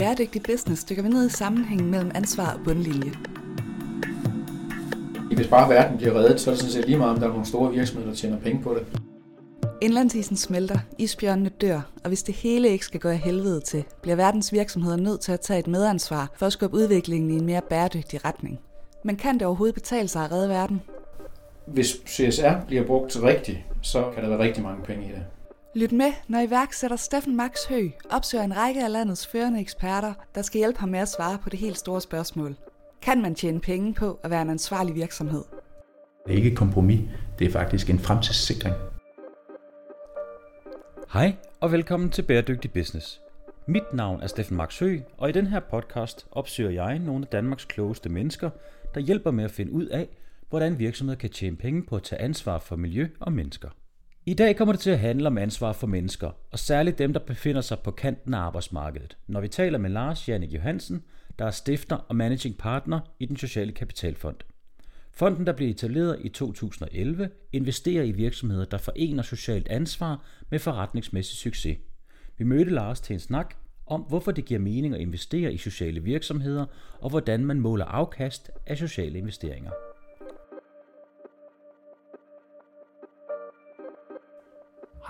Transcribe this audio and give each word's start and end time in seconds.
Bæredygtig 0.00 0.42
Business 0.42 0.84
dykker 0.84 1.02
vi 1.02 1.08
ned 1.08 1.26
i 1.26 1.30
sammenhængen 1.30 1.90
mellem 1.90 2.10
ansvar 2.14 2.54
og 2.54 2.60
bundlinje. 2.64 3.12
Hvis 5.36 5.46
bare 5.46 5.70
verden 5.70 5.96
bliver 5.96 6.14
reddet, 6.14 6.40
så 6.40 6.50
er 6.50 6.54
det 6.54 6.60
sådan 6.60 6.72
set 6.72 6.86
lige 6.86 6.98
meget, 6.98 7.12
om 7.12 7.18
der 7.18 7.26
er 7.26 7.30
nogle 7.30 7.46
store 7.46 7.72
virksomheder, 7.72 8.10
der 8.10 8.16
tjener 8.16 8.38
penge 8.38 8.62
på 8.62 8.74
det. 8.74 9.00
Indlandsisen 9.80 10.36
smelter, 10.36 10.78
isbjørnene 10.98 11.48
dør, 11.48 11.80
og 12.04 12.08
hvis 12.08 12.22
det 12.22 12.34
hele 12.34 12.68
ikke 12.68 12.84
skal 12.84 13.00
gå 13.00 13.08
af 13.08 13.18
helvede 13.18 13.60
til, 13.60 13.84
bliver 14.02 14.16
verdens 14.16 14.52
virksomheder 14.52 14.96
nødt 14.96 15.20
til 15.20 15.32
at 15.32 15.40
tage 15.40 15.58
et 15.58 15.66
medansvar 15.66 16.30
for 16.36 16.46
at 16.46 16.52
skubbe 16.52 16.76
udviklingen 16.76 17.30
i 17.30 17.34
en 17.34 17.46
mere 17.46 17.62
bæredygtig 17.70 18.24
retning. 18.24 18.60
Men 19.04 19.16
kan 19.16 19.34
det 19.34 19.42
overhovedet 19.42 19.74
betale 19.74 20.08
sig 20.08 20.24
at 20.24 20.32
redde 20.32 20.48
verden? 20.48 20.80
Hvis 21.66 21.96
CSR 22.06 22.66
bliver 22.66 22.86
brugt 22.86 23.22
rigtigt, 23.22 23.58
så 23.82 24.10
kan 24.14 24.22
der 24.22 24.28
være 24.28 24.38
rigtig 24.38 24.62
mange 24.62 24.84
penge 24.84 25.04
i 25.04 25.08
det. 25.08 25.22
Lyt 25.74 25.92
med, 25.92 26.12
når 26.28 26.40
iværksætter 26.40 26.96
Steffen 26.96 27.36
Max 27.36 27.64
Hø 27.68 27.88
opsøger 28.10 28.44
en 28.44 28.56
række 28.56 28.84
af 28.84 28.92
landets 28.92 29.26
førende 29.26 29.60
eksperter, 29.60 30.14
der 30.34 30.42
skal 30.42 30.58
hjælpe 30.58 30.80
ham 30.80 30.88
med 30.88 30.98
at 30.98 31.08
svare 31.08 31.38
på 31.38 31.50
det 31.50 31.58
helt 31.58 31.78
store 31.78 32.00
spørgsmål. 32.00 32.56
Kan 33.02 33.22
man 33.22 33.34
tjene 33.34 33.60
penge 33.60 33.94
på 33.94 34.20
at 34.22 34.30
være 34.30 34.42
en 34.42 34.50
ansvarlig 34.50 34.94
virksomhed? 34.94 35.44
Det 36.26 36.32
er 36.32 36.36
ikke 36.36 36.50
et 36.50 36.58
kompromis, 36.58 37.00
det 37.38 37.46
er 37.46 37.50
faktisk 37.52 37.90
en 37.90 37.98
fremtidssikring. 37.98 38.74
Hej 41.12 41.34
og 41.60 41.72
velkommen 41.72 42.10
til 42.10 42.22
Bæredygtig 42.22 42.72
Business. 42.72 43.20
Mit 43.66 43.94
navn 43.94 44.22
er 44.22 44.26
Steffen 44.26 44.56
Max 44.56 44.78
Hø, 44.78 45.00
og 45.18 45.28
i 45.28 45.32
den 45.32 45.46
her 45.46 45.60
podcast 45.60 46.26
opsøger 46.32 46.70
jeg 46.70 46.98
nogle 46.98 47.24
af 47.24 47.28
Danmarks 47.28 47.64
klogeste 47.64 48.08
mennesker, 48.08 48.50
der 48.94 49.00
hjælper 49.00 49.30
med 49.30 49.44
at 49.44 49.50
finde 49.50 49.72
ud 49.72 49.86
af, 49.86 50.08
hvordan 50.48 50.78
virksomheder 50.78 51.18
kan 51.18 51.30
tjene 51.30 51.56
penge 51.56 51.82
på 51.82 51.96
at 51.96 52.02
tage 52.02 52.22
ansvar 52.22 52.58
for 52.58 52.76
miljø 52.76 53.08
og 53.20 53.32
mennesker. 53.32 53.68
I 54.30 54.34
dag 54.34 54.56
kommer 54.56 54.72
det 54.72 54.80
til 54.80 54.90
at 54.90 54.98
handle 54.98 55.26
om 55.26 55.38
ansvar 55.38 55.72
for 55.72 55.86
mennesker, 55.86 56.30
og 56.50 56.58
særligt 56.58 56.98
dem, 56.98 57.12
der 57.12 57.20
befinder 57.20 57.60
sig 57.60 57.78
på 57.78 57.90
kanten 57.90 58.34
af 58.34 58.38
arbejdsmarkedet, 58.38 59.16
når 59.26 59.40
vi 59.40 59.48
taler 59.48 59.78
med 59.78 59.90
Lars 59.90 60.28
Jannik 60.28 60.54
Johansen, 60.54 61.02
der 61.38 61.44
er 61.44 61.50
stifter 61.50 61.96
og 61.96 62.16
managing 62.16 62.58
partner 62.58 63.00
i 63.18 63.26
den 63.26 63.36
sociale 63.36 63.72
kapitalfond. 63.72 64.36
Fonden, 65.12 65.46
der 65.46 65.52
blev 65.52 65.70
etableret 65.70 66.18
i 66.20 66.28
2011, 66.28 67.30
investerer 67.52 68.02
i 68.02 68.12
virksomheder, 68.12 68.64
der 68.64 68.78
forener 68.78 69.22
socialt 69.22 69.68
ansvar 69.68 70.24
med 70.50 70.58
forretningsmæssig 70.58 71.36
succes. 71.36 71.78
Vi 72.38 72.44
mødte 72.44 72.70
Lars 72.70 73.00
til 73.00 73.14
en 73.14 73.20
snak 73.20 73.54
om, 73.86 74.00
hvorfor 74.00 74.30
det 74.30 74.44
giver 74.44 74.60
mening 74.60 74.94
at 74.94 75.00
investere 75.00 75.52
i 75.52 75.58
sociale 75.58 76.00
virksomheder, 76.00 76.66
og 77.00 77.10
hvordan 77.10 77.44
man 77.44 77.60
måler 77.60 77.84
afkast 77.84 78.50
af 78.66 78.78
sociale 78.78 79.18
investeringer. 79.18 79.70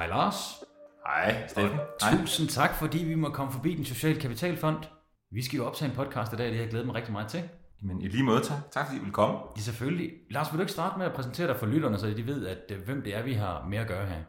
Hej 0.01 0.09
Lars. 0.09 0.65
Hej, 1.06 1.48
Steffen. 1.48 1.79
Og 1.79 2.19
tusind 2.19 2.48
tak, 2.48 2.75
fordi 2.75 2.98
vi 2.98 3.15
må 3.15 3.29
komme 3.29 3.53
forbi 3.53 3.75
den 3.75 3.84
sociale 3.84 4.20
kapitalfond. 4.20 4.79
Vi 5.33 5.42
skal 5.42 5.57
jo 5.57 5.67
optage 5.67 5.91
en 5.91 5.97
podcast 5.97 6.33
i 6.33 6.37
dag, 6.37 6.47
det 6.47 6.55
har 6.55 6.62
jeg 6.62 6.70
glædet 6.70 6.87
mig 6.87 6.95
rigtig 6.95 7.12
meget 7.12 7.29
til. 7.29 7.42
Men 7.83 8.03
i 8.03 8.09
lige 8.09 8.23
måde, 8.23 8.41
tak. 8.42 8.59
Tak 8.70 8.87
fordi 8.87 9.01
I 9.01 9.05
vil 9.05 9.12
komme. 9.12 9.39
Ja, 9.57 9.61
selvfølgelig. 9.61 10.11
Lars, 10.31 10.53
vil 10.53 10.59
du 10.59 10.62
ikke 10.62 10.73
starte 10.73 10.98
med 10.98 11.07
at 11.07 11.12
præsentere 11.12 11.47
dig 11.47 11.57
for 11.57 11.67
lytterne, 11.67 11.98
så 11.98 12.07
de 12.07 12.27
ved, 12.27 12.47
at 12.47 12.59
øh, 12.70 12.84
hvem 12.84 13.03
det 13.03 13.17
er, 13.17 13.23
vi 13.23 13.33
har 13.33 13.67
med 13.69 13.79
at 13.79 13.89
gøre 13.89 14.07
her? 14.07 14.23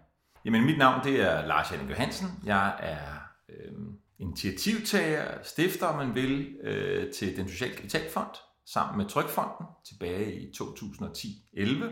Jamen, 0.45 0.66
mit 0.66 0.78
navn 0.78 1.03
det 1.03 1.22
er 1.22 1.45
Lars 1.47 1.72
Jannik 1.72 1.89
Johansen. 1.89 2.28
Jeg 2.45 2.75
er 2.80 3.08
øh, 3.50 3.72
initiativtager, 4.19 5.25
stifter, 5.44 5.88
om 5.88 5.95
man 6.06 6.16
vil, 6.16 6.56
øh, 6.63 7.11
til 7.11 7.38
den 7.38 7.50
sociale 7.50 7.73
kapitalfond 7.73 8.35
sammen 8.66 8.97
med 8.97 9.06
Trykfonden 9.06 9.66
tilbage 9.85 10.41
i 10.41 10.52
2010-11. 10.58 11.85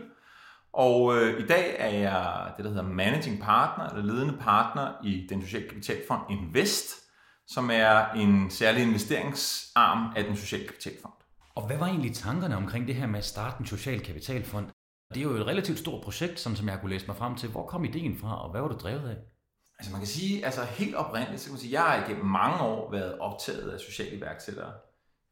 Og 0.72 1.16
øh, 1.16 1.40
i 1.40 1.46
dag 1.46 1.76
er 1.78 1.88
jeg 1.88 2.52
det, 2.56 2.64
der 2.64 2.70
hedder 2.70 2.88
managing 2.88 3.40
partner, 3.40 3.88
eller 3.88 4.14
ledende 4.14 4.36
partner 4.40 4.92
i 5.04 5.26
den 5.28 5.42
sociale 5.42 5.68
kapitalfond 5.68 6.20
Invest, 6.30 6.94
som 7.46 7.70
er 7.72 8.12
en 8.12 8.50
særlig 8.50 8.82
investeringsarm 8.82 10.12
af 10.16 10.24
den 10.24 10.36
sociale 10.36 10.66
kapitalfond. 10.66 11.12
Og 11.54 11.66
hvad 11.66 11.78
var 11.78 11.86
egentlig 11.86 12.14
tankerne 12.14 12.56
omkring 12.56 12.86
det 12.86 12.94
her 12.94 13.06
med 13.06 13.18
at 13.18 13.24
starte 13.24 13.56
en 13.60 13.66
social 13.66 14.00
kapitalfond? 14.00 14.66
Det 15.14 15.16
er 15.16 15.24
jo 15.24 15.30
et 15.30 15.46
relativt 15.46 15.78
stort 15.78 16.04
projekt, 16.04 16.40
som, 16.40 16.56
som 16.56 16.68
jeg 16.68 16.78
kunne 16.80 16.90
læse 16.90 17.06
mig 17.06 17.16
frem 17.16 17.36
til. 17.36 17.48
Hvor 17.48 17.66
kom 17.66 17.84
ideen 17.84 18.18
fra, 18.18 18.44
og 18.44 18.50
hvad 18.50 18.60
var 18.60 18.68
du 18.68 18.76
drevet 18.76 19.08
af? 19.08 19.16
Altså 19.78 19.92
man 19.92 20.00
kan 20.00 20.08
sige, 20.08 20.44
altså 20.44 20.64
helt 20.64 20.94
oprindeligt, 20.94 21.40
så 21.40 21.46
kan 21.46 21.52
man 21.52 21.60
sige, 21.60 21.72
jeg 21.72 21.82
har 21.82 22.04
igennem 22.04 22.26
mange 22.26 22.60
år 22.60 22.90
været 22.90 23.18
optaget 23.18 23.70
af 23.70 23.80
sociale 23.80 24.16
iværksættere. 24.16 24.72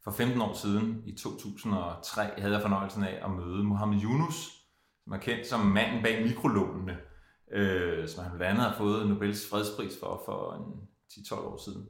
For 0.05 0.11
15 0.11 0.41
år 0.41 0.55
siden, 0.55 1.03
i 1.07 1.13
2003, 1.13 2.23
havde 2.39 2.53
jeg 2.53 2.63
fornøjelsen 2.63 3.05
af 3.05 3.21
at 3.25 3.31
møde 3.31 3.65
Mohammed 3.65 4.03
Yunus, 4.03 4.58
som 5.09 5.15
er 5.15 5.21
kendt 5.21 5.47
som 5.47 5.61
manden 5.61 6.03
bag 6.03 6.23
mikrolånene, 6.23 6.97
øh, 7.53 8.09
som 8.09 8.25
han 8.25 8.33
blandt 8.37 8.53
andet 8.53 8.71
har 8.71 8.79
fået 8.79 9.09
Nobels 9.09 9.51
fredspris 9.51 9.99
for 10.01 10.23
for 10.25 10.53
en 10.55 10.89
10-12 11.13 11.35
år 11.35 11.65
siden. 11.65 11.89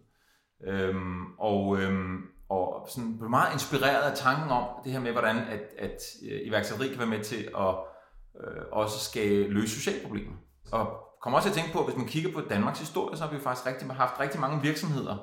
Øhm, 0.65 1.25
og, 1.39 1.79
øhm, 1.79 2.19
og 2.49 2.89
sådan 2.89 3.19
blev 3.19 3.31
meget 3.31 3.53
inspireret 3.53 4.11
af 4.11 4.17
tanken 4.17 4.51
om 4.51 4.65
det 4.85 4.93
her 4.93 5.01
med, 5.01 5.13
hvordan 5.13 5.37
at, 5.37 5.61
at 5.79 6.03
øh, 6.31 6.41
iværksætteri 6.45 6.89
kan 6.89 6.99
være 6.99 7.07
med 7.07 7.25
til 7.25 7.49
at 7.59 7.75
øh, 8.41 8.63
også 8.73 8.99
skal 9.11 9.31
løse 9.31 9.75
sociale 9.75 10.03
problemer. 10.03 10.33
Og 10.73 11.01
kommer 11.23 11.39
også 11.39 11.49
til 11.49 11.55
at 11.55 11.63
tænke 11.63 11.73
på, 11.73 11.79
at 11.79 11.87
hvis 11.87 11.97
man 11.97 12.07
kigger 12.07 12.33
på 12.33 12.41
Danmarks 12.41 12.79
historie, 12.79 13.17
så 13.17 13.23
har 13.23 13.31
vi 13.31 13.37
jo 13.37 13.43
faktisk 13.43 13.67
rigtig, 13.67 13.89
haft 13.89 14.21
rigtig 14.21 14.41
mange 14.41 14.63
virksomheder 14.63 15.17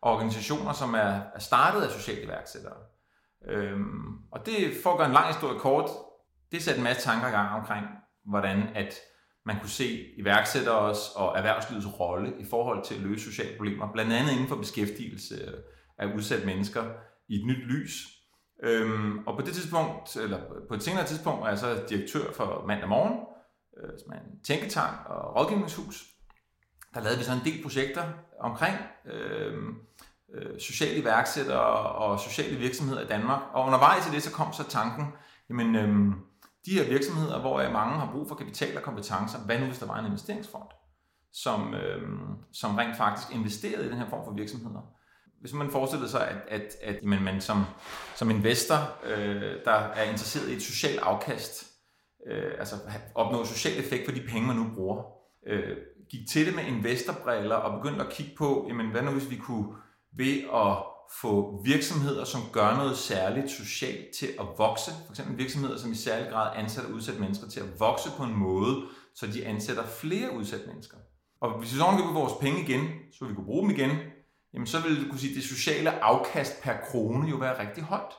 og 0.00 0.12
organisationer, 0.12 0.72
som 0.72 0.94
er, 0.94 1.20
er 1.34 1.38
startet 1.38 1.82
af 1.82 1.90
sociale 1.90 2.22
iværksættere. 2.22 2.76
Øhm, 3.48 4.18
og 4.30 4.46
det, 4.46 4.72
for 4.82 4.90
at 4.90 4.98
gøre 4.98 5.06
en 5.06 5.12
lang 5.12 5.26
historie 5.26 5.58
kort, 5.58 5.90
det 6.52 6.62
satte 6.62 6.78
en 6.78 6.84
masse 6.84 7.02
tanker 7.02 7.28
i 7.28 7.30
gang 7.30 7.60
omkring, 7.60 7.86
hvordan 8.24 8.62
at 8.74 8.94
man 9.46 9.60
kunne 9.60 9.70
se 9.70 10.06
iværksætteres 10.16 10.98
og 11.16 11.38
erhvervslivets 11.38 12.00
rolle 12.00 12.32
i 12.40 12.44
forhold 12.50 12.84
til 12.84 12.94
at 12.94 13.00
løse 13.00 13.24
sociale 13.24 13.56
problemer, 13.56 13.92
blandt 13.92 14.12
andet 14.12 14.32
inden 14.32 14.48
for 14.48 14.56
beskæftigelse 14.56 15.54
af 15.98 16.14
udsatte 16.14 16.46
mennesker 16.46 16.84
i 17.28 17.34
et 17.34 17.46
nyt 17.46 17.64
lys. 17.64 18.06
Øhm, 18.62 19.18
og 19.26 19.36
på 19.38 19.46
det 19.46 19.54
tidspunkt, 19.54 20.16
eller 20.16 20.40
på 20.68 20.74
et 20.74 20.82
senere 20.82 21.06
tidspunkt, 21.06 21.40
var 21.40 21.48
jeg 21.48 21.58
så 21.58 21.84
direktør 21.88 22.32
for 22.32 22.64
Mandag 22.66 22.88
Morgen, 22.88 23.18
øh, 23.76 23.90
som 23.98 24.12
er 24.12 24.16
en 24.16 24.42
tænketank 24.44 24.96
og 25.06 25.36
rådgivningshus. 25.36 26.04
Der 26.94 27.00
lavede 27.00 27.18
vi 27.18 27.24
så 27.24 27.32
en 27.32 27.52
del 27.52 27.62
projekter 27.62 28.04
omkring 28.40 28.76
øh, 29.06 29.54
øh, 30.34 30.60
sociale 30.60 30.98
iværksættere 30.98 31.92
og 31.92 32.20
sociale 32.20 32.56
virksomheder 32.56 33.02
i 33.02 33.06
Danmark. 33.06 33.42
Og 33.52 33.66
undervejs 33.66 34.08
i 34.08 34.10
det, 34.10 34.22
så 34.22 34.32
kom 34.32 34.52
så 34.52 34.68
tanken, 34.68 35.06
jamen, 35.48 35.76
øh, 35.76 36.16
de 36.66 36.70
her 36.70 36.88
virksomheder, 36.88 37.40
hvor 37.40 37.70
mange 37.70 37.98
har 37.98 38.12
brug 38.12 38.28
for 38.28 38.34
kapital 38.34 38.76
og 38.76 38.82
kompetencer, 38.82 39.38
hvad 39.38 39.58
nu 39.58 39.66
hvis 39.66 39.78
der 39.78 39.86
var 39.86 39.98
en 39.98 40.06
investeringsfond, 40.06 40.68
som, 41.32 41.74
øh, 41.74 42.08
som 42.52 42.74
rent 42.74 42.96
faktisk 42.96 43.34
investerede 43.34 43.86
i 43.86 43.88
den 43.88 43.98
her 43.98 44.08
form 44.08 44.24
for 44.24 44.32
virksomheder? 44.32 44.92
Hvis 45.40 45.52
man 45.52 45.70
forestillede 45.70 46.10
sig, 46.10 46.28
at, 46.28 46.36
at, 46.48 46.76
at 46.82 46.98
jamen, 47.02 47.24
man 47.24 47.40
som, 47.40 47.64
som 48.14 48.30
investor, 48.30 48.76
øh, 49.04 49.64
der 49.64 49.72
er 49.72 50.02
interesseret 50.02 50.48
i 50.48 50.56
et 50.56 50.62
socialt 50.62 51.00
afkast, 51.00 51.64
øh, 52.30 52.52
altså 52.58 52.76
opnå 53.14 53.44
social 53.44 53.78
effekt 53.78 54.04
for 54.04 54.12
de 54.12 54.26
penge, 54.28 54.46
man 54.46 54.56
nu 54.56 54.66
bruger, 54.74 55.02
øh, 55.46 55.76
gik 56.10 56.28
til 56.28 56.46
det 56.46 56.54
med 56.54 56.64
investorbriller 56.64 57.56
og 57.56 57.82
begyndte 57.82 58.04
at 58.04 58.12
kigge 58.12 58.32
på, 58.38 58.66
jamen, 58.68 58.90
hvad 58.90 59.02
nu 59.02 59.10
hvis 59.10 59.30
vi 59.30 59.36
kunne 59.36 59.66
ved 60.16 60.36
at 60.54 60.95
få 61.20 61.62
virksomheder, 61.64 62.24
som 62.24 62.40
gør 62.52 62.76
noget 62.76 62.96
særligt 62.96 63.50
socialt 63.50 64.06
til 64.18 64.28
at 64.40 64.46
vokse, 64.58 64.90
for 65.06 65.12
eksempel 65.12 65.38
virksomheder, 65.38 65.78
som 65.78 65.92
i 65.92 65.94
særlig 65.94 66.30
grad 66.30 66.56
ansætter 66.56 66.90
udsatte 66.90 67.20
mennesker 67.20 67.48
til 67.48 67.60
at 67.60 67.80
vokse 67.80 68.08
på 68.16 68.22
en 68.22 68.34
måde, 68.34 68.82
så 69.14 69.26
de 69.26 69.46
ansætter 69.46 69.86
flere 69.86 70.36
udsatte 70.36 70.66
mennesker. 70.66 70.96
Og 71.40 71.58
hvis 71.58 71.72
vi 71.72 71.78
så 71.78 71.84
kan 71.84 72.14
vores 72.14 72.32
penge 72.40 72.60
igen, 72.60 72.88
så 73.12 73.24
vi 73.24 73.34
kunne 73.34 73.46
bruge 73.46 73.68
dem 73.68 73.76
igen, 73.76 73.90
jamen 74.54 74.66
så 74.66 74.80
ville 74.80 75.04
du 75.04 75.08
kunne 75.10 75.18
sige, 75.18 75.30
at 75.30 75.36
det 75.36 75.44
sociale 75.44 75.90
afkast 76.04 76.62
per 76.62 76.74
krone 76.90 77.28
jo 77.28 77.36
være 77.36 77.66
rigtig 77.66 77.84
højt. 77.84 78.12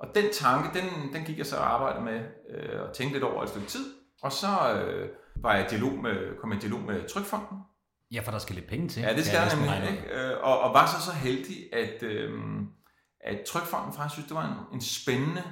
Og 0.00 0.08
den 0.14 0.24
tanke, 0.32 0.80
den, 0.80 1.14
den 1.14 1.24
gik 1.24 1.38
jeg 1.38 1.46
så 1.46 1.56
og 1.56 1.74
arbejdede 1.74 2.04
med 2.04 2.20
øh, 2.50 2.80
og 2.88 2.94
tænkte 2.94 3.14
lidt 3.14 3.24
over 3.24 3.42
et 3.42 3.48
stykke 3.48 3.66
tid. 3.66 3.86
Og 4.22 4.32
så 4.32 4.46
øh, 4.74 5.08
var 5.36 5.54
jeg 5.56 5.66
i 5.66 5.68
dialog 5.70 5.92
med, 5.92 6.40
kom 6.40 6.52
jeg 6.52 6.58
i 6.58 6.60
dialog 6.60 6.80
med 6.80 7.08
Trykfonden, 7.08 7.58
Ja, 8.12 8.20
for 8.20 8.30
der 8.30 8.38
skal 8.38 8.54
lidt 8.54 8.68
penge 8.68 8.88
til. 8.88 9.02
Ja, 9.02 9.16
det 9.16 9.26
skal 9.26 9.40
der 9.40 9.56
nemlig. 9.56 9.90
Ikke? 9.90 10.02
Øh, 10.14 10.36
og, 10.42 10.60
og 10.60 10.74
var 10.74 10.86
så 10.86 11.06
så 11.06 11.12
heldig, 11.12 11.56
at, 11.72 12.02
øh, 12.02 12.32
at 13.20 13.40
Trykfonden 13.46 13.92
faktisk 13.92 14.14
synes, 14.14 14.28
det 14.28 14.36
var 14.36 14.46
en, 14.46 14.74
en 14.76 14.80
spændende 14.80 15.42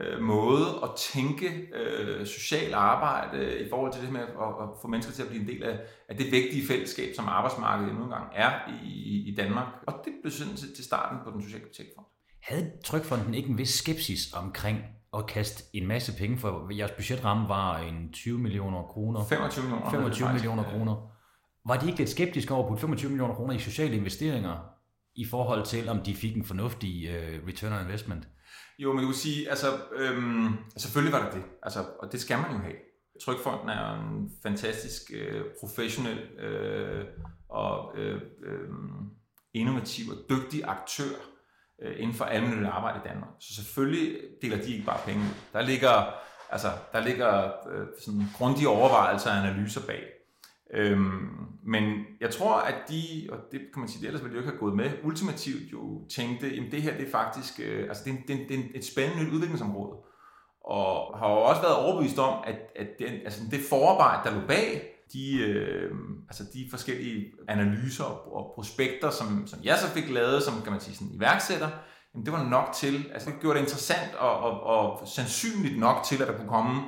øh, 0.00 0.22
måde 0.22 0.66
at 0.82 0.90
tænke 0.96 1.68
øh, 1.74 2.26
social 2.26 2.74
arbejde 2.74 3.38
øh, 3.38 3.66
i 3.66 3.68
forhold 3.70 3.92
til 3.92 4.02
det 4.02 4.12
med 4.12 4.20
at, 4.20 4.28
at 4.28 4.68
få 4.82 4.88
mennesker 4.88 5.12
til 5.12 5.22
at 5.22 5.28
blive 5.28 5.42
en 5.42 5.48
del 5.48 5.62
af, 5.62 5.78
af 6.08 6.16
det 6.16 6.32
vigtige 6.32 6.66
fællesskab, 6.66 7.14
som 7.16 7.28
arbejdsmarkedet 7.28 7.94
nogle 7.94 8.14
gange 8.14 8.36
er 8.36 8.52
i, 8.84 9.32
i 9.32 9.34
Danmark. 9.34 9.66
Og 9.86 9.94
det 10.04 10.12
blev 10.22 10.32
sådan 10.32 10.56
til 10.56 10.84
starten 10.84 11.18
på 11.24 11.30
den 11.30 11.42
sociale 11.42 11.64
kapitalfond. 11.64 12.06
Havde 12.42 12.70
Trykfonden 12.84 13.34
ikke 13.34 13.48
en 13.48 13.58
vis 13.58 13.74
skepsis 13.74 14.32
omkring 14.32 14.78
at 15.16 15.26
kaste 15.26 15.64
en 15.72 15.86
masse 15.86 16.16
penge, 16.18 16.38
for 16.38 16.72
jeres 16.72 16.90
budgetramme 16.90 17.48
var 17.48 17.78
en 17.78 18.12
20 18.12 18.38
millioner 18.38 18.82
kroner. 18.82 19.24
25 19.24 19.64
millioner. 19.64 19.90
25 19.90 20.32
millioner 20.32 20.62
kroner. 20.62 21.10
Var 21.66 21.76
de 21.76 21.86
ikke 21.86 21.98
lidt 21.98 22.10
skeptiske 22.10 22.54
over 22.54 22.62
at 22.62 22.68
putte 22.68 22.80
25 22.80 23.10
millioner 23.10 23.34
kroner 23.34 23.54
i 23.54 23.58
sociale 23.58 23.96
investeringer, 23.96 24.56
i 25.14 25.24
forhold 25.24 25.66
til, 25.66 25.88
om 25.88 26.00
de 26.02 26.14
fik 26.14 26.36
en 26.36 26.44
fornuftig 26.44 27.10
uh, 27.10 27.48
return 27.48 27.72
on 27.72 27.82
investment? 27.82 28.28
Jo, 28.78 28.92
men 28.92 29.00
du 29.00 29.06
vil 29.06 29.16
sige, 29.16 29.50
altså, 29.50 29.66
øhm, 29.96 30.48
selvfølgelig 30.76 31.12
var 31.12 31.24
det 31.24 31.34
det, 31.34 31.42
altså, 31.62 31.84
og 31.98 32.12
det 32.12 32.20
skal 32.20 32.38
man 32.38 32.52
jo 32.52 32.58
have. 32.58 32.76
Trykfonden 33.24 33.68
er 33.68 33.94
en 33.94 34.30
fantastisk 34.42 35.02
øh, 35.14 35.44
professionel 35.60 36.18
øh, 36.18 37.04
og 37.48 37.98
øh, 37.98 38.20
øh, 38.44 38.68
innovativ 39.54 40.10
og 40.10 40.16
dygtig 40.30 40.64
aktør 40.64 41.14
øh, 41.82 41.94
inden 41.98 42.14
for 42.14 42.24
almindeligt 42.24 42.70
arbejde 42.70 43.00
i 43.04 43.08
Danmark. 43.08 43.30
Så 43.40 43.54
selvfølgelig 43.54 44.20
deler 44.42 44.56
de 44.56 44.72
ikke 44.72 44.86
bare 44.86 45.00
penge 45.06 45.20
ud. 45.20 45.34
Der 45.52 45.62
ligger, 45.62 46.14
altså, 46.50 46.68
der 46.92 47.00
ligger 47.00 47.44
øh, 47.44 47.86
sådan 48.02 48.22
grundige 48.38 48.68
overvejelser 48.68 49.30
og 49.30 49.36
analyser 49.36 49.86
bag. 49.86 50.02
Øhm, 50.74 51.28
men 51.62 51.84
jeg 52.20 52.30
tror, 52.30 52.54
at 52.54 52.74
de, 52.88 53.28
og 53.32 53.38
det 53.52 53.60
kan 53.72 53.80
man 53.80 53.88
sige, 53.88 54.00
det 54.00 54.06
ellers 54.06 54.22
ville 54.22 54.36
de 54.36 54.36
jo 54.36 54.40
ikke 54.40 54.50
have 54.50 54.60
gået 54.60 54.76
med, 54.76 54.90
ultimativt 55.04 55.72
jo 55.72 56.08
tænkte, 56.08 56.46
at 56.46 56.72
det 56.72 56.82
her 56.82 56.96
det 56.96 57.06
er 57.06 57.10
faktisk 57.10 57.60
øh, 57.64 57.88
altså 57.88 58.02
det 58.04 58.12
er, 58.12 58.16
det, 58.26 58.42
er, 58.42 58.46
det 58.48 58.58
er 58.58 58.62
et 58.74 58.84
spændende 58.84 59.24
nyt 59.24 59.32
udviklingsområde. 59.32 59.96
Og 60.64 61.18
har 61.18 61.30
jo 61.30 61.40
også 61.40 61.62
været 61.62 61.76
overbevist 61.76 62.18
om, 62.18 62.44
at, 62.46 62.56
at 62.76 62.88
den, 62.98 63.08
altså 63.24 63.40
det 63.50 63.60
forarbejde, 63.68 64.28
der 64.28 64.40
lå 64.40 64.46
bag, 64.46 64.82
de, 65.12 65.40
øh, 65.40 65.90
altså 66.28 66.44
de 66.54 66.66
forskellige 66.70 67.32
analyser 67.48 68.04
og 68.04 68.52
prospekter, 68.54 69.10
som, 69.10 69.46
som 69.46 69.58
jeg 69.62 69.78
så 69.78 69.88
fik 69.88 70.10
lavet 70.10 70.42
som 70.42 70.62
kan 70.62 70.72
man 70.72 70.80
sige, 70.80 70.94
sådan 70.94 71.14
iværksætter, 71.14 71.68
jamen 72.14 72.26
det 72.26 72.32
var 72.32 72.48
nok 72.48 72.72
til, 72.74 73.10
altså 73.12 73.30
det 73.30 73.40
gjorde 73.40 73.58
det 73.58 73.64
interessant 73.64 74.14
og, 74.14 74.38
og, 74.38 74.62
og 74.62 75.08
sandsynligt 75.08 75.78
nok 75.78 76.02
til, 76.04 76.22
at 76.22 76.28
der 76.28 76.36
kunne 76.36 76.48
komme 76.48 76.82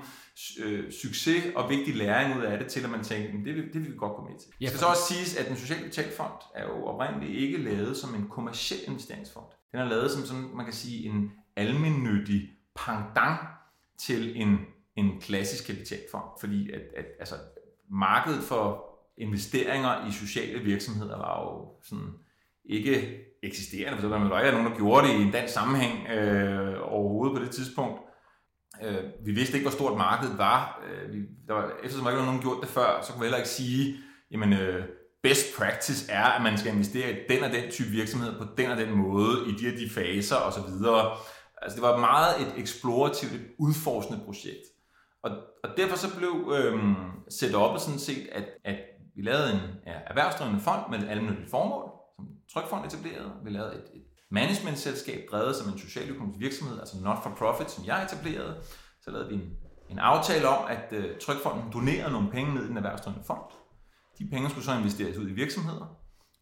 øh, 0.64 0.92
succes 0.92 1.44
og 1.56 1.70
vigtig 1.70 1.96
læring 1.96 2.38
ud 2.38 2.42
af 2.42 2.58
det, 2.58 2.66
til 2.66 2.84
at 2.84 2.90
man 2.90 3.04
tænkte, 3.04 3.44
det, 3.44 3.56
vil, 3.56 3.64
det 3.72 3.74
vil 3.74 3.92
vi 3.92 3.96
godt 3.96 4.16
gå 4.16 4.22
med 4.22 4.38
til. 4.38 4.50
Ja, 4.60 4.64
det 4.64 4.68
skal 4.68 4.80
så 4.80 4.86
også 4.86 5.14
siges, 5.14 5.36
at 5.36 5.48
den 5.48 5.56
sociale 5.56 5.82
kapitalfond 5.82 6.32
er 6.54 6.64
jo 6.64 6.84
oprindeligt 6.84 7.40
ikke 7.40 7.58
lavet 7.58 7.96
som 7.96 8.14
en 8.14 8.28
kommersiel 8.28 8.80
investeringsfond. 8.86 9.44
Den 9.72 9.80
er 9.80 9.84
lavet 9.84 10.10
som 10.10 10.22
sådan, 10.22 10.50
man 10.54 10.64
kan 10.64 10.74
sige, 10.74 11.08
en 11.08 11.32
almennyttig 11.56 12.50
pendant 12.74 13.40
til 13.98 14.40
en, 14.42 14.58
en 14.96 15.20
klassisk 15.20 15.66
kapitalfond, 15.66 16.24
fordi 16.40 16.70
at, 16.70 16.82
at 16.96 17.06
altså, 17.18 17.34
markedet 17.90 18.42
for 18.42 18.84
investeringer 19.18 20.08
i 20.08 20.12
sociale 20.12 20.58
virksomheder 20.58 21.16
var 21.16 21.40
jo 21.40 21.68
sådan 21.82 22.08
ikke 22.64 23.18
eksisterende, 23.42 23.98
for 23.98 24.08
der 24.08 24.28
var 24.28 24.40
ikke 24.40 24.58
nogen, 24.58 24.72
der 24.72 24.78
gjorde 24.78 25.08
det 25.08 25.14
i 25.14 25.22
en 25.22 25.32
dansk 25.32 25.54
sammenhæng 25.54 26.08
øh, 26.08 26.78
overhovedet 26.82 27.38
på 27.38 27.44
det 27.44 27.50
tidspunkt. 27.50 28.00
Øh, 28.84 29.04
vi 29.24 29.32
vidste 29.32 29.54
ikke, 29.54 29.68
hvor 29.68 29.76
stort 29.76 29.98
markedet 29.98 30.38
var. 30.38 30.82
Øh, 30.86 31.12
vi, 31.12 31.18
der 31.46 31.54
var 31.54 31.70
eftersom 31.82 32.04
der 32.04 32.10
ikke 32.10 32.20
var 32.20 32.26
nogen, 32.26 32.40
gjort 32.40 32.60
det 32.60 32.68
før, 32.68 33.02
så 33.02 33.12
kunne 33.12 33.20
vi 33.20 33.24
heller 33.24 33.38
ikke 33.38 33.48
sige, 33.48 33.96
jamen 34.30 34.52
øh, 34.52 34.84
best 35.22 35.46
practice 35.58 36.12
er, 36.12 36.24
at 36.24 36.42
man 36.42 36.58
skal 36.58 36.72
investere 36.72 37.12
i 37.12 37.16
den 37.28 37.44
og 37.44 37.50
den 37.50 37.70
type 37.70 37.88
virksomhed 37.88 38.38
på 38.38 38.44
den 38.56 38.70
og 38.70 38.76
den 38.76 38.90
måde, 38.90 39.48
i 39.48 39.52
de 39.52 39.68
og 39.72 39.78
de 39.78 39.90
faser 39.90 40.36
osv. 40.36 40.72
Altså 41.62 41.76
det 41.76 41.82
var 41.82 41.96
meget 41.96 42.40
et 42.40 42.52
eksplorativt, 42.56 43.32
et 43.32 43.46
udforskende 43.58 44.20
projekt. 44.24 44.64
Og, 45.22 45.30
og 45.64 45.70
derfor 45.76 45.96
så 45.96 46.16
blev 46.16 46.52
øhm, 46.56 46.94
setup'et 47.30 47.78
sådan 47.78 47.98
set, 47.98 48.28
at, 48.32 48.44
at 48.64 48.76
vi 49.16 49.22
lavede 49.22 49.52
en 49.52 49.60
ja, 49.86 49.96
erhvervsdrivende 50.06 50.60
fond 50.60 50.82
med 50.90 50.98
et 50.98 51.08
almindeligt 51.08 51.50
formål, 51.50 51.90
som 52.16 52.28
Trykfond 52.52 52.86
etablerede. 52.86 53.32
Vi 53.44 53.50
lavede 53.50 53.74
et, 53.74 53.86
et 53.94 54.01
managementselskab 54.32 55.20
drevet 55.30 55.56
som 55.56 55.72
en 55.72 55.78
socialøkonomisk 55.78 56.40
virksomhed, 56.40 56.78
altså 56.80 56.96
not 57.02 57.18
for 57.22 57.30
profit, 57.30 57.70
som 57.70 57.84
jeg 57.86 58.04
etablerede. 58.04 58.56
Så 59.02 59.10
lavede 59.10 59.28
vi 59.28 59.34
en, 59.34 59.50
en 59.90 59.98
aftale 59.98 60.48
om, 60.48 60.64
at 60.68 60.92
øh, 60.92 61.18
Trykfonden 61.20 61.72
donerede 61.72 62.12
nogle 62.12 62.30
penge 62.30 62.54
ned 62.54 62.64
i 62.64 62.68
den 62.68 62.76
erhvervsdrivende 62.76 63.24
fond. 63.26 63.42
De 64.18 64.28
penge 64.30 64.50
skulle 64.50 64.64
så 64.64 64.74
investeres 64.74 65.16
ud 65.18 65.28
i 65.28 65.32
virksomheder. 65.32 65.96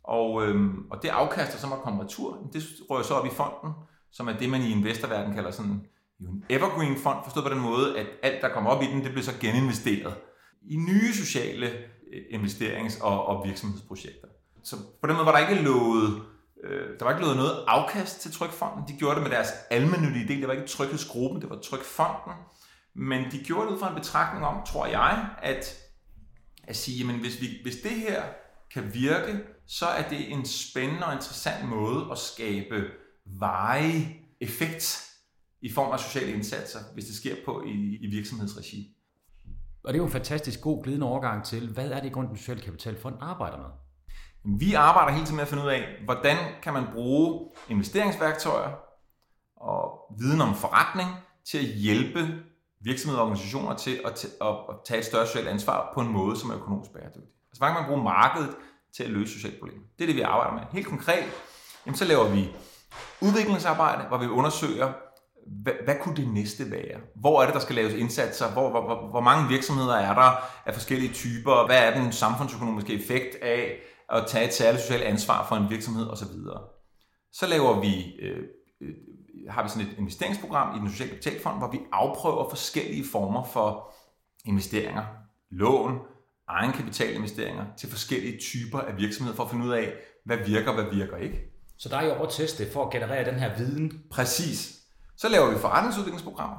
Og, 0.04 0.46
øhm, 0.46 0.86
og 0.90 1.02
det 1.02 1.08
afkaster 1.08 1.58
så 1.58 1.66
måtte 1.66 1.82
komme 1.82 2.04
retur, 2.04 2.38
det 2.52 2.62
rører 2.90 3.02
så 3.02 3.14
op 3.14 3.26
i 3.26 3.30
fonden, 3.30 3.72
som 4.12 4.28
er 4.28 4.32
det, 4.32 4.50
man 4.50 4.60
i 4.60 4.70
investorverdenen 4.70 5.34
kalder 5.34 5.50
sådan 5.50 5.70
en 5.70 6.44
evergreen 6.48 6.96
fond, 6.96 7.18
forstået 7.24 7.46
på 7.46 7.54
den 7.54 7.60
måde, 7.60 7.98
at 7.98 8.06
alt, 8.22 8.42
der 8.42 8.48
kommer 8.48 8.70
op 8.70 8.82
i 8.82 8.86
den, 8.86 9.04
det 9.04 9.10
bliver 9.10 9.24
så 9.24 9.38
geninvesteret 9.40 10.14
i 10.62 10.76
nye 10.76 11.12
sociale 11.12 11.66
øh, 12.12 12.40
investerings- 12.40 13.04
og, 13.04 13.26
og 13.26 13.46
virksomhedsprojekter. 13.46 14.28
Så 14.64 14.76
på 15.00 15.06
den 15.06 15.16
måde 15.16 15.26
var 15.26 15.32
der 15.32 15.48
ikke 15.48 15.62
lovet, 15.62 16.22
øh, 16.64 16.98
der 16.98 17.04
var 17.04 17.12
ikke 17.12 17.22
lavet 17.22 17.36
noget 17.36 17.64
afkast 17.66 18.20
til 18.20 18.32
Trykfonden. 18.32 18.88
De 18.88 18.98
gjorde 18.98 19.14
det 19.14 19.22
med 19.22 19.30
deres 19.30 19.48
almindelige 19.70 20.28
del. 20.28 20.40
Det 20.40 20.48
var 20.48 20.54
ikke 20.54 20.66
Trykhedsgruppen, 20.66 21.40
det 21.42 21.50
var 21.50 21.58
Trykfonden. 21.58 22.34
Men 22.94 23.30
de 23.32 23.44
gjorde 23.44 23.66
det 23.66 23.74
ud 23.74 23.78
fra 23.78 23.88
en 23.88 23.94
betragtning 23.94 24.46
om, 24.46 24.66
tror 24.66 24.86
jeg, 24.86 25.28
at, 25.42 25.78
at 26.64 26.76
sige, 26.76 26.98
jamen 26.98 27.20
hvis, 27.20 27.40
vi, 27.40 27.46
hvis 27.62 27.76
det 27.76 27.90
her 27.90 28.22
kan 28.74 28.94
virke, 28.94 29.40
så 29.66 29.86
er 29.86 30.08
det 30.08 30.32
en 30.32 30.44
spændende 30.44 31.06
og 31.06 31.12
interessant 31.12 31.68
måde 31.68 32.08
at 32.12 32.18
skabe 32.18 32.84
veje 33.24 34.16
effekt 34.40 35.06
i 35.62 35.72
form 35.72 35.92
af 35.92 36.00
sociale 36.00 36.32
indsatser, 36.32 36.78
hvis 36.94 37.04
det 37.04 37.14
sker 37.14 37.34
på 37.44 37.62
i, 37.66 37.98
i 38.00 38.06
virksomhedsregi. 38.06 38.96
Og 39.84 39.92
det 39.92 39.98
er 39.98 40.02
jo 40.02 40.06
en 40.06 40.12
fantastisk 40.12 40.60
god 40.60 40.84
glidende 40.84 41.06
overgang 41.06 41.44
til, 41.44 41.68
hvad 41.72 41.90
er 41.90 42.00
det 42.00 42.06
i 42.06 42.12
grund, 42.12 42.28
den 42.28 42.36
sociale 42.36 42.60
kapitalfond 42.60 43.16
arbejder 43.20 43.58
med? 43.58 43.89
Vi 44.44 44.74
arbejder 44.74 45.12
hele 45.12 45.26
tiden 45.26 45.36
med 45.36 45.42
at 45.42 45.48
finde 45.48 45.64
ud 45.64 45.68
af, 45.68 45.84
hvordan 46.04 46.36
kan 46.62 46.72
man 46.72 46.84
bruge 46.94 47.50
investeringsværktøjer 47.68 48.70
og 49.56 49.98
viden 50.18 50.40
om 50.40 50.54
forretning 50.54 51.08
til 51.50 51.58
at 51.58 51.64
hjælpe 51.64 52.28
virksomheder 52.80 53.20
og 53.20 53.26
organisationer 53.26 53.76
til 53.76 54.00
at, 54.04 54.24
at 54.40 54.76
tage 54.84 54.98
et 54.98 55.04
større 55.04 55.26
socialt 55.26 55.48
ansvar 55.48 55.90
på 55.94 56.00
en 56.00 56.08
måde, 56.08 56.36
som 56.36 56.50
er 56.50 56.56
økonomisk 56.56 56.90
bæredygtig. 56.92 57.22
Altså, 57.22 57.58
hvordan 57.58 57.74
kan 57.74 57.82
man 57.82 57.88
bruge 57.90 58.04
markedet 58.04 58.56
til 58.96 59.04
at 59.04 59.10
løse 59.10 59.32
sociale 59.32 59.58
problemer? 59.58 59.82
Det 59.98 60.04
er 60.04 60.06
det, 60.06 60.16
vi 60.16 60.20
arbejder 60.20 60.54
med. 60.54 60.62
Helt 60.72 60.86
konkret, 60.86 61.24
jamen, 61.86 61.96
så 61.96 62.04
laver 62.04 62.28
vi 62.28 62.54
udviklingsarbejde, 63.20 64.08
hvor 64.08 64.18
vi 64.18 64.26
undersøger, 64.26 64.92
hvad, 65.46 65.72
hvad 65.84 65.94
kunne 66.00 66.16
det 66.16 66.28
næste 66.28 66.70
være? 66.70 67.00
Hvor 67.16 67.40
er 67.42 67.44
det, 67.44 67.54
der 67.54 67.60
skal 67.60 67.74
laves 67.74 67.94
indsatser? 67.94 68.50
Hvor, 68.50 68.70
hvor, 68.70 68.80
hvor, 68.80 69.10
hvor 69.10 69.20
mange 69.20 69.48
virksomheder 69.48 69.94
er 69.94 70.14
der 70.14 70.48
af 70.66 70.74
forskellige 70.74 71.12
typer? 71.12 71.66
Hvad 71.66 71.78
er 71.78 72.00
den 72.00 72.12
samfundsøkonomiske 72.12 72.94
effekt 72.94 73.34
af 73.42 73.76
at 74.10 74.24
tage 74.26 74.46
et 74.46 74.54
særligt 74.54 74.82
socialt 74.82 75.02
ansvar 75.02 75.46
for 75.48 75.56
en 75.56 75.70
virksomhed 75.70 76.06
osv.? 76.10 76.26
Så 77.32 77.46
laver 77.46 77.80
vi, 77.80 78.16
øh, 78.22 78.42
øh, 78.80 78.94
har 79.50 79.62
vi 79.62 79.68
sådan 79.68 79.86
et 79.86 79.98
investeringsprogram 79.98 80.76
i 80.76 80.80
den 80.80 80.90
sociale 80.90 81.10
kapitalfond, 81.10 81.58
hvor 81.58 81.70
vi 81.70 81.80
afprøver 81.92 82.48
forskellige 82.48 83.04
former 83.12 83.44
for 83.44 83.92
investeringer, 84.44 85.04
lån, 85.50 85.98
egenkapitalinvesteringer 86.48 87.64
til 87.76 87.90
forskellige 87.90 88.38
typer 88.38 88.80
af 88.80 88.96
virksomheder 88.96 89.36
for 89.36 89.44
at 89.44 89.50
finde 89.50 89.66
ud 89.66 89.72
af, 89.72 89.92
hvad 90.24 90.36
virker, 90.36 90.74
hvad 90.74 90.84
virker 90.92 91.16
ikke. 91.16 91.38
Så 91.78 91.88
der 91.88 91.96
er 91.96 92.06
jo 92.06 92.14
over 92.14 92.28
teste 92.28 92.72
for 92.72 92.86
at 92.86 92.92
generere 92.92 93.24
den 93.24 93.34
her 93.34 93.56
viden. 93.56 94.02
Præcis. 94.10 94.76
Så 95.16 95.28
laver 95.28 95.50
vi 95.50 95.58
forretningsudviklingsprogrammer, 95.58 96.58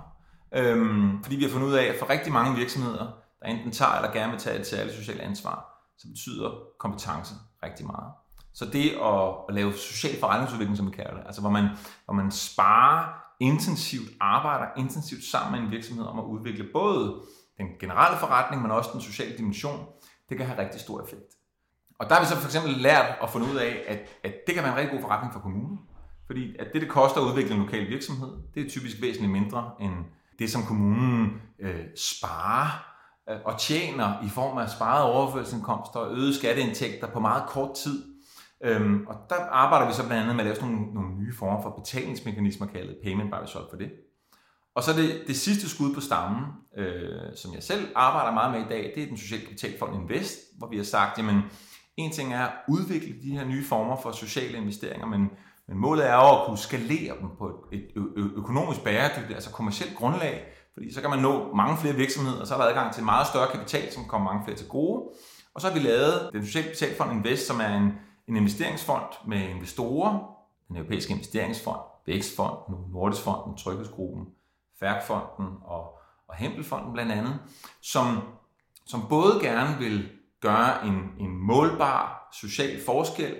øhm, 0.53 1.23
fordi 1.23 1.35
vi 1.35 1.43
har 1.43 1.49
fundet 1.49 1.67
ud 1.67 1.73
af, 1.73 1.83
at 1.83 1.95
for 1.99 2.09
rigtig 2.09 2.33
mange 2.33 2.55
virksomheder, 2.55 3.11
der 3.41 3.47
enten 3.47 3.71
tager 3.71 3.95
eller 3.95 4.11
gerne 4.11 4.31
vil 4.31 4.39
tage 4.39 4.59
et 4.59 4.67
særligt 4.67 4.95
socialt 4.95 5.21
ansvar, 5.21 5.70
så 6.01 6.07
betyder 6.07 6.49
kompetence 6.79 7.33
rigtig 7.63 7.85
meget. 7.85 8.11
Så 8.53 8.65
det 8.65 8.89
at, 8.89 9.35
at 9.49 9.55
lave 9.55 9.73
social 9.73 10.19
forretningsudvikling, 10.19 10.77
som 10.77 10.87
vi 10.87 10.91
kalder 10.91 11.13
det, 11.13 11.23
altså 11.25 11.41
hvor 11.41 11.49
man, 11.49 11.67
hvor 12.05 12.13
man 12.13 12.31
sparer 12.31 13.13
intensivt, 13.39 14.09
arbejder 14.21 14.65
intensivt 14.77 15.23
sammen 15.23 15.51
med 15.51 15.67
en 15.67 15.71
virksomhed 15.71 16.05
om 16.05 16.19
at 16.19 16.23
udvikle 16.23 16.65
både 16.73 17.21
den 17.57 17.67
generelle 17.79 18.17
forretning, 18.17 18.61
men 18.61 18.71
også 18.71 18.89
den 18.93 19.01
sociale 19.01 19.37
dimension, 19.37 19.85
det 20.29 20.37
kan 20.37 20.45
have 20.45 20.59
rigtig 20.59 20.81
stor 20.81 21.03
effekt. 21.03 21.33
Og 21.99 22.09
der 22.09 22.15
har 22.15 22.21
vi 22.21 22.27
så 22.27 22.35
for 22.35 22.47
eksempel 22.47 22.73
lært 22.73 23.15
at 23.23 23.29
finde 23.29 23.47
ud 23.51 23.55
af, 23.55 23.83
at, 23.87 23.99
at 24.23 24.33
det 24.47 24.55
kan 24.55 24.63
være 24.63 24.73
en 24.73 24.77
rigtig 24.77 24.91
god 24.91 25.01
forretning 25.01 25.33
for 25.33 25.39
kommunen. 25.39 25.79
Fordi 26.25 26.55
at 26.59 26.67
det, 26.73 26.81
det 26.81 26.89
koster 26.89 27.21
at 27.21 27.27
udvikle 27.27 27.55
en 27.55 27.61
lokal 27.61 27.89
virksomhed, 27.89 28.29
det 28.53 28.65
er 28.65 28.69
typisk 28.69 29.01
væsentligt 29.01 29.31
mindre 29.31 29.71
end 29.79 29.93
det, 30.39 30.51
som 30.51 30.63
kommunen 30.63 31.41
øh, 31.59 31.85
sparer 31.95 32.90
og 33.45 33.59
tjener 33.59 34.23
i 34.25 34.29
form 34.29 34.57
af 34.57 34.69
sparet 34.69 35.03
overførselsindkomster 35.03 35.99
og 35.99 36.11
øgede 36.11 36.35
skatteindtægter 36.35 37.07
på 37.07 37.19
meget 37.19 37.43
kort 37.47 37.75
tid. 37.75 38.03
Øhm, 38.63 39.05
og 39.07 39.15
der 39.29 39.35
arbejder 39.35 39.87
vi 39.87 39.93
så 39.93 40.07
blandt 40.07 40.23
andet 40.23 40.35
med 40.35 40.43
at 40.43 40.45
lave 40.45 40.55
sådan 40.55 40.69
nogle, 40.69 40.93
nogle 40.93 41.15
nye 41.15 41.33
former 41.35 41.61
for 41.61 41.69
betalingsmekanismer, 41.69 42.67
kaldet 42.67 42.97
payment 43.03 43.31
by 43.31 43.35
result 43.43 43.69
for 43.69 43.77
det. 43.77 43.91
Og 44.75 44.83
så 44.83 44.93
det, 44.93 45.23
det 45.27 45.35
sidste 45.35 45.69
skud 45.69 45.93
på 45.93 46.01
stammen, 46.01 46.45
øh, 46.77 47.35
som 47.35 47.53
jeg 47.53 47.63
selv 47.63 47.87
arbejder 47.95 48.33
meget 48.33 48.51
med 48.51 48.61
i 48.61 48.69
dag, 48.69 48.91
det 48.95 49.03
er 49.03 49.07
den 49.07 49.17
sociale 49.17 49.43
kapitalfond 49.43 49.95
Invest, 49.95 50.39
hvor 50.57 50.67
vi 50.67 50.77
har 50.77 50.83
sagt, 50.83 51.17
jamen 51.17 51.41
en 51.97 52.11
ting 52.11 52.33
er 52.33 52.45
at 52.45 52.53
udvikle 52.67 53.15
de 53.23 53.37
her 53.37 53.45
nye 53.45 53.65
former 53.65 53.95
for 53.95 54.11
sociale 54.11 54.57
investeringer, 54.57 55.07
men 55.07 55.29
men 55.71 55.79
målet 55.79 56.09
er 56.09 56.13
jo 56.13 56.41
at 56.41 56.45
kunne 56.45 56.57
skalere 56.57 57.13
dem 57.19 57.29
på 57.37 57.67
et 57.71 57.87
økonomisk 58.37 58.83
bæredygtigt, 58.83 59.33
altså 59.33 59.51
kommersielt 59.51 59.95
grundlag, 59.95 60.43
fordi 60.73 60.93
så 60.93 61.01
kan 61.01 61.09
man 61.09 61.19
nå 61.19 61.55
mange 61.55 61.77
flere 61.77 61.95
virksomheder, 61.95 62.39
og 62.41 62.47
så 62.47 62.53
er 62.53 62.57
der 62.57 62.65
adgang 62.65 62.93
til 62.93 63.03
meget 63.03 63.27
større 63.27 63.51
kapital, 63.51 63.91
som 63.91 64.05
kommer 64.05 64.31
mange 64.31 64.45
flere 64.45 64.57
til 64.57 64.67
gode. 64.67 65.09
Og 65.53 65.61
så 65.61 65.67
har 65.67 65.73
vi 65.73 65.79
lavet 65.79 66.29
den 66.33 66.45
sociale 66.45 66.67
kapitalfond 66.67 67.11
Invest, 67.11 67.47
som 67.47 67.59
er 67.59 67.77
en, 67.77 67.91
en 68.27 68.35
investeringsfond 68.35 69.05
med 69.27 69.49
investorer, 69.49 70.19
den 70.67 70.77
europæiske 70.77 71.13
investeringsfond, 71.13 71.79
Vækstfonden, 72.05 72.75
Nordisfonden, 72.93 73.57
Tryghedsgruppen, 73.57 74.25
Færkfonden 74.79 75.47
og, 75.63 75.99
og 76.27 76.35
Hempelfonden 76.35 76.93
blandt 76.93 77.11
andet, 77.11 77.39
som, 77.81 78.21
som 78.85 79.01
både 79.09 79.39
gerne 79.41 79.77
vil 79.77 80.09
gøre 80.41 80.87
en, 80.87 81.11
en 81.19 81.37
målbar 81.37 82.29
social 82.41 82.85
forskel, 82.85 83.35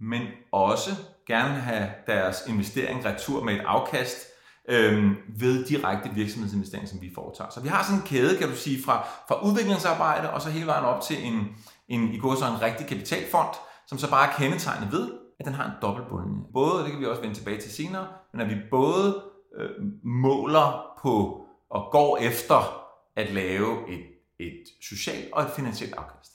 men 0.00 0.22
også 0.52 0.90
gerne 1.26 1.54
have 1.54 1.90
deres 2.06 2.42
investering 2.48 3.04
retur 3.04 3.44
med 3.44 3.54
et 3.54 3.60
afkast 3.60 4.33
øh, 4.68 5.10
ved 5.40 5.64
direkte 5.64 6.10
virksomhedsinvestering, 6.14 6.88
som 6.88 7.00
vi 7.00 7.10
foretager. 7.14 7.50
Så 7.50 7.60
vi 7.60 7.68
har 7.68 7.82
sådan 7.82 8.00
en 8.00 8.06
kæde, 8.06 8.38
kan 8.38 8.48
du 8.48 8.56
sige, 8.56 8.82
fra, 8.84 9.06
fra 9.28 9.46
udviklingsarbejde 9.46 10.30
og 10.30 10.42
så 10.42 10.50
hele 10.50 10.66
vejen 10.66 10.84
op 10.84 11.00
til 11.02 11.26
en, 11.26 11.56
en 11.88 12.12
i 12.12 12.18
går 12.18 12.34
så 12.34 12.46
en 12.46 12.62
rigtig 12.62 12.86
kapitalfond, 12.86 13.54
som 13.86 13.98
så 13.98 14.10
bare 14.10 14.28
er 14.28 14.32
kendetegnet 14.38 14.92
ved, 14.92 15.12
at 15.40 15.46
den 15.46 15.54
har 15.54 15.64
en 15.64 15.72
dobbeltbundlinje. 15.82 16.44
Både, 16.52 16.70
Både, 16.70 16.82
det 16.82 16.90
kan 16.90 17.00
vi 17.00 17.06
også 17.06 17.20
vende 17.20 17.36
tilbage 17.36 17.60
til 17.60 17.70
senere, 17.70 18.06
men 18.32 18.40
at 18.40 18.48
vi 18.50 18.56
både 18.70 19.22
øh, 19.58 19.70
måler 20.04 20.96
på 21.02 21.44
og 21.70 21.88
går 21.92 22.18
efter 22.18 22.84
at 23.16 23.32
lave 23.32 23.90
et, 23.90 24.04
et 24.38 24.62
socialt 24.82 25.32
og 25.32 25.42
et 25.42 25.50
finansielt 25.56 25.94
afkast. 25.94 26.32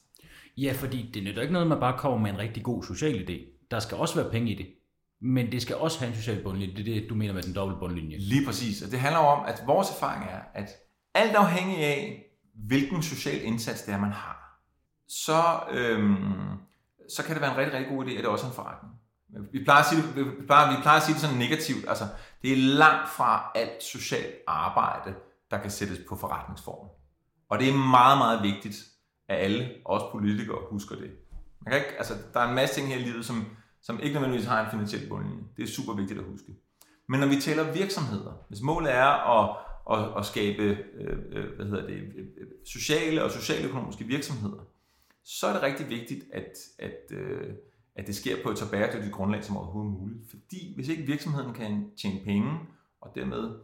Ja, 0.58 0.74
fordi 0.76 1.12
det 1.14 1.24
nytter 1.24 1.42
ikke 1.42 1.54
noget, 1.54 1.66
at 1.66 1.70
man 1.70 1.80
bare 1.80 1.98
kommer 1.98 2.18
med 2.18 2.32
en 2.32 2.38
rigtig 2.38 2.64
god 2.64 2.84
social 2.84 3.30
idé. 3.30 3.66
Der 3.72 3.80
skal 3.80 3.98
også 3.98 4.22
være 4.22 4.32
penge 4.32 4.52
i 4.52 4.56
det. 4.56 4.68
Men 5.22 5.52
det 5.52 5.62
skal 5.62 5.76
også 5.76 6.00
have 6.00 6.10
en 6.10 6.16
social 6.16 6.44
bundlinje. 6.44 6.76
Det 6.76 6.98
er 6.98 7.02
det, 7.02 7.10
du 7.10 7.16
mener 7.16 7.34
med 7.34 7.44
den 7.44 7.56
dobbelt 7.56 7.80
bundlinje. 7.80 8.18
Lige 8.18 8.46
præcis. 8.46 8.82
Og 8.82 8.92
det 8.92 9.00
handler 9.00 9.20
om, 9.20 9.46
at 9.46 9.64
vores 9.66 9.90
erfaring 9.90 10.24
er, 10.24 10.40
at 10.54 10.70
alt 11.14 11.36
afhængig 11.36 11.78
af, 11.78 12.26
hvilken 12.68 13.04
social 13.04 13.44
indsats 13.44 13.82
det 13.82 13.94
er, 13.94 14.00
man 14.00 14.12
har, 14.12 14.40
så, 15.08 15.60
øhm, 15.72 16.58
så 17.10 17.24
kan 17.24 17.34
det 17.34 17.42
være 17.42 17.52
en 17.52 17.58
rigtig, 17.58 17.74
rigtig 17.74 17.96
god 17.96 18.06
idé, 18.06 18.10
at 18.12 18.18
det 18.18 18.26
også 18.26 18.46
er 18.46 18.50
en 18.50 18.56
forretning. 18.56 18.94
Vi 19.52 19.64
plejer, 19.64 19.80
at 19.80 19.86
sige 19.86 20.02
det, 20.02 20.16
vi, 20.16 20.46
plejer, 20.46 20.76
vi 20.76 20.82
plejer 20.82 20.98
at 20.98 21.04
sige 21.04 21.14
det 21.14 21.22
sådan 21.22 21.38
negativt. 21.38 21.90
Altså, 21.90 22.08
det 22.42 22.52
er 22.52 22.58
langt 22.58 23.10
fra 23.10 23.52
alt 23.56 23.84
socialt 23.84 24.36
arbejde, 24.48 25.16
der 25.52 25.58
kan 25.58 25.72
sættes 25.72 26.00
på 26.10 26.16
forretningsform. 26.16 26.88
Og 27.50 27.60
det 27.60 27.70
er 27.70 27.74
meget, 27.74 28.18
meget 28.18 28.44
vigtigt, 28.44 28.76
at 29.30 29.38
alle, 29.38 29.70
også 29.86 30.06
politikere, 30.12 30.58
husker 30.72 30.96
det. 30.96 31.12
Man 31.62 31.72
kan 31.72 31.82
ikke, 31.82 31.98
altså, 31.98 32.14
der 32.34 32.40
er 32.40 32.48
en 32.48 32.56
masse 32.56 32.76
ting 32.76 32.88
her 32.88 32.98
i 32.98 33.02
livet, 33.02 33.26
som, 33.26 33.46
som 33.82 34.00
ikke 34.04 34.14
nødvendigvis 34.14 34.48
har 34.48 34.66
en 34.66 34.72
finansiel 34.72 35.10
bundlinje. 35.10 35.44
Det 35.58 35.64
er 35.64 35.68
super 35.68 35.94
vigtigt 35.94 36.20
at 36.20 36.26
huske. 36.26 36.56
Men 37.10 37.20
når 37.20 37.28
vi 37.28 37.42
taler 37.42 37.74
virksomheder, 37.74 38.46
hvis 38.48 38.62
målet 38.62 38.94
er 38.94 39.40
at, 39.40 39.58
at, 39.92 40.18
at 40.18 40.26
skabe 40.26 40.64
øh, 40.94 41.18
øh 41.32 41.56
hvad 41.56 41.66
hedder 41.66 41.88
det, 41.88 41.96
øh, 41.96 42.26
øh, 42.38 42.48
sociale 42.66 43.24
og 43.24 43.32
socialøkonomiske 43.32 44.06
virksomheder, 44.06 44.68
så 45.24 45.48
er 45.48 45.54
det 45.54 45.62
rigtig 45.62 45.90
vigtigt, 45.90 46.24
at, 46.34 46.58
at, 46.80 47.18
øh, 47.18 47.54
at 47.96 48.08
det 48.08 48.16
sker 48.16 48.44
på 48.44 48.50
et 48.50 48.58
så 48.58 48.72
bæredygtigt 48.72 49.14
grundlag 49.14 49.44
som 49.44 49.58
overhovedet 49.58 49.92
muligt. 49.92 50.30
Fordi 50.30 50.74
hvis 50.76 50.88
ikke 50.88 51.04
virksomheden 51.04 51.54
kan 51.54 51.92
tjene 52.02 52.20
penge, 52.26 52.60
og 53.02 53.12
dermed 53.16 53.56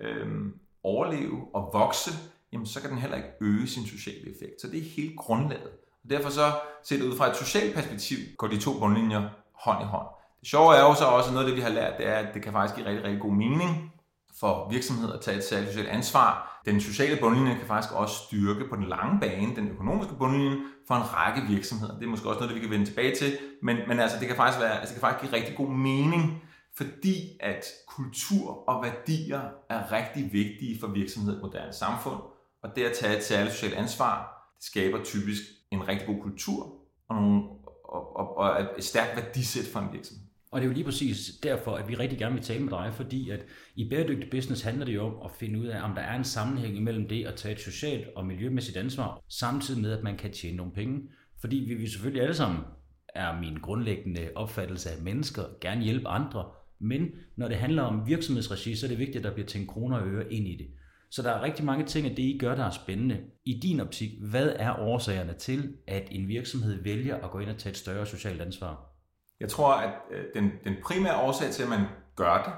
øh, 0.00 0.46
overleve 0.82 1.54
og 1.54 1.70
vokse, 1.72 2.10
jamen 2.52 2.66
så 2.66 2.80
kan 2.80 2.90
den 2.90 2.98
heller 2.98 3.16
ikke 3.16 3.28
øge 3.40 3.66
sin 3.66 3.86
sociale 3.86 4.30
effekt. 4.34 4.60
Så 4.60 4.68
det 4.68 4.78
er 4.78 4.84
helt 4.84 5.16
grundlaget. 5.16 5.70
Og 6.04 6.10
derfor 6.10 6.30
så, 6.30 6.52
set 6.84 7.02
ud 7.02 7.16
fra 7.16 7.30
et 7.30 7.36
socialt 7.36 7.74
perspektiv, 7.74 8.18
går 8.36 8.46
de 8.46 8.60
to 8.60 8.78
bundlinjer 8.78 9.28
hånd 9.64 9.82
i 9.82 9.86
hånd. 9.86 10.06
Det 10.40 10.48
sjove 10.48 10.76
er 10.76 10.82
jo 10.82 10.94
så 10.94 11.04
også, 11.04 11.32
noget 11.32 11.44
af 11.44 11.48
det 11.48 11.56
vi 11.56 11.62
har 11.62 11.70
lært, 11.70 11.98
det 11.98 12.06
er, 12.08 12.14
at 12.14 12.34
det 12.34 12.42
kan 12.42 12.52
faktisk 12.52 12.74
give 12.76 12.86
rigtig, 12.86 13.04
rigtig 13.04 13.20
god 13.20 13.32
mening 13.32 13.92
for 14.40 14.68
virksomheder 14.70 15.12
at 15.12 15.20
tage 15.20 15.36
et 15.36 15.44
særligt 15.44 15.70
socialt 15.70 15.88
ansvar. 15.88 16.60
Den 16.64 16.80
sociale 16.80 17.20
bundlinje 17.20 17.54
kan 17.54 17.66
faktisk 17.66 17.94
også 17.94 18.14
styrke 18.14 18.68
på 18.68 18.76
den 18.76 18.84
lange 18.88 19.20
bane 19.20 19.56
den 19.56 19.68
økonomiske 19.68 20.14
bundlinje 20.18 20.56
for 20.88 20.94
en 20.94 21.14
række 21.14 21.42
virksomheder. 21.48 21.94
Det 21.94 22.04
er 22.04 22.08
måske 22.08 22.28
også 22.28 22.40
noget, 22.40 22.54
det 22.54 22.62
vi 22.62 22.66
kan 22.66 22.70
vende 22.70 22.86
tilbage 22.86 23.16
til, 23.16 23.38
men, 23.62 23.76
men 23.88 24.00
altså, 24.00 24.18
det 24.18 24.28
kan 24.28 24.36
faktisk 24.36 24.60
være, 24.60 24.80
altså, 24.80 24.94
det 24.94 25.00
kan 25.00 25.08
faktisk 25.08 25.30
give 25.30 25.40
rigtig 25.40 25.56
god 25.56 25.68
mening, 25.68 26.42
fordi 26.76 27.38
at 27.40 27.64
kultur 27.88 28.68
og 28.68 28.84
værdier 28.84 29.40
er 29.68 29.92
rigtig 29.92 30.32
vigtige 30.32 30.80
for 30.80 30.86
virksomheder 30.86 31.34
i 31.34 31.38
et 31.38 31.42
moderne 31.42 31.72
samfund, 31.72 32.20
og 32.62 32.76
det 32.76 32.84
at 32.84 32.96
tage 33.00 33.16
et 33.16 33.24
særligt 33.24 33.54
socialt 33.54 33.74
ansvar, 33.74 34.42
det 34.56 34.64
skaber 34.64 35.04
typisk 35.04 35.42
en 35.70 35.88
rigtig 35.88 36.06
god 36.06 36.22
kultur 36.22 36.72
og, 37.08 37.16
nogle, 37.16 37.42
og, 37.88 38.16
og, 38.16 38.36
og 38.36 38.66
et 38.78 38.84
stærkt 38.84 39.16
værdisæt 39.16 39.64
for 39.72 39.80
en 39.80 39.92
virksomhed. 39.92 40.26
Og 40.50 40.60
det 40.60 40.66
er 40.66 40.68
jo 40.68 40.74
lige 40.74 40.84
præcis 40.84 41.30
derfor, 41.42 41.74
at 41.74 41.88
vi 41.88 41.94
rigtig 41.94 42.18
gerne 42.18 42.34
vil 42.34 42.44
tale 42.44 42.64
med 42.64 42.70
dig, 42.70 42.92
fordi 42.94 43.30
at 43.30 43.40
i 43.76 43.88
bæredygtig 43.88 44.30
business 44.30 44.62
handler 44.62 44.84
det 44.84 44.94
jo 44.94 45.06
om 45.06 45.14
at 45.24 45.30
finde 45.30 45.60
ud 45.60 45.66
af, 45.66 45.82
om 45.82 45.94
der 45.94 46.02
er 46.02 46.16
en 46.16 46.24
sammenhæng 46.24 46.76
imellem 46.76 47.08
det 47.08 47.26
at 47.26 47.34
tage 47.34 47.54
et 47.54 47.60
socialt 47.60 48.08
og 48.16 48.26
miljømæssigt 48.26 48.76
ansvar, 48.76 49.22
samtidig 49.28 49.82
med, 49.82 49.92
at 49.92 50.02
man 50.02 50.16
kan 50.16 50.32
tjene 50.32 50.56
nogle 50.56 50.72
penge. 50.72 51.02
Fordi 51.40 51.56
vi 51.56 51.74
vil 51.74 51.90
selvfølgelig 51.90 52.22
alle 52.22 52.34
sammen, 52.34 52.60
er 53.08 53.40
min 53.40 53.56
grundlæggende 53.56 54.30
opfattelse 54.34 54.90
af 54.90 55.02
mennesker, 55.02 55.42
gerne 55.60 55.84
hjælpe 55.84 56.08
andre, 56.08 56.44
men 56.78 57.10
når 57.36 57.48
det 57.48 57.56
handler 57.56 57.82
om 57.82 58.06
virksomhedsregi, 58.06 58.76
så 58.76 58.86
er 58.86 58.88
det 58.88 58.98
vigtigt, 58.98 59.16
at 59.16 59.24
der 59.24 59.34
bliver 59.34 59.46
tænkt 59.46 59.68
kroner 59.68 59.98
og 59.98 60.08
øre 60.08 60.32
ind 60.32 60.48
i 60.48 60.56
det. 60.56 60.66
Så 61.10 61.22
der 61.22 61.30
er 61.30 61.42
rigtig 61.42 61.64
mange 61.64 61.84
ting 61.84 62.06
af 62.06 62.16
det, 62.16 62.22
I 62.22 62.38
gør, 62.40 62.54
der 62.54 62.64
er 62.64 62.70
spændende. 62.70 63.20
I 63.44 63.60
din 63.62 63.80
optik, 63.80 64.10
hvad 64.20 64.52
er 64.56 64.78
årsagerne 64.78 65.32
til, 65.32 65.76
at 65.86 66.08
en 66.10 66.28
virksomhed 66.28 66.82
vælger 66.82 67.16
at 67.16 67.30
gå 67.30 67.38
ind 67.38 67.50
og 67.50 67.58
tage 67.58 67.70
et 67.70 67.76
større 67.76 68.06
socialt 68.06 68.42
ansvar? 68.42 68.96
Jeg 69.40 69.48
tror, 69.48 69.72
at 69.72 69.94
øh, 70.10 70.24
den, 70.34 70.50
den 70.64 70.74
primære 70.84 71.20
årsag 71.20 71.50
til, 71.50 71.62
at 71.62 71.68
man 71.68 71.80
gør 72.16 72.42
det, 72.42 72.52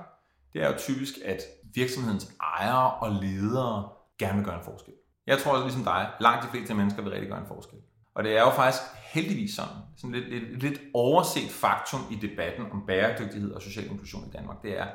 det 0.52 0.62
er 0.62 0.72
jo 0.72 0.78
typisk, 0.78 1.14
at 1.24 1.42
virksomhedens 1.74 2.32
ejere 2.58 2.94
og 2.94 3.12
ledere 3.22 3.88
gerne 4.18 4.36
vil 4.36 4.44
gøre 4.44 4.58
en 4.58 4.64
forskel. 4.64 4.94
Jeg 5.26 5.38
tror 5.38 5.52
også, 5.52 5.64
ligesom 5.64 5.84
dig, 5.84 6.10
langt 6.20 6.44
de 6.44 6.50
fleste 6.50 6.74
mennesker 6.74 7.02
vil 7.02 7.12
rigtig 7.12 7.30
gøre 7.30 7.40
en 7.40 7.46
forskel. 7.46 7.78
Og 8.14 8.24
det 8.24 8.36
er 8.36 8.40
jo 8.40 8.50
faktisk 8.50 8.82
heldigvis 9.12 9.54
sådan, 9.54 9.76
sådan 9.96 10.14
lidt, 10.14 10.28
lidt, 10.28 10.62
lidt 10.62 10.80
overset 10.94 11.50
faktum 11.50 12.00
i 12.10 12.14
debatten 12.14 12.66
om 12.72 12.86
bæredygtighed 12.86 13.52
og 13.52 13.62
social 13.62 13.90
inklusion 13.90 14.28
i 14.28 14.30
Danmark, 14.30 14.62
det 14.62 14.78
er, 14.78 14.86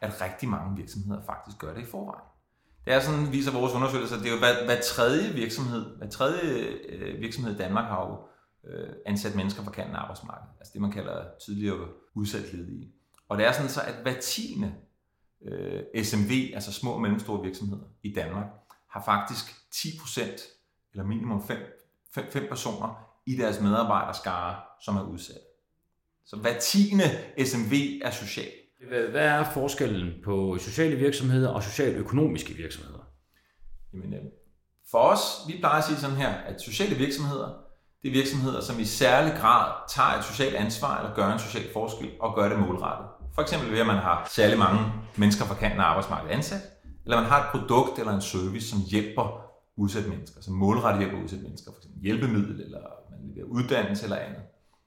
at 0.00 0.22
rigtig 0.22 0.48
mange 0.48 0.76
virksomheder 0.76 1.22
faktisk 1.26 1.58
gør 1.58 1.74
det 1.74 1.82
i 1.82 1.90
forvejen. 1.90 2.24
Det 2.84 2.94
er 2.94 3.00
sådan, 3.00 3.32
viser 3.32 3.52
vores 3.52 3.72
undersøgelser, 3.72 4.16
det 4.16 4.26
er 4.26 4.32
jo 4.32 4.38
hver, 4.38 4.64
hver 4.64 4.80
tredje 4.80 5.32
virksomhed, 5.32 5.96
hver 5.96 6.08
tredje 6.08 6.42
øh, 6.88 7.20
virksomhed 7.20 7.54
i 7.54 7.58
Danmark 7.58 7.84
har 7.84 8.06
jo 8.06 8.18
øh, 8.70 8.88
ansat 9.06 9.34
mennesker 9.34 9.64
fra 9.64 9.70
kanten 9.70 9.96
af 9.96 10.00
arbejdsmarkedet. 10.00 10.50
Altså 10.60 10.70
det, 10.72 10.80
man 10.80 10.92
kalder 10.92 11.24
tidligere 11.46 11.88
udsat 12.14 12.52
ledige. 12.52 12.92
Og 13.28 13.38
det 13.38 13.46
er 13.46 13.52
sådan 13.52 13.68
så, 13.68 13.80
at 13.80 13.94
hver 14.02 14.20
tiende 14.20 14.74
øh, 15.44 16.04
SMV, 16.04 16.50
altså 16.54 16.72
små 16.72 16.92
og 16.92 17.00
mellemstore 17.00 17.42
virksomheder 17.42 17.84
i 18.02 18.12
Danmark, 18.12 18.46
har 18.90 19.02
faktisk 19.04 19.44
10% 19.74 20.20
eller 20.92 21.04
minimum 21.04 21.46
5, 21.46 21.58
5, 22.14 22.24
5 22.30 22.48
personer 22.48 23.12
i 23.26 23.36
deres 23.36 23.60
medarbejderskare, 23.60 24.60
som 24.80 24.96
er 24.96 25.02
udsat. 25.02 25.40
Så 26.24 26.36
hver 26.36 26.58
tiende 26.58 27.04
SMV 27.44 28.00
er 28.04 28.10
social. 28.10 28.52
Hvad 28.88 29.26
er 29.26 29.44
forskellen 29.44 30.12
på 30.24 30.58
sociale 30.60 30.96
virksomheder 30.96 31.48
og 31.48 31.62
socialøkonomiske 31.62 32.54
virksomheder? 32.54 32.98
Jamen, 33.92 34.14
øh, 34.14 34.20
for 34.90 34.98
os, 34.98 35.20
vi 35.48 35.56
plejer 35.58 35.78
at 35.78 35.84
sige 35.84 35.96
sådan 35.96 36.16
her, 36.16 36.28
at 36.28 36.60
sociale 36.60 36.96
virksomheder, 36.96 37.48
det 38.02 38.08
er 38.08 38.12
virksomheder, 38.12 38.60
som 38.60 38.80
i 38.80 38.84
særlig 38.84 39.34
grad 39.40 39.72
tager 39.88 40.18
et 40.18 40.24
socialt 40.24 40.54
ansvar 40.54 40.98
eller 40.98 41.14
gør 41.14 41.32
en 41.32 41.38
social 41.38 41.72
forskel 41.72 42.10
og 42.20 42.34
gør 42.34 42.48
det 42.48 42.58
målrettet. 42.58 43.06
For 43.34 43.42
eksempel 43.42 43.72
ved, 43.72 43.78
at 43.78 43.86
man 43.86 43.96
har 43.96 44.28
særlig 44.30 44.58
mange 44.58 44.80
mennesker 45.16 45.44
fra 45.44 45.54
kanten 45.54 45.80
af 45.80 45.84
arbejdsmarkedet 45.84 46.34
ansat, 46.34 46.60
eller 47.04 47.20
man 47.20 47.30
har 47.30 47.40
et 47.44 47.50
produkt 47.50 47.98
eller 47.98 48.12
en 48.12 48.20
service, 48.20 48.68
som 48.68 48.78
hjælper 48.90 49.52
udsatte 49.76 50.08
mennesker, 50.08 50.40
som 50.42 50.54
målrettet 50.54 51.02
hjælper 51.02 51.22
udsatte 51.22 51.44
mennesker, 51.44 51.70
f.eks. 51.72 51.86
hjælpemiddel, 52.02 52.60
eller 52.60 52.80
man 53.10 53.18
leverer 53.22 53.46
uddannelse 53.46 54.04
eller 54.04 54.16
andet. 54.16 54.42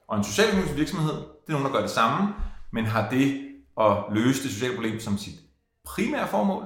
Og 0.08 0.18
en 0.18 0.24
socialøkonomisk 0.24 0.76
virksomhed, 0.76 1.14
det 1.14 1.48
er 1.48 1.52
nogen, 1.52 1.66
der 1.66 1.72
gør 1.72 1.80
det 1.80 1.90
samme, 1.90 2.34
men 2.72 2.84
har 2.84 3.10
det 3.10 3.46
at 3.80 3.96
løse 4.10 4.42
det 4.42 4.50
sociale 4.50 4.74
problem 4.74 5.00
som 5.00 5.18
sit 5.18 5.38
primære 5.84 6.28
formål, 6.28 6.64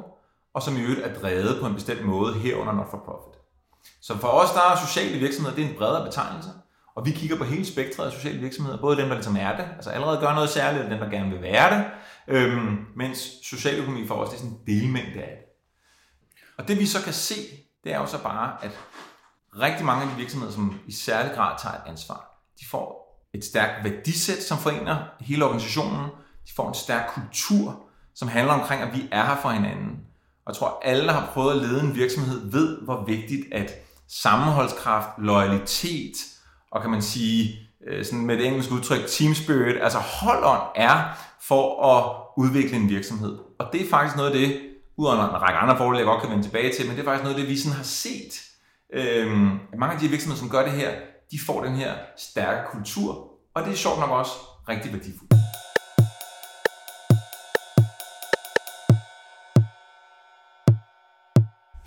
og 0.55 0.62
som 0.62 0.76
i 0.76 0.81
øvrigt 0.81 1.00
er 1.00 1.21
drevet 1.21 1.61
på 1.61 1.67
en 1.67 1.75
bestemt 1.75 2.05
måde 2.05 2.35
herunder 2.35 2.73
not 2.73 2.90
for 2.90 3.02
profit. 3.05 3.40
Så 4.00 4.19
for 4.19 4.29
os, 4.29 4.50
der 4.50 4.61
er 4.61 4.87
sociale 4.87 5.19
virksomheder, 5.19 5.57
det 5.57 5.64
er 5.64 5.69
en 5.69 5.76
bredere 5.76 6.05
betegnelse, 6.05 6.50
og 6.95 7.07
vi 7.07 7.11
kigger 7.11 7.37
på 7.37 7.45
hele 7.45 7.67
spektret 7.67 8.07
af 8.07 8.12
sociale 8.12 8.38
virksomheder, 8.38 8.79
både 8.79 8.97
dem, 8.97 9.09
der 9.09 9.14
ligesom 9.14 9.37
er 9.37 9.57
det, 9.57 9.67
altså 9.76 9.90
allerede 9.90 10.21
gør 10.21 10.35
noget 10.35 10.50
særligt, 10.50 10.85
og 10.85 10.90
dem, 10.90 10.99
der 10.99 11.09
gerne 11.09 11.31
vil 11.31 11.43
være 11.43 11.79
det, 11.79 11.85
øhm, 12.29 12.87
mens 12.97 13.19
socialøkonomi 13.43 14.07
for 14.07 14.14
os, 14.14 14.29
det 14.29 14.37
er 14.37 14.38
sådan 14.38 14.52
en 14.52 14.61
delmængde 14.67 15.23
af 15.23 15.37
det. 15.37 15.47
Og 16.59 16.69
det 16.69 16.79
vi 16.79 16.87
så 16.87 17.02
kan 17.05 17.12
se, 17.12 17.35
det 17.85 17.93
er 17.93 17.99
jo 17.99 18.07
så 18.07 18.23
bare, 18.23 18.64
at 18.64 18.79
rigtig 19.59 19.87
mange 19.87 20.02
af 20.02 20.09
de 20.11 20.17
virksomheder, 20.17 20.52
som 20.52 20.81
i 20.87 20.93
særlig 20.93 21.33
grad 21.35 21.59
tager 21.62 21.75
et 21.75 21.83
ansvar, 21.87 22.43
de 22.61 22.67
får 22.71 23.00
et 23.35 23.45
stærkt 23.45 23.85
værdisæt, 23.85 24.43
som 24.43 24.59
forener 24.59 25.05
hele 25.21 25.45
organisationen, 25.45 26.07
de 26.50 26.54
får 26.57 26.69
en 26.69 26.75
stærk 26.75 27.11
kultur, 27.14 27.83
som 28.14 28.28
handler 28.28 28.54
omkring, 28.54 28.83
at 28.83 28.95
vi 28.95 29.09
er 29.12 29.25
her 29.25 29.37
for 29.42 29.50
hinanden. 29.50 29.90
Og 30.47 30.52
jeg 30.52 30.54
tror, 30.54 30.80
alle, 30.85 31.04
der 31.04 31.12
har 31.12 31.26
prøvet 31.26 31.52
at 31.52 31.69
lede 31.69 31.80
en 31.80 31.95
virksomhed, 31.95 32.50
ved, 32.50 32.78
hvor 32.83 33.04
vigtigt 33.07 33.47
at 33.52 33.73
sammenholdskraft, 34.09 35.09
loyalitet 35.19 36.16
og 36.71 36.83
kan 36.83 36.90
man 36.90 37.02
sige, 37.02 37.59
øh, 37.87 38.04
sådan 38.04 38.26
med 38.26 38.38
det 38.38 38.47
engelske 38.47 38.75
udtryk, 38.75 39.07
team 39.09 39.35
spirit, 39.35 39.83
altså 39.83 39.99
holdånd 39.99 40.62
er 40.76 41.19
for 41.40 41.85
at 41.97 42.16
udvikle 42.37 42.76
en 42.76 42.88
virksomhed. 42.88 43.38
Og 43.59 43.66
det 43.73 43.80
er 43.80 43.90
faktisk 43.90 44.16
noget 44.16 44.30
af 44.30 44.38
det, 44.38 44.61
udover 44.97 45.16
en 45.16 45.42
række 45.42 45.59
andre 45.59 45.76
fordele, 45.76 45.99
jeg 45.99 46.07
godt 46.07 46.23
kan 46.23 46.30
vende 46.30 46.45
tilbage 46.45 46.73
til, 46.73 46.87
men 46.87 46.97
det 46.97 47.00
er 47.00 47.04
faktisk 47.04 47.25
noget 47.25 47.37
af 47.37 47.40
det, 47.40 47.50
vi 47.50 47.59
sådan 47.59 47.76
har 47.76 47.85
set. 47.85 48.42
Øhm, 48.92 49.59
mange 49.78 49.95
af 49.95 50.00
de 50.00 50.09
virksomheder, 50.09 50.40
som 50.40 50.50
gør 50.50 50.62
det 50.62 50.73
her, 50.73 50.90
de 51.30 51.38
får 51.47 51.64
den 51.64 51.75
her 51.75 51.95
stærke 52.16 52.69
kultur, 52.73 53.28
og 53.54 53.64
det 53.64 53.73
er 53.73 53.76
sjovt 53.76 54.00
nok 54.00 54.11
også 54.11 54.33
rigtig 54.69 54.92
værdifuldt. 54.92 55.39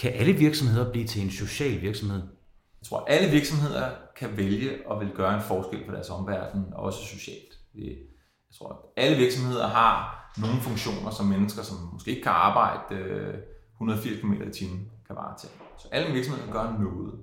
Kan 0.03 0.13
alle 0.13 0.33
virksomheder 0.33 0.91
blive 0.91 1.07
til 1.07 1.23
en 1.23 1.31
social 1.31 1.81
virksomhed? 1.81 2.21
Jeg 2.81 2.87
tror, 2.89 3.05
alle 3.07 3.31
virksomheder 3.31 3.89
kan 4.15 4.37
vælge 4.37 4.71
at 4.91 4.99
vil 4.99 5.11
gøre 5.15 5.35
en 5.35 5.41
forskel 5.41 5.85
på 5.85 5.91
deres 5.91 6.09
omverden, 6.09 6.65
også 6.73 6.99
socialt. 6.99 7.59
Jeg 7.75 7.95
tror, 8.57 8.71
at 8.71 9.03
alle 9.03 9.17
virksomheder 9.17 9.67
har 9.67 9.93
nogle 10.37 10.61
funktioner, 10.61 11.11
som 11.11 11.25
mennesker, 11.25 11.63
som 11.63 11.77
måske 11.93 12.11
ikke 12.11 12.23
kan 12.23 12.31
arbejde 12.31 12.95
øh, 12.95 13.33
180 13.73 14.19
km 14.19 14.33
i 14.33 14.51
timen, 14.51 14.91
kan 15.07 15.15
varetage. 15.15 15.53
Så 15.77 15.87
alle 15.91 16.13
virksomheder 16.13 16.45
kan 16.45 16.53
gøre 16.53 16.79
noget. 16.79 17.13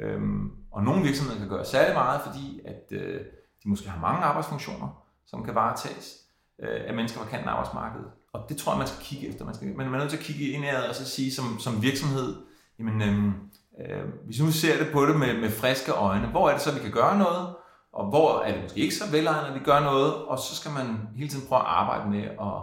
Øhm, 0.00 0.50
og 0.70 0.84
nogle 0.84 1.02
virksomheder 1.02 1.38
kan 1.38 1.48
gøre 1.48 1.64
særlig 1.64 1.94
meget, 1.94 2.20
fordi 2.20 2.60
at 2.64 2.84
øh, 2.90 3.20
de 3.62 3.68
måske 3.68 3.88
har 3.88 4.00
mange 4.00 4.22
arbejdsfunktioner, 4.24 5.04
som 5.26 5.44
kan 5.44 5.54
varetages 5.54 6.16
øh, 6.62 6.80
af 6.86 6.94
mennesker 6.94 7.20
på 7.20 7.26
kanten 7.26 7.48
af 7.48 7.52
arbejdsmarkedet. 7.52 8.10
Og 8.32 8.48
det 8.48 8.56
tror 8.56 8.72
jeg, 8.72 8.78
man 8.78 8.86
skal 8.86 9.04
kigge 9.04 9.28
efter. 9.28 9.44
Man, 9.44 9.54
skal, 9.54 9.76
man 9.76 9.94
er 9.94 9.98
nødt 9.98 10.10
til 10.10 10.16
at 10.16 10.22
kigge 10.22 10.48
ind 10.48 10.64
i 10.64 10.68
og 10.88 10.94
så 10.94 11.04
sige 11.04 11.32
som, 11.32 11.58
som 11.58 11.82
virksomhed, 11.82 12.36
jamen, 12.78 13.02
øhm, 13.02 13.32
øh, 13.80 14.04
hvis 14.24 14.40
nu 14.40 14.52
ser 14.52 14.84
det 14.84 14.92
på 14.92 15.06
det 15.06 15.16
med, 15.16 15.40
med 15.40 15.50
friske 15.50 15.92
øjne, 15.92 16.26
hvor 16.26 16.48
er 16.48 16.52
det 16.52 16.62
så, 16.62 16.74
vi 16.74 16.80
kan 16.80 16.92
gøre 16.92 17.18
noget, 17.18 17.54
og 17.92 18.08
hvor 18.08 18.40
er 18.40 18.52
det 18.52 18.62
måske 18.62 18.80
ikke 18.80 18.94
så 18.94 19.10
velegnet, 19.10 19.48
at 19.48 19.54
vi 19.54 19.64
gør 19.64 19.80
noget, 19.80 20.14
og 20.14 20.38
så 20.38 20.56
skal 20.56 20.72
man 20.72 21.08
hele 21.16 21.28
tiden 21.30 21.48
prøve 21.48 21.60
at 21.60 21.66
arbejde 21.66 22.10
med 22.10 22.22
at, 22.22 22.60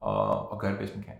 og, 0.00 0.52
og 0.52 0.60
gøre 0.60 0.70
det 0.70 0.78
bedst, 0.78 0.94
man 0.94 1.04
kan. 1.04 1.14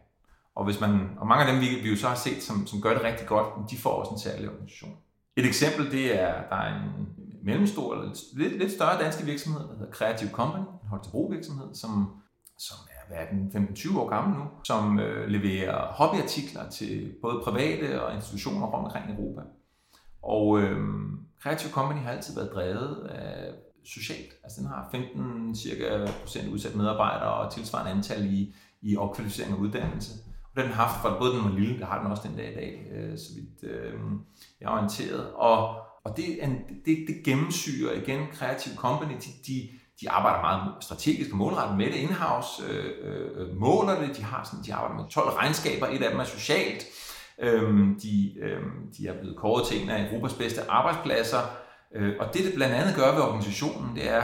Og, 0.54 0.64
hvis 0.64 0.80
man, 0.80 1.10
og 1.18 1.26
mange 1.26 1.44
af 1.44 1.52
dem, 1.52 1.60
vi, 1.60 1.66
vi 1.82 1.90
jo 1.90 1.96
så 1.96 2.08
har 2.08 2.14
set, 2.14 2.42
som, 2.42 2.66
som 2.66 2.80
gør 2.80 2.94
det 2.94 3.02
rigtig 3.04 3.26
godt, 3.26 3.70
de 3.70 3.78
får 3.78 3.90
også 3.90 4.12
en 4.12 4.18
særlig 4.18 4.48
organisation. 4.48 4.96
Et 5.36 5.46
eksempel, 5.46 5.90
det 5.90 6.20
er, 6.20 6.34
der 6.50 6.56
er 6.56 6.74
en 6.74 7.08
mellemstor, 7.42 7.94
eller 7.94 8.14
lidt, 8.32 8.58
lidt 8.58 8.72
større 8.72 9.02
danske 9.02 9.24
virksomhed, 9.24 9.60
der 9.60 9.76
hedder 9.78 9.92
Creative 9.92 10.30
Company, 10.30 10.64
en 10.82 10.88
Holstebro 10.88 11.28
virksomhed, 11.32 11.74
som, 11.74 11.90
som 12.58 12.76
er 12.90 12.95
hvad 13.08 13.18
er 13.18 13.26
den, 13.30 13.68
15-20 13.68 13.98
år 13.98 14.08
gammel 14.08 14.38
nu, 14.38 14.44
som 14.64 15.00
øh, 15.00 15.28
leverer 15.28 15.92
hobbyartikler 15.92 16.68
til 16.68 17.14
både 17.22 17.40
private 17.44 18.02
og 18.02 18.14
institutioner 18.14 18.66
rundt 18.66 18.86
omkring 18.86 19.10
i 19.10 19.14
Europa. 19.14 19.40
Og 20.22 20.60
øh, 20.60 20.78
Creative 21.42 21.72
Company 21.72 22.00
har 22.00 22.10
altid 22.10 22.34
været 22.34 22.50
drevet 22.54 23.06
af 23.06 23.52
socialt. 23.84 24.32
Altså 24.44 24.60
den 24.60 24.68
har 24.68 24.88
15 24.92 25.56
cirka 25.56 26.06
procent 26.20 26.52
udsat 26.52 26.76
medarbejdere 26.76 27.34
og 27.34 27.52
tilsvarende 27.52 27.92
antal 27.92 28.34
i, 28.34 28.54
i 28.82 28.96
opkvalificering 28.96 29.54
og 29.54 29.60
uddannelse. 29.60 30.12
Og 30.54 30.62
den 30.62 30.70
har 30.70 30.84
haft, 30.84 31.02
for 31.02 31.18
både 31.20 31.36
den 31.36 31.44
var 31.44 31.58
lille, 31.58 31.78
der 31.78 31.86
har 31.86 32.02
den 32.02 32.10
også 32.10 32.28
den 32.28 32.36
dag 32.36 32.52
i 32.52 32.54
dag, 32.54 32.92
øh, 32.92 33.18
så 33.18 33.28
vidt 33.34 33.72
øh, 33.72 34.00
jeg 34.60 34.66
er 34.66 34.70
orienteret. 34.70 35.32
Og, 35.32 35.76
og 36.04 36.16
det, 36.16 36.26
det, 36.84 37.04
det 37.08 37.24
gennemsyrer 37.24 38.02
igen 38.02 38.26
Creative 38.34 38.74
Company. 38.74 39.12
De, 39.12 39.30
de, 39.46 39.68
de 40.00 40.10
arbejder 40.10 40.40
meget 40.40 40.62
strategisk 40.80 41.30
og 41.30 41.36
målrettet 41.36 41.76
med 41.76 41.86
det 41.86 41.94
in-house, 41.94 42.62
øh, 42.68 42.84
øh, 43.02 43.56
måler 43.56 44.00
det, 44.00 44.16
de, 44.16 44.22
har 44.22 44.44
sådan, 44.44 44.64
de 44.64 44.74
arbejder 44.74 45.02
med 45.02 45.10
12 45.10 45.28
regnskaber, 45.28 45.86
et 45.86 46.02
af 46.02 46.10
dem 46.10 46.20
er 46.20 46.24
socialt, 46.24 46.86
Øhm, 47.38 48.00
de, 48.00 48.38
øhm, 48.40 48.92
de 48.98 49.08
er 49.08 49.20
blevet 49.20 49.36
kåret 49.36 49.66
til 49.66 49.82
en 49.82 49.90
af 49.90 50.12
Europas 50.12 50.34
bedste 50.34 50.70
arbejdspladser. 50.70 51.38
Øh, 51.94 52.14
og 52.20 52.26
det, 52.34 52.44
det 52.44 52.54
blandt 52.54 52.74
andet 52.74 52.94
gør 52.96 53.14
ved 53.14 53.22
organisationen, 53.22 53.96
det 53.96 54.10
er, 54.10 54.22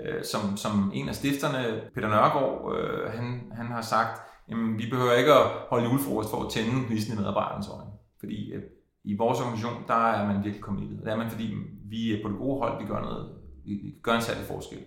øh, 0.00 0.24
som, 0.24 0.56
som 0.56 0.90
en 0.94 1.08
af 1.08 1.14
stifterne, 1.14 1.80
Peter 1.94 2.08
Nørgaard, 2.08 2.76
øh, 2.76 3.12
han, 3.12 3.52
han 3.56 3.66
har 3.66 3.80
sagt, 3.80 4.20
jamen, 4.50 4.78
vi 4.78 4.84
behøver 4.90 5.12
ikke 5.12 5.32
at 5.32 5.46
holde 5.70 5.84
julefrokost 5.84 6.30
for 6.30 6.42
at 6.44 6.50
tænde 6.50 6.86
gnisten 6.88 7.14
i 7.14 7.16
medarbejderens 7.16 7.68
øjne. 7.68 7.90
Fordi 8.20 8.52
øh, 8.52 8.62
i 9.04 9.16
vores 9.16 9.40
organisation, 9.40 9.84
der 9.88 9.94
er 9.94 10.26
man 10.26 10.44
virkelig 10.44 10.62
committed. 10.62 10.96
Det 10.96 11.12
er 11.12 11.16
man, 11.16 11.30
fordi 11.30 11.54
vi 11.90 12.12
er 12.12 12.22
på 12.22 12.28
det 12.28 12.38
gode 12.38 12.58
hold, 12.58 12.82
vi 12.82 12.88
gør, 12.88 13.00
noget, 13.00 13.28
vi 13.64 13.94
gør 14.02 14.12
en 14.12 14.22
særlig 14.22 14.44
forskel. 14.46 14.78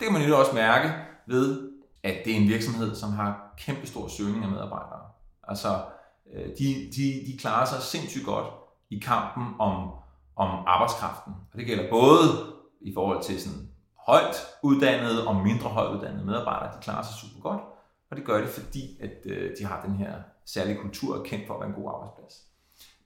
Det 0.00 0.08
kan 0.08 0.12
man 0.12 0.28
jo 0.28 0.38
også 0.38 0.54
mærke 0.54 0.94
ved, 1.26 1.70
at 2.02 2.16
det 2.24 2.32
er 2.32 2.36
en 2.36 2.48
virksomhed, 2.48 2.94
som 2.94 3.12
har 3.12 3.54
kæmpe 3.58 3.86
stor 3.86 4.08
søgning 4.08 4.44
af 4.44 4.50
medarbejdere. 4.50 5.00
Altså, 5.48 5.84
øh, 6.34 6.48
de, 6.58 6.90
de, 6.96 7.22
de 7.26 7.38
klarer 7.38 7.64
sig 7.64 7.82
sindssygt 7.82 8.24
godt 8.24 8.46
i 8.90 8.98
kampen 8.98 9.54
om, 9.58 9.90
om 10.36 10.64
arbejdskraften. 10.66 11.32
Og 11.52 11.58
det 11.58 11.66
gælder 11.66 11.90
både 11.90 12.22
i 12.80 12.94
forhold 12.94 13.22
til 13.22 13.40
sådan 13.40 13.68
højt 14.06 14.36
uddannede 14.62 15.26
og 15.26 15.36
mindre 15.36 15.68
højt 15.68 15.96
uddannede 15.96 16.24
medarbejdere. 16.24 16.72
De 16.76 16.82
klarer 16.82 17.02
sig 17.02 17.14
super 17.14 17.40
godt, 17.40 17.60
og 18.10 18.16
det 18.16 18.24
gør 18.24 18.40
det, 18.40 18.48
fordi 18.48 18.98
at 19.00 19.26
øh, 19.26 19.50
de 19.58 19.64
har 19.64 19.82
den 19.86 19.94
her 19.96 20.12
særlige 20.46 20.80
kultur 20.80 21.18
og 21.18 21.24
kendt 21.24 21.46
for 21.46 21.54
at 21.54 21.60
være 21.60 21.68
en 21.68 21.82
god 21.82 21.92
arbejdsplads. 21.94 22.42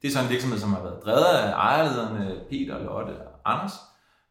Det 0.02 0.09
er 0.09 0.12
så 0.12 0.23
en 0.23 0.28
virksomhed, 0.28 0.59
som 0.59 0.73
har 0.73 0.82
været 0.82 1.04
drevet 1.04 1.25
af 1.25 1.52
ejerlederne 1.52 2.40
Peter, 2.50 2.78
Lotte 2.78 3.11
og 3.11 3.40
Anders, 3.44 3.73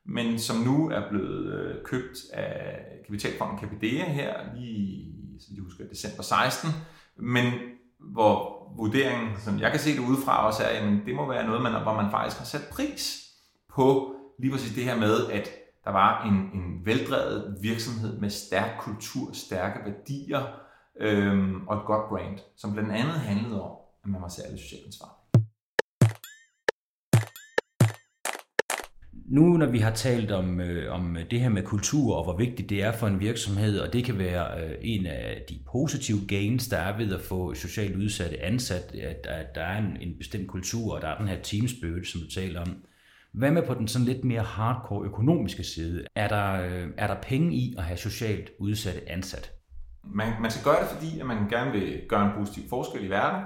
men 0.09 0.39
som 0.39 0.57
nu 0.57 0.89
er 0.89 1.09
blevet 1.09 1.53
øh, 1.53 1.83
købt 1.85 2.17
af 2.33 2.81
kapitalfonden 3.05 3.59
Capidea 3.59 4.05
her 4.05 4.33
lige, 4.55 5.15
så 5.39 5.47
jeg 5.55 5.63
husker, 5.63 5.87
december 5.87 6.23
16, 6.23 6.69
men 7.17 7.53
hvor 7.99 8.59
vurderingen, 8.77 9.29
som 9.37 9.59
jeg 9.59 9.71
kan 9.71 9.79
se 9.79 9.93
det 9.93 9.99
udefra 9.99 10.47
også 10.47 10.63
er, 10.63 10.67
at 10.67 11.05
det 11.05 11.15
må 11.15 11.27
være 11.27 11.47
noget, 11.47 11.61
man, 11.61 11.81
hvor 11.81 11.93
man 11.93 12.11
faktisk 12.11 12.37
har 12.37 12.45
sat 12.45 12.67
pris 12.71 13.25
på 13.75 14.15
lige 14.39 14.51
præcis 14.51 14.75
det 14.75 14.83
her 14.83 14.97
med, 14.97 15.27
at 15.31 15.49
der 15.83 15.91
var 15.91 16.25
en, 16.25 16.33
en 16.33 16.85
veldrevet 16.85 17.57
virksomhed 17.61 18.19
med 18.19 18.29
stærk 18.29 18.79
kultur, 18.79 19.33
stærke 19.33 19.79
værdier 19.85 20.41
øhm, 20.99 21.67
og 21.67 21.77
et 21.77 21.85
godt 21.85 22.09
brand, 22.09 22.39
som 22.57 22.73
blandt 22.73 22.91
andet 22.91 23.13
handlede 23.13 23.63
om, 23.63 23.77
at 24.03 24.09
man 24.09 24.21
var 24.21 24.27
særlig 24.27 24.59
socialt 24.59 24.85
ansvarlig. 24.85 25.18
Nu 29.29 29.57
når 29.57 29.65
vi 29.65 29.79
har 29.79 29.91
talt 29.91 30.31
om, 30.31 30.61
øh, 30.61 30.93
om 30.93 31.17
det 31.31 31.41
her 31.41 31.49
med 31.49 31.63
kultur 31.63 32.15
og 32.15 32.23
hvor 32.23 32.37
vigtigt 32.37 32.69
det 32.69 32.83
er 32.83 32.91
for 32.91 33.07
en 33.07 33.19
virksomhed, 33.19 33.79
og 33.79 33.93
det 33.93 34.05
kan 34.05 34.17
være 34.17 34.63
øh, 34.63 34.75
en 34.81 35.05
af 35.05 35.41
de 35.49 35.59
positive 35.71 36.19
gains, 36.27 36.67
der 36.67 36.77
er 36.77 36.97
ved 36.97 37.13
at 37.13 37.21
få 37.21 37.53
socialt 37.53 37.95
udsatte 37.95 38.43
ansat, 38.43 38.95
at, 38.95 39.25
at 39.25 39.55
der 39.55 39.61
er 39.61 39.77
en, 39.77 39.97
en 40.01 40.17
bestemt 40.17 40.47
kultur, 40.47 40.95
og 40.95 41.01
der 41.01 41.07
er 41.07 41.17
den 41.17 41.27
her 41.27 41.41
team 41.41 41.67
spirit, 41.67 42.07
som 42.07 42.21
du 42.21 42.29
taler 42.29 42.61
om. 42.61 42.75
Hvad 43.31 43.51
med 43.51 43.67
på 43.67 43.73
den 43.73 43.87
sådan 43.87 44.07
lidt 44.07 44.23
mere 44.23 44.41
hardcore 44.41 45.05
økonomiske 45.05 45.63
side? 45.63 46.05
Er 46.15 46.27
der, 46.27 46.53
øh, 46.53 46.87
er 46.97 47.07
der 47.07 47.15
penge 47.21 47.55
i 47.55 47.75
at 47.77 47.83
have 47.83 47.97
socialt 47.97 48.49
udsatte 48.59 49.11
ansat? 49.11 49.51
Man, 50.03 50.33
man 50.41 50.51
skal 50.51 50.63
gøre 50.63 50.81
det, 50.81 50.89
fordi 50.89 51.19
at 51.19 51.25
man 51.25 51.49
gerne 51.49 51.71
vil 51.71 52.01
gøre 52.09 52.25
en 52.25 52.31
positiv 52.37 52.69
forskel 52.69 53.05
i 53.05 53.09
verden. 53.09 53.45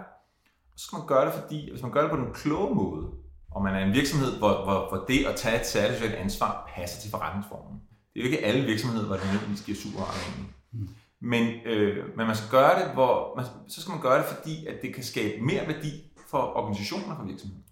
Så 0.75 0.85
skal 0.85 0.97
man 0.97 1.07
gøre 1.07 1.25
det, 1.25 1.33
fordi 1.33 1.69
hvis 1.71 1.81
man 1.81 1.91
gør 1.91 2.01
det 2.01 2.11
på 2.11 2.17
den 2.17 2.33
kloge 2.33 2.75
måde, 2.75 3.22
og 3.55 3.63
man 3.63 3.75
er 3.75 3.85
en 3.85 3.93
virksomhed, 3.93 4.37
hvor, 4.37 4.63
hvor, 4.63 4.89
hvor 4.89 5.05
det 5.07 5.25
at 5.25 5.35
tage 5.35 5.59
et 5.59 5.67
særligt 5.67 5.99
socialt 5.99 6.15
ansvar 6.15 6.71
passer 6.75 7.01
til 7.01 7.11
forretningsformen. 7.11 7.81
Det 8.13 8.19
er 8.19 8.23
jo 8.23 8.31
ikke 8.31 8.45
alle 8.45 8.65
virksomheder, 8.65 9.05
hvor 9.05 9.15
det 9.15 9.25
nødvendigvis 9.25 9.65
giver 9.65 9.77
super 9.77 9.99
mening. 9.99 10.55
Mm. 10.73 10.89
Men, 11.21 11.43
øh, 11.65 12.17
men 12.17 12.27
man 12.27 12.35
skal 12.35 12.49
gøre 12.49 12.79
det, 12.79 12.93
hvor 12.93 13.35
man, 13.35 13.45
så 13.67 13.81
skal 13.81 13.91
man 13.91 14.01
gøre 14.01 14.17
det, 14.17 14.25
fordi 14.25 14.65
at 14.65 14.75
det 14.81 14.95
kan 14.95 15.03
skabe 15.03 15.41
mere 15.41 15.67
værdi 15.67 15.91
for 16.31 16.57
organisationer 16.57 17.11
og 17.11 17.17
for 17.17 17.25
virksomheder. 17.25 17.63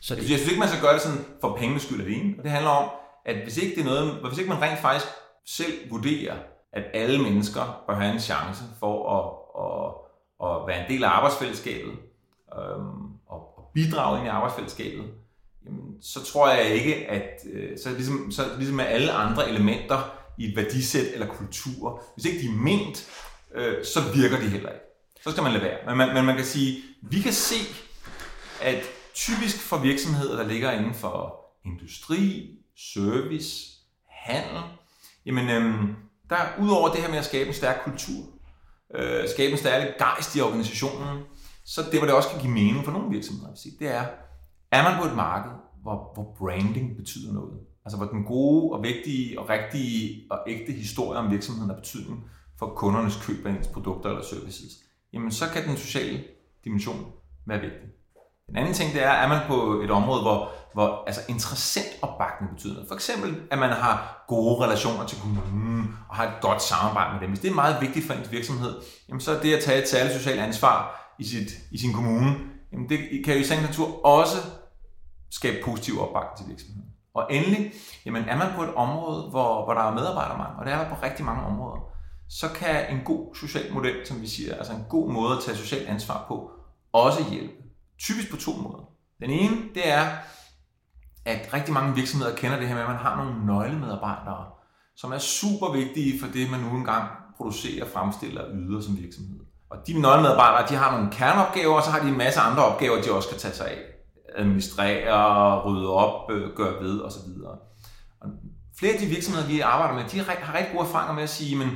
Så 0.00 0.14
det... 0.14 0.20
Jeg 0.20 0.38
synes 0.38 0.48
ikke, 0.48 0.60
man 0.60 0.68
skal 0.68 0.82
gøre 0.82 0.92
det 0.92 1.00
sådan 1.00 1.24
for 1.40 1.56
pengenes 1.56 1.82
skyld 1.82 2.00
alene. 2.00 2.34
Og 2.38 2.44
det 2.44 2.50
handler 2.50 2.70
om, 2.70 2.90
at 3.24 3.42
hvis 3.42 3.56
ikke, 3.56 3.74
det 3.74 3.80
er 3.80 3.84
noget, 3.84 4.28
hvis 4.28 4.38
ikke 4.38 4.50
man 4.50 4.62
rent 4.62 4.78
faktisk 4.78 5.06
selv 5.46 5.90
vurderer, 5.90 6.36
at 6.72 6.84
alle 6.94 7.22
mennesker 7.22 7.82
bør 7.86 7.94
have 7.94 8.12
en 8.12 8.20
chance 8.20 8.64
for 8.80 8.94
at, 9.16 9.24
at, 9.64 9.86
at 10.46 10.66
være 10.68 10.84
en 10.84 10.92
del 10.92 11.04
af 11.04 11.08
arbejdsfællesskabet 11.08 11.92
øhm, 12.58 13.04
og, 13.26 13.58
og 13.58 13.70
bidrage 13.74 14.18
ind 14.18 14.26
i 14.26 14.30
arbejdsfællesskabet, 14.30 15.04
jamen, 15.66 16.02
så 16.02 16.24
tror 16.24 16.50
jeg 16.50 16.74
ikke, 16.74 16.94
at 16.94 17.40
øh, 17.52 17.78
så 17.78 17.90
ligesom, 17.90 18.32
så 18.32 18.42
ligesom 18.56 18.76
med 18.76 18.84
alle 18.84 19.12
andre 19.12 19.48
elementer 19.48 20.14
i 20.38 20.48
et 20.48 20.56
værdisæt 20.56 21.06
eller 21.12 21.26
kultur, 21.26 22.02
hvis 22.14 22.24
ikke 22.24 22.38
de 22.38 22.46
er 22.46 22.56
ment, 22.56 23.08
øh, 23.54 23.84
så 23.84 24.00
virker 24.14 24.36
de 24.36 24.48
heller 24.48 24.68
ikke. 24.68 24.84
Så 25.22 25.30
skal 25.30 25.42
man 25.42 25.52
lade 25.52 25.64
være. 25.64 25.78
Men 25.86 25.96
man, 25.96 26.14
men 26.14 26.24
man 26.24 26.36
kan 26.36 26.44
sige, 26.44 26.82
vi 27.02 27.20
kan 27.20 27.32
se, 27.32 27.56
at 28.62 28.84
typisk 29.14 29.60
for 29.60 29.78
virksomheder, 29.78 30.36
der 30.36 30.48
ligger 30.48 30.70
inden 30.70 30.94
for 30.94 31.40
industri, 31.64 32.50
service, 32.76 33.70
handel, 34.08 34.62
jamen, 35.26 35.50
øhm, 35.50 35.96
der 36.30 36.36
udover 36.60 36.88
det 36.88 37.00
her 37.00 37.08
med 37.08 37.18
at 37.18 37.24
skabe 37.24 37.48
en 37.48 37.54
stærk 37.54 37.80
kultur, 37.84 38.24
øh, 38.94 39.28
skabe 39.28 39.52
en 39.52 39.58
stærk 39.58 39.98
gejst 39.98 40.36
i 40.36 40.40
organisationen, 40.40 41.22
så 41.64 41.82
det, 41.82 41.98
hvor 41.98 42.06
det 42.06 42.14
også 42.14 42.28
kan 42.28 42.40
give 42.40 42.52
mening 42.52 42.84
for 42.84 42.92
nogle 42.92 43.10
virksomheder, 43.10 43.54
det 43.78 43.88
er, 43.88 44.06
er 44.74 44.82
man 44.82 45.00
på 45.00 45.06
et 45.08 45.16
marked, 45.16 45.50
hvor, 45.82 46.10
hvor 46.14 46.34
branding 46.38 46.96
betyder 46.96 47.32
noget, 47.32 47.58
altså 47.84 47.96
hvor 47.96 48.06
den 48.06 48.24
gode 48.24 48.72
og 48.72 48.82
vigtige 48.82 49.40
og 49.40 49.48
rigtige 49.48 50.26
og 50.30 50.38
ægte 50.46 50.72
historie 50.72 51.18
om 51.18 51.30
virksomheden 51.30 51.70
har 51.70 51.76
betydning 51.76 52.24
for 52.58 52.66
kundernes 52.66 53.22
køb 53.26 53.46
af 53.46 53.50
ens 53.50 53.66
produkter 53.66 54.10
eller 54.10 54.24
services, 54.24 54.72
jamen 55.12 55.30
så 55.30 55.44
kan 55.52 55.68
den 55.68 55.76
sociale 55.76 56.24
dimension 56.64 57.12
være 57.46 57.60
vigtig. 57.60 57.88
Den 58.46 58.56
anden 58.56 58.74
ting, 58.74 58.92
det 58.92 59.02
er, 59.02 59.10
er 59.10 59.28
man 59.28 59.40
på 59.46 59.80
et 59.80 59.90
område, 59.90 60.22
hvor, 60.22 60.50
hvor 60.74 61.04
altså 61.06 61.20
interessant 61.28 61.88
opbakning 62.02 62.52
betyder 62.52 62.74
noget. 62.74 62.88
For 62.88 62.94
eksempel, 62.94 63.42
at 63.50 63.58
man 63.58 63.70
har 63.70 64.24
gode 64.28 64.64
relationer 64.64 65.06
til 65.06 65.20
kommunen 65.20 65.96
og 66.08 66.16
har 66.16 66.24
et 66.24 66.40
godt 66.40 66.62
samarbejde 66.62 67.12
med 67.12 67.20
dem. 67.20 67.28
Hvis 67.28 67.40
det 67.40 67.50
er 67.50 67.54
meget 67.54 67.80
vigtigt 67.80 68.06
for 68.06 68.14
ens 68.14 68.32
virksomhed, 68.32 68.74
jamen 69.08 69.20
så 69.20 69.36
er 69.36 69.40
det 69.40 69.54
at 69.54 69.62
tage 69.62 69.82
et 69.82 69.88
særligt 69.88 70.16
socialt 70.16 70.40
ansvar 70.40 70.76
i, 71.18 71.24
sit, 71.24 71.50
i 71.70 71.78
sin 71.78 71.92
kommune, 71.92 72.36
jamen 72.72 72.88
det 72.88 72.98
kan 73.24 73.34
jo 73.34 73.40
i 73.40 73.44
sagens 73.44 73.66
natur 73.66 74.06
også 74.06 74.38
skabe 75.34 75.64
positiv 75.64 76.00
opbakning 76.00 76.38
til 76.38 76.48
virksomheden. 76.48 76.90
Og 77.14 77.26
endelig, 77.30 77.72
jamen 78.06 78.24
er 78.24 78.36
man 78.36 78.48
på 78.56 78.62
et 78.62 78.74
område, 78.74 79.22
hvor, 79.30 79.64
hvor 79.64 79.74
der 79.74 79.80
er 79.80 79.94
medarbejdermangel, 79.94 80.58
og 80.58 80.64
det 80.64 80.72
er 80.72 80.78
der 80.78 80.88
på 80.88 80.96
rigtig 81.02 81.24
mange 81.24 81.42
områder, 81.42 81.80
så 82.28 82.48
kan 82.48 82.96
en 82.96 83.00
god 83.04 83.34
social 83.34 83.72
model, 83.72 84.06
som 84.06 84.22
vi 84.22 84.26
siger, 84.26 84.54
altså 84.54 84.72
en 84.72 84.86
god 84.88 85.12
måde 85.12 85.36
at 85.36 85.42
tage 85.44 85.56
socialt 85.56 85.88
ansvar 85.88 86.24
på, 86.28 86.50
også 86.92 87.24
hjælpe. 87.30 87.54
Typisk 87.98 88.30
på 88.30 88.36
to 88.36 88.52
måder. 88.52 88.88
Den 89.20 89.30
ene, 89.30 89.56
det 89.74 89.88
er, 89.88 90.06
at 91.24 91.54
rigtig 91.54 91.74
mange 91.74 91.94
virksomheder 91.94 92.36
kender 92.36 92.58
det 92.58 92.68
her 92.68 92.74
med, 92.74 92.82
at 92.82 92.88
man 92.88 92.98
har 92.98 93.16
nogle 93.16 93.46
nøglemedarbejdere, 93.46 94.46
som 94.96 95.12
er 95.12 95.18
super 95.18 95.72
vigtige 95.72 96.20
for 96.20 96.26
det, 96.32 96.50
man 96.50 96.60
nu 96.60 96.76
engang 96.76 97.10
producerer, 97.36 97.86
fremstiller 97.86 98.42
og 98.42 98.50
yder 98.54 98.80
som 98.80 98.98
virksomhed. 98.98 99.40
Og 99.70 99.76
de 99.86 100.00
nøglemedarbejdere, 100.00 100.68
de 100.68 100.74
har 100.74 100.96
nogle 100.96 101.12
kerneopgaver, 101.12 101.74
og 101.74 101.82
så 101.82 101.90
har 101.90 102.00
de 102.00 102.08
en 102.08 102.18
masse 102.18 102.40
andre 102.40 102.64
opgaver, 102.64 103.02
de 103.02 103.12
også 103.12 103.28
kan 103.28 103.38
tage 103.38 103.54
sig 103.54 103.70
af 103.70 103.93
administrere, 104.34 105.60
rydde 105.64 105.88
op, 105.88 106.30
øh, 106.30 106.56
gøre 106.56 106.82
ved 106.84 107.00
osv. 107.00 107.28
Og 108.20 108.28
flere 108.78 108.92
af 108.92 108.98
de 108.98 109.06
virksomheder, 109.06 109.46
vi 109.46 109.60
arbejder 109.60 109.94
med, 109.94 110.10
de 110.10 110.18
har 110.18 110.54
rigtig 110.54 110.72
gode 110.72 110.86
erfaringer 110.88 111.14
med 111.14 111.22
at 111.22 111.28
sige, 111.28 111.56
men 111.56 111.68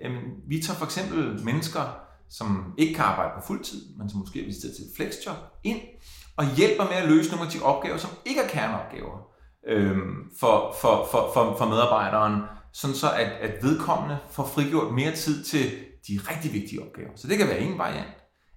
jamen, 0.00 0.20
vi 0.48 0.62
tager 0.62 0.78
for 0.78 0.84
eksempel 0.84 1.44
mennesker, 1.44 1.98
som 2.28 2.74
ikke 2.78 2.94
kan 2.94 3.04
arbejde 3.04 3.30
på 3.34 3.46
fuld 3.46 3.64
tid, 3.64 3.82
men 3.98 4.10
som 4.10 4.18
måske 4.18 4.40
er 4.40 4.46
visiteret 4.46 4.76
til 4.76 4.84
et 4.84 4.90
flexjob, 4.96 5.36
ind 5.64 5.80
og 6.36 6.56
hjælper 6.56 6.84
med 6.84 6.92
at 6.92 7.08
løse 7.08 7.30
nogle 7.30 7.46
af 7.46 7.52
de 7.52 7.62
opgaver, 7.62 7.96
som 7.96 8.10
ikke 8.26 8.40
er 8.40 8.48
kerneopgaver 8.48 9.28
øhm, 9.68 10.30
for, 10.40 10.76
for, 10.80 11.08
for, 11.10 11.30
for, 11.34 11.56
for 11.58 11.66
medarbejderen, 11.66 12.42
sådan 12.72 12.96
så 12.96 13.10
at, 13.12 13.26
at 13.26 13.62
vedkommende 13.62 14.18
får 14.30 14.46
frigjort 14.46 14.94
mere 14.94 15.12
tid 15.12 15.44
til 15.44 15.70
de 16.08 16.20
rigtig 16.30 16.52
vigtige 16.52 16.82
opgaver. 16.82 17.10
Så 17.16 17.28
det 17.28 17.38
kan 17.38 17.48
være 17.48 17.60
en 17.60 17.78
variant. 17.78 18.08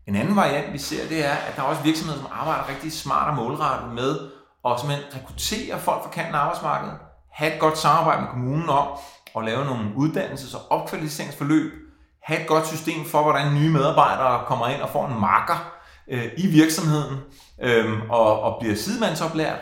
En 0.08 0.16
anden 0.16 0.36
variant, 0.36 0.74
vi 0.74 0.78
ser, 0.78 1.08
det 1.08 1.26
er, 1.26 1.34
at 1.34 1.56
der 1.56 1.62
er 1.62 1.66
også 1.66 1.82
virksomheder, 1.82 2.20
som 2.20 2.30
arbejder 2.32 2.70
rigtig 2.70 2.92
smart 2.92 3.30
og 3.30 3.36
målrettet 3.36 3.94
med 3.94 4.20
at 4.66 4.80
simpelthen 4.80 5.22
rekruttere 5.22 5.80
folk 5.80 6.04
fra 6.04 6.10
kanten 6.10 6.36
af 6.36 6.40
arbejdsmarkedet, 6.40 6.98
have 7.32 7.54
et 7.54 7.60
godt 7.60 7.78
samarbejde 7.78 8.22
med 8.22 8.30
kommunen 8.30 8.70
om 8.70 8.88
at 9.38 9.46
lave 9.46 9.66
nogle 9.66 9.92
uddannelses- 9.96 10.58
og 10.58 10.72
opkvalificeringsforløb, 10.72 11.72
have 12.24 12.42
et 12.42 12.48
godt 12.48 12.68
system 12.68 13.06
for, 13.06 13.22
hvordan 13.22 13.54
nye 13.54 13.70
medarbejdere 13.70 14.46
kommer 14.46 14.68
ind 14.68 14.82
og 14.82 14.90
får 14.90 15.08
en 15.08 15.20
marker 15.20 15.74
øh, 16.08 16.26
i 16.38 16.48
virksomheden 16.48 17.18
øh, 17.62 18.10
og, 18.10 18.42
og 18.42 18.60
bliver 18.60 18.76
sidemandsoplært, 18.76 19.60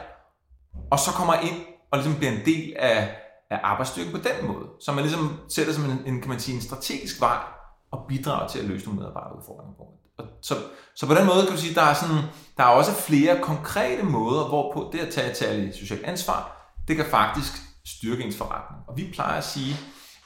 og 0.92 1.00
så 1.00 1.12
kommer 1.12 1.34
ind 1.34 1.66
og 1.92 1.98
ligesom 1.98 2.18
bliver 2.18 2.32
en 2.32 2.46
del 2.46 2.76
af, 2.80 3.16
af 3.50 3.60
arbejdsstyrken 3.64 4.12
på 4.12 4.18
den 4.18 4.48
måde. 4.48 4.66
Så 4.82 4.92
man 4.92 5.04
ligesom 5.04 5.40
sætter 5.50 5.74
som 5.74 5.86
en, 5.86 6.02
en, 6.06 6.22
kan 6.22 6.30
man 6.30 6.40
sige, 6.40 6.56
en 6.56 6.62
strategisk 6.62 7.22
vej 7.22 7.38
og 7.92 8.06
bidrager 8.08 8.48
til 8.48 8.60
at 8.60 8.66
løse 8.66 8.86
nogle 8.86 9.00
medarbejderudfordringer 9.00 9.74
på. 9.74 9.99
Og 10.20 10.26
så, 10.42 10.56
så 10.96 11.08
på 11.08 11.14
den 11.14 11.26
måde 11.26 11.46
kan 11.46 11.56
du 11.56 11.62
sige, 11.62 11.76
der 11.76 11.82
er, 11.82 11.94
sådan, 11.94 12.24
der 12.58 12.64
er 12.64 12.68
også 12.68 12.92
flere 12.92 13.42
konkrete 13.42 14.04
måder, 14.04 14.48
hvorpå 14.48 14.90
det 14.92 15.00
at 15.00 15.14
tage 15.14 15.32
et 15.32 15.38
særligt 15.38 15.76
socialt 15.76 16.04
ansvar, 16.04 16.72
det 16.88 16.96
kan 16.96 17.06
faktisk 17.06 17.54
styrke 17.86 18.24
ens 18.24 18.38
forretning. 18.38 18.82
Og 18.88 18.98
vi 18.98 19.10
plejer 19.14 19.38
at 19.38 19.44
sige, 19.44 19.76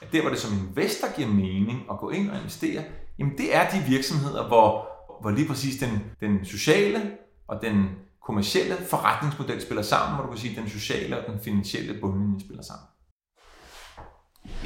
at 0.02 0.12
der 0.12 0.20
hvor 0.20 0.30
det 0.30 0.38
som 0.38 0.58
investor 0.68 1.16
giver 1.16 1.28
mening 1.28 1.82
at 1.90 1.98
gå 1.98 2.10
ind 2.10 2.30
og 2.30 2.36
investere, 2.36 2.84
jamen 3.18 3.38
det 3.38 3.56
er 3.56 3.70
de 3.70 3.78
virksomheder, 3.78 4.46
hvor, 4.46 4.88
hvor 5.20 5.30
lige 5.30 5.48
præcis 5.48 5.80
den, 5.80 6.04
den 6.20 6.44
sociale 6.44 7.12
og 7.48 7.62
den 7.62 7.88
kommercielle 8.26 8.76
forretningsmodel 8.76 9.62
spiller 9.62 9.82
sammen, 9.82 10.14
hvor 10.14 10.24
du 10.24 10.30
kan 10.30 10.40
sige, 10.40 10.50
at 10.50 10.62
den 10.62 10.70
sociale 10.70 11.18
og 11.18 11.32
den 11.32 11.40
finansielle 11.44 12.00
bundlinje 12.00 12.40
spiller 12.40 12.62
sammen. 12.62 12.86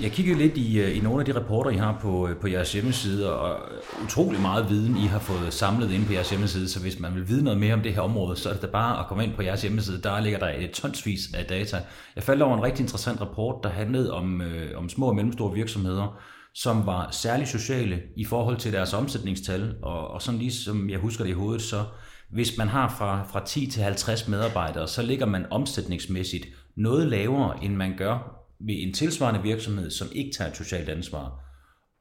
Jeg 0.03 0.13
kiggede 0.13 0.39
lidt 0.39 0.57
i, 0.57 0.81
øh, 0.81 0.97
i 0.97 1.01
nogle 1.01 1.21
af 1.21 1.27
de 1.27 1.41
rapporter, 1.41 1.71
I 1.71 1.77
har 1.77 1.99
på, 2.01 2.29
øh, 2.29 2.37
på 2.37 2.49
jeres 2.49 2.73
hjemmeside, 2.73 3.39
og 3.39 3.61
utrolig 4.05 4.41
meget 4.41 4.71
viden, 4.71 4.97
I 4.97 5.07
har 5.07 5.19
fået 5.19 5.53
samlet 5.53 5.91
ind 5.91 6.07
på 6.07 6.13
jeres 6.13 6.31
hjemmeside, 6.31 6.69
så 6.69 6.81
hvis 6.81 7.01
man 7.01 7.15
vil 7.15 7.29
vide 7.29 7.45
noget 7.45 7.61
mere 7.61 7.75
om 7.75 7.81
det 7.81 7.95
her 7.95 8.01
område, 8.01 8.37
så 8.37 8.49
er 8.49 8.53
det 8.53 8.63
da 8.63 8.67
bare 8.67 9.01
at 9.01 9.07
komme 9.07 9.25
ind 9.25 9.35
på 9.35 9.43
jeres 9.43 9.63
hjemmeside, 9.63 10.03
der 10.03 10.21
ligger 10.21 10.39
der 10.39 10.49
et 10.49 10.71
tonsvis 10.71 11.21
af 11.35 11.45
data. 11.45 11.77
Jeg 12.17 12.23
faldt 12.25 12.43
over 12.43 12.57
en 12.57 12.63
rigtig 12.63 12.83
interessant 12.83 13.21
rapport, 13.21 13.57
der 13.63 13.69
handlede 13.69 14.13
om, 14.13 14.41
øh, 14.41 14.79
om 14.79 14.89
små 14.89 15.07
og 15.07 15.15
mellemstore 15.15 15.55
virksomheder, 15.55 16.21
som 16.55 16.87
var 16.87 17.09
særligt 17.11 17.49
sociale 17.49 18.03
i 18.17 18.25
forhold 18.25 18.57
til 18.57 18.73
deres 18.73 18.95
omsætningstal, 18.95 19.75
og, 19.83 20.09
og 20.09 20.23
sådan 20.23 20.41
lige 20.41 20.53
som 20.53 20.91
jeg 20.91 20.99
husker 20.99 21.25
det 21.25 21.31
i 21.31 21.35
hovedet, 21.35 21.63
så 21.63 21.85
hvis 22.33 22.59
man 22.59 22.69
har 22.69 22.95
fra, 22.99 23.25
fra 23.33 23.45
10 23.47 23.67
til 23.67 23.83
50 23.83 24.29
medarbejdere, 24.29 24.89
så 24.89 25.03
ligger 25.03 25.27
man 25.27 25.47
omsætningsmæssigt 25.51 26.47
noget 26.77 27.07
lavere, 27.07 27.65
end 27.65 27.77
man 27.77 27.95
gør 27.97 28.39
ved 28.61 28.75
en 28.79 28.95
tilsvarende 28.95 29.43
virksomhed, 29.43 29.91
som 29.91 30.09
ikke 30.13 30.33
tager 30.37 30.51
et 30.51 30.57
socialt 30.57 30.89
ansvar. 30.89 31.41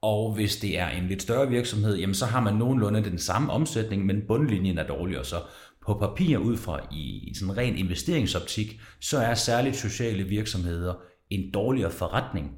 Og 0.01 0.33
hvis 0.33 0.57
det 0.57 0.79
er 0.79 0.89
en 0.89 1.07
lidt 1.07 1.21
større 1.21 1.49
virksomhed, 1.49 1.97
jamen 1.97 2.15
så 2.15 2.25
har 2.25 2.39
man 2.41 2.53
nogenlunde 2.55 3.03
den 3.03 3.19
samme 3.19 3.51
omsætning, 3.51 4.05
men 4.05 4.21
bundlinjen 4.27 4.77
er 4.77 4.87
dårligere. 4.87 5.25
Så 5.25 5.41
på 5.85 5.93
papir 5.93 6.37
ud 6.37 6.57
fra 6.57 6.79
i 6.91 7.33
sådan 7.39 7.57
ren 7.57 7.75
investeringsoptik, 7.75 8.79
så 9.01 9.17
er 9.17 9.33
særligt 9.33 9.75
sociale 9.75 10.23
virksomheder 10.23 10.93
en 11.29 11.51
dårligere 11.53 11.91
forretning. 11.91 12.51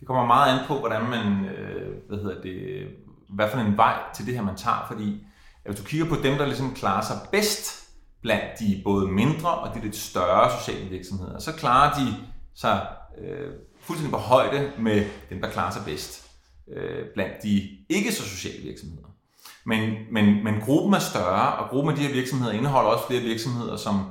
Det 0.00 0.06
kommer 0.06 0.26
meget 0.26 0.58
an 0.58 0.66
på, 0.66 0.78
hvordan 0.78 1.02
man, 1.02 1.44
øh, 1.44 2.08
hvad 2.08 2.18
hedder 2.18 2.40
det, 2.42 2.86
hvad 3.28 3.48
for 3.52 3.58
en 3.58 3.76
vej 3.76 3.98
til 4.16 4.26
det 4.26 4.34
her 4.34 4.42
man 4.42 4.56
tager, 4.56 4.84
fordi 4.88 5.24
hvis 5.66 5.78
du 5.78 5.84
kigger 5.84 6.06
på 6.06 6.14
dem, 6.22 6.38
der 6.38 6.46
ligesom 6.46 6.74
klarer 6.74 7.04
sig 7.04 7.16
bedst 7.32 7.88
blandt 8.22 8.58
de 8.60 8.80
både 8.84 9.06
mindre 9.06 9.50
og 9.50 9.74
de 9.74 9.80
lidt 9.80 9.96
større 9.96 10.50
sociale 10.60 10.88
virksomheder, 10.90 11.38
så 11.38 11.52
klarer 11.52 11.94
de 11.94 12.14
sig 12.54 12.86
øh, 13.18 13.52
fuldstændig 13.80 14.12
på 14.12 14.18
højde 14.18 14.72
med 14.78 15.06
dem, 15.30 15.40
der 15.40 15.50
klarer 15.50 15.72
sig 15.72 15.82
bedst 15.84 16.30
øh, 16.72 17.04
blandt 17.14 17.42
de 17.42 17.68
ikke 17.88 18.12
så 18.12 18.22
sociale 18.22 18.62
virksomheder. 18.62 19.06
Men, 19.64 19.94
men, 20.10 20.44
men 20.44 20.60
gruppen 20.60 20.94
er 20.94 20.98
større, 20.98 21.52
og 21.52 21.70
gruppen 21.70 21.92
af 21.92 21.98
de 21.98 22.06
her 22.06 22.14
virksomheder 22.14 22.52
indeholder 22.52 22.90
også 22.90 23.06
flere 23.06 23.22
virksomheder, 23.22 23.76
som 23.76 24.10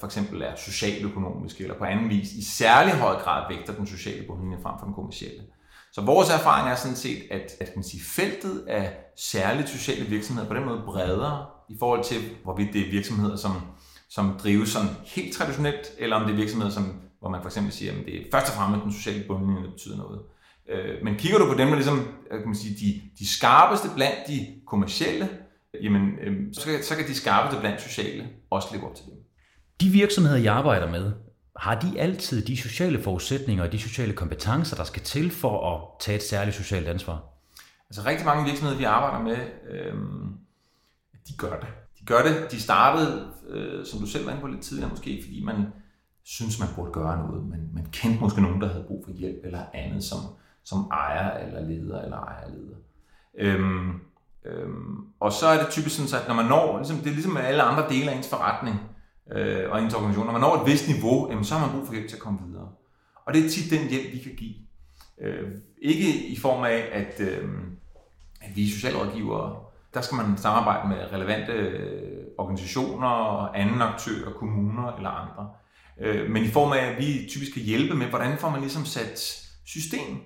for 0.00 0.06
eksempel 0.06 0.42
er 0.42 0.56
socialøkonomiske 0.56 1.62
eller 1.62 1.78
på 1.78 1.84
anden 1.84 2.08
vis 2.10 2.32
i 2.32 2.44
særlig 2.44 2.94
høj 2.94 3.14
grad 3.14 3.44
vægter 3.48 3.74
den 3.74 3.86
sociale 3.86 4.26
bundlinje 4.26 4.58
frem 4.62 4.74
for 4.78 4.86
den 4.86 4.94
kommercielle. 4.94 5.42
Så 5.92 6.00
vores 6.00 6.30
erfaring 6.30 6.68
er 6.68 6.74
sådan 6.74 6.96
set, 6.96 7.22
at, 7.30 7.52
at 7.60 7.66
kan 7.66 7.76
man 7.76 7.84
sige, 7.84 8.02
feltet 8.02 8.64
af 8.68 8.96
særligt 9.16 9.68
sociale 9.68 10.04
virksomheder 10.06 10.48
på 10.48 10.54
den 10.54 10.64
måde 10.64 10.82
bredere 10.84 11.46
i 11.70 11.76
forhold 11.78 12.04
til, 12.04 12.18
hvorvidt 12.44 12.72
det 12.72 12.86
er 12.86 12.90
virksomheder, 12.90 13.36
som, 13.36 13.52
som 14.08 14.38
drives 14.42 14.68
sådan 14.68 14.88
helt 15.04 15.36
traditionelt, 15.36 15.92
eller 15.98 16.16
om 16.16 16.22
det 16.22 16.32
er 16.32 16.36
virksomheder, 16.36 16.72
som 16.72 17.00
hvor 17.22 17.30
man 17.30 17.40
for 17.42 17.48
eksempel 17.48 17.72
siger, 17.72 17.92
at 17.92 17.98
det 18.06 18.14
er 18.16 18.24
først 18.32 18.48
og 18.48 18.54
fremmest 18.54 18.84
den 18.84 18.92
sociale 18.92 19.24
bundlinje, 19.28 19.62
der 19.62 19.70
betyder 19.70 19.96
noget. 19.96 20.20
Øh, 20.68 21.04
men 21.04 21.14
kigger 21.16 21.38
du 21.38 21.46
på 21.46 21.58
dem, 21.58 21.68
der 21.68 21.74
ligesom, 21.74 21.98
kan 22.30 22.46
man 22.46 22.54
sige, 22.54 22.74
de, 22.80 23.00
de 23.18 23.28
skarpeste 23.36 23.88
blandt 23.94 24.18
de 24.28 24.46
kommercielle, 24.66 25.28
jamen, 25.82 26.02
øh, 26.22 26.54
så, 26.54 26.66
kan, 26.66 26.82
så 26.82 26.96
kan 26.96 27.06
de 27.06 27.14
skarpeste 27.14 27.60
blandt 27.60 27.82
sociale 27.82 28.28
også 28.50 28.68
leve 28.72 28.90
op 28.90 28.94
til 28.94 29.04
dem. 29.04 29.14
De 29.80 29.88
virksomheder, 29.88 30.38
jeg 30.38 30.54
arbejder 30.54 30.90
med, 30.90 31.12
har 31.56 31.80
de 31.80 32.00
altid 32.00 32.44
de 32.44 32.56
sociale 32.56 33.02
forudsætninger 33.02 33.64
og 33.64 33.72
de 33.72 33.78
sociale 33.78 34.12
kompetencer, 34.12 34.76
der 34.76 34.84
skal 34.84 35.02
til 35.02 35.30
for 35.30 35.74
at 35.74 35.80
tage 36.00 36.16
et 36.16 36.22
særligt 36.22 36.56
socialt 36.56 36.88
ansvar? 36.88 37.24
Altså 37.90 38.02
rigtig 38.06 38.26
mange 38.26 38.44
virksomheder, 38.44 38.78
vi 38.78 38.84
arbejder 38.84 39.24
med, 39.24 39.36
øh, 39.70 39.94
de 41.28 41.36
gør 41.38 41.60
det. 41.60 41.68
De 42.00 42.04
gør 42.04 42.22
det. 42.22 42.50
De 42.50 42.60
startede, 42.60 43.30
øh, 43.48 43.86
som 43.86 44.00
du 44.00 44.06
selv 44.06 44.24
var 44.24 44.30
inde 44.30 44.40
på 44.40 44.46
lidt 44.46 44.62
tidligere 44.62 44.90
måske, 44.90 45.22
fordi 45.24 45.44
man 45.44 45.66
synes, 46.24 46.58
man 46.58 46.68
burde 46.76 46.92
gøre 46.92 47.18
noget. 47.18 47.44
men 47.44 47.70
man 47.74 47.86
kendte 47.92 48.20
måske 48.20 48.42
nogen, 48.42 48.60
der 48.60 48.68
havde 48.68 48.84
brug 48.88 49.04
for 49.04 49.12
hjælp 49.12 49.40
eller 49.44 49.64
andet, 49.74 50.04
som, 50.04 50.18
som 50.64 50.78
ejer 50.92 51.46
eller 51.46 51.60
leder 51.60 52.02
eller 52.02 52.16
ejer 52.16 52.48
leder. 52.48 52.76
Øhm, 53.38 54.00
øhm, 54.44 55.06
og 55.20 55.32
så 55.32 55.46
er 55.46 55.58
det 55.58 55.70
typisk 55.70 55.96
sådan, 55.96 56.22
at 56.22 56.28
når 56.28 56.34
man 56.34 56.46
når, 56.46 56.78
ligesom, 56.78 56.96
det 56.96 57.06
er 57.06 57.14
ligesom 57.14 57.32
med 57.32 57.42
alle 57.42 57.62
andre 57.62 57.88
dele 57.88 58.10
af 58.10 58.16
ens 58.16 58.28
forretning 58.28 58.80
øh, 59.32 59.70
og 59.70 59.82
ens 59.82 59.94
organisation, 59.94 60.26
når 60.26 60.32
man 60.32 60.40
når 60.40 60.62
et 60.62 60.70
vist 60.70 60.88
niveau, 60.88 61.28
jamen, 61.30 61.44
så 61.44 61.54
har 61.54 61.66
man 61.66 61.76
brug 61.76 61.86
for 61.86 61.94
hjælp 61.94 62.08
til 62.08 62.16
at 62.16 62.22
komme 62.22 62.38
videre. 62.46 62.68
Og 63.24 63.34
det 63.34 63.44
er 63.44 63.48
tit 63.48 63.70
den 63.70 63.88
hjælp, 63.88 64.12
vi 64.12 64.18
kan 64.18 64.34
give. 64.36 64.54
Øh, 65.20 65.50
ikke 65.82 66.26
i 66.26 66.38
form 66.38 66.64
af, 66.64 66.88
at, 66.92 67.20
øh, 67.20 67.50
at 68.40 68.56
vi 68.56 68.64
er 68.64 68.70
socialrådgivere, 68.70 69.56
der 69.94 70.00
skal 70.00 70.16
man 70.16 70.36
samarbejde 70.36 70.88
med 70.88 71.12
relevante 71.12 71.52
øh, 71.52 72.24
organisationer, 72.38 73.48
anden 73.54 73.82
aktører, 73.82 74.32
kommuner 74.32 74.92
eller 74.92 75.10
andre. 75.10 75.50
Øh, 76.02 76.30
men 76.30 76.44
i 76.44 76.48
form 76.48 76.72
af, 76.72 76.78
at 76.78 76.98
vi 76.98 77.26
typisk 77.28 77.52
kan 77.52 77.62
hjælpe 77.62 77.94
med, 77.94 78.06
hvordan 78.06 78.38
får 78.38 78.50
man 78.50 78.60
ligesom 78.60 78.84
sat 78.84 79.18
system 79.64 80.18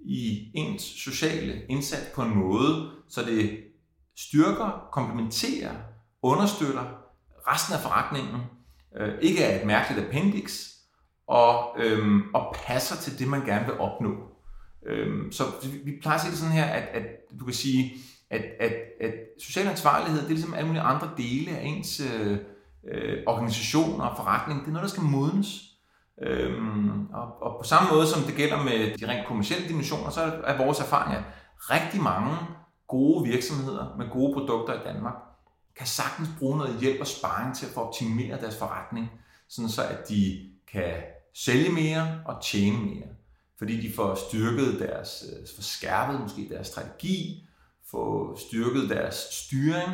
i 0.00 0.50
ens 0.54 0.82
sociale 0.82 1.62
indsats 1.68 2.10
på 2.14 2.22
en 2.22 2.36
måde, 2.36 2.90
så 3.08 3.22
det 3.22 3.60
styrker, 4.16 4.88
komplementerer, 4.92 5.74
understøtter 6.22 6.84
resten 7.48 7.74
af 7.74 7.80
forretningen, 7.80 8.40
øh, 8.96 9.14
ikke 9.22 9.44
er 9.44 9.60
et 9.60 9.66
mærkeligt 9.66 10.06
appendix, 10.06 10.68
og, 11.26 11.76
øhm, 11.78 12.22
og 12.34 12.56
passer 12.66 12.96
til 12.96 13.18
det, 13.18 13.28
man 13.28 13.44
gerne 13.44 13.66
vil 13.66 13.78
opnå. 13.78 14.10
Øhm, 14.86 15.32
så 15.32 15.44
vi 15.84 15.98
plejer 16.02 16.14
at 16.14 16.20
sige 16.20 16.30
det 16.30 16.38
sådan 16.38 16.54
her, 16.54 16.64
at, 16.64 16.88
at 16.88 17.06
du 17.40 17.44
kan 17.44 17.54
sige, 17.54 17.92
at, 18.30 18.44
at, 18.60 18.72
at 19.00 19.14
social 19.38 19.68
ansvarlighed, 19.68 20.20
det 20.20 20.26
er 20.26 20.30
ligesom 20.30 20.54
alle 20.54 20.66
mulige 20.66 20.82
andre 20.82 21.10
dele 21.16 21.50
af 21.50 21.64
ens 21.64 22.00
øh, 22.00 22.38
øh, 22.88 23.22
organisationer 23.26 24.04
og 24.04 24.16
forretning, 24.16 24.60
det 24.60 24.66
er 24.66 24.72
noget, 24.72 24.82
der 24.82 24.90
skal 24.90 25.02
modnes. 25.02 25.72
Øhm, 26.22 27.06
og, 27.12 27.42
og 27.42 27.58
på 27.60 27.64
samme 27.64 27.90
måde 27.90 28.06
som 28.06 28.22
det 28.22 28.34
gælder 28.34 28.62
med 28.62 28.98
de 28.98 29.08
rent 29.08 29.26
kommersielle 29.26 29.68
dimensioner, 29.68 30.10
så 30.10 30.20
er 30.44 30.64
vores 30.64 30.80
erfaring, 30.80 31.16
at 31.16 31.24
rigtig 31.58 32.02
mange 32.02 32.36
gode 32.88 33.28
virksomheder 33.28 33.96
med 33.98 34.10
gode 34.10 34.34
produkter 34.34 34.74
i 34.74 34.84
Danmark, 34.84 35.14
kan 35.76 35.86
sagtens 35.86 36.28
bruge 36.38 36.58
noget 36.58 36.80
hjælp 36.80 37.00
og 37.00 37.06
sparring 37.06 37.56
til 37.56 37.66
at 37.66 37.72
få 37.72 37.80
optimere 37.80 38.40
deres 38.40 38.58
forretning, 38.58 39.10
sådan 39.48 39.68
så 39.68 39.82
at 39.82 40.08
de 40.08 40.50
kan 40.72 40.92
sælge 41.34 41.72
mere 41.72 42.22
og 42.26 42.42
tjene 42.42 42.78
mere. 42.78 43.08
Fordi 43.58 43.80
de 43.80 43.94
får 43.94 44.14
styrket 44.28 44.80
deres, 44.80 45.24
øh, 45.32 45.46
får 45.56 45.62
skærpet 45.62 46.20
måske 46.20 46.48
deres 46.50 46.66
strategi, 46.66 47.46
får 47.90 48.38
styrket 48.48 48.90
deres 48.90 49.14
styring, 49.14 49.90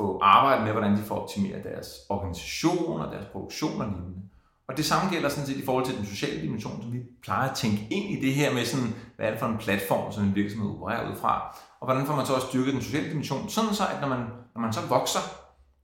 få 0.00 0.18
arbejdet 0.22 0.64
med, 0.64 0.72
hvordan 0.72 0.96
de 0.96 1.02
får 1.02 1.22
optimeret 1.22 1.64
deres 1.64 1.88
organisation 2.08 3.00
og 3.00 3.12
deres 3.12 3.26
produktion 3.32 3.80
og 3.80 3.86
lignende. 3.86 4.22
Og 4.68 4.76
det 4.76 4.84
samme 4.84 5.10
gælder 5.10 5.28
sådan 5.28 5.46
set 5.46 5.56
i 5.56 5.64
forhold 5.64 5.84
til 5.86 5.96
den 5.96 6.06
sociale 6.06 6.42
dimension, 6.42 6.82
som 6.82 6.92
vi 6.92 6.98
plejer 7.22 7.50
at 7.50 7.56
tænke 7.56 7.86
ind 7.90 8.10
i 8.10 8.26
det 8.26 8.34
her 8.34 8.54
med 8.54 8.64
sådan, 8.64 8.94
hvad 9.16 9.26
er 9.26 9.30
det 9.30 9.40
for 9.40 9.46
en 9.46 9.58
platform, 9.58 10.12
som 10.12 10.24
en 10.24 10.34
virksomhed 10.34 10.70
opererer 10.70 11.10
ud 11.10 11.16
fra, 11.16 11.56
og 11.80 11.86
hvordan 11.86 12.06
får 12.06 12.16
man 12.16 12.26
så 12.26 12.34
også 12.34 12.46
styrket 12.46 12.74
den 12.74 12.82
sociale 12.82 13.10
dimension, 13.10 13.48
sådan 13.48 13.74
så 13.74 13.84
at 13.86 14.00
når 14.00 14.08
man, 14.08 14.18
når 14.54 14.60
man 14.60 14.72
så 14.72 14.80
vokser, 14.88 15.20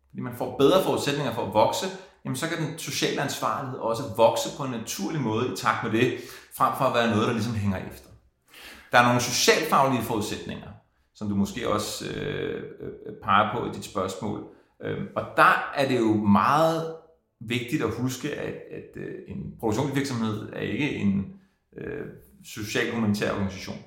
fordi 0.08 0.22
man 0.22 0.36
får 0.36 0.56
bedre 0.58 0.84
forudsætninger 0.84 1.34
for 1.34 1.42
at 1.46 1.54
vokse, 1.54 1.86
jamen 2.24 2.36
så 2.36 2.48
kan 2.48 2.58
den 2.58 2.78
sociale 2.78 3.22
ansvarlighed 3.22 3.78
også 3.78 4.02
vokse 4.16 4.48
på 4.56 4.64
en 4.64 4.70
naturlig 4.70 5.20
måde 5.20 5.52
i 5.52 5.56
takt 5.56 5.84
med 5.84 5.92
det, 6.00 6.18
frem 6.56 6.72
for 6.78 6.84
at 6.84 6.94
være 6.94 7.10
noget, 7.10 7.26
der 7.26 7.32
ligesom 7.32 7.54
hænger 7.54 7.78
efter. 7.78 8.08
Der 8.92 8.98
er 8.98 9.04
nogle 9.04 9.20
socialfaglige 9.20 10.02
forudsætninger, 10.02 10.68
som 11.16 11.28
du 11.28 11.34
måske 11.34 11.68
også 11.68 12.04
øh, 12.16 12.62
øh, 12.80 13.14
peger 13.22 13.52
på 13.54 13.66
i 13.66 13.72
dit 13.74 13.84
spørgsmål. 13.84 14.44
Øh, 14.84 14.98
og 15.16 15.22
der 15.36 15.72
er 15.74 15.88
det 15.88 15.98
jo 15.98 16.14
meget 16.14 16.96
vigtigt 17.40 17.82
at 17.82 17.94
huske, 17.94 18.34
at, 18.34 18.54
at 18.70 18.96
øh, 18.96 19.14
en 19.28 19.54
produktionsvirksomhed 19.60 20.52
er 20.52 20.60
ikke 20.60 20.94
en 20.94 21.26
øh, 21.78 22.06
social-humanitær 22.44 23.32
organisation. 23.32 23.78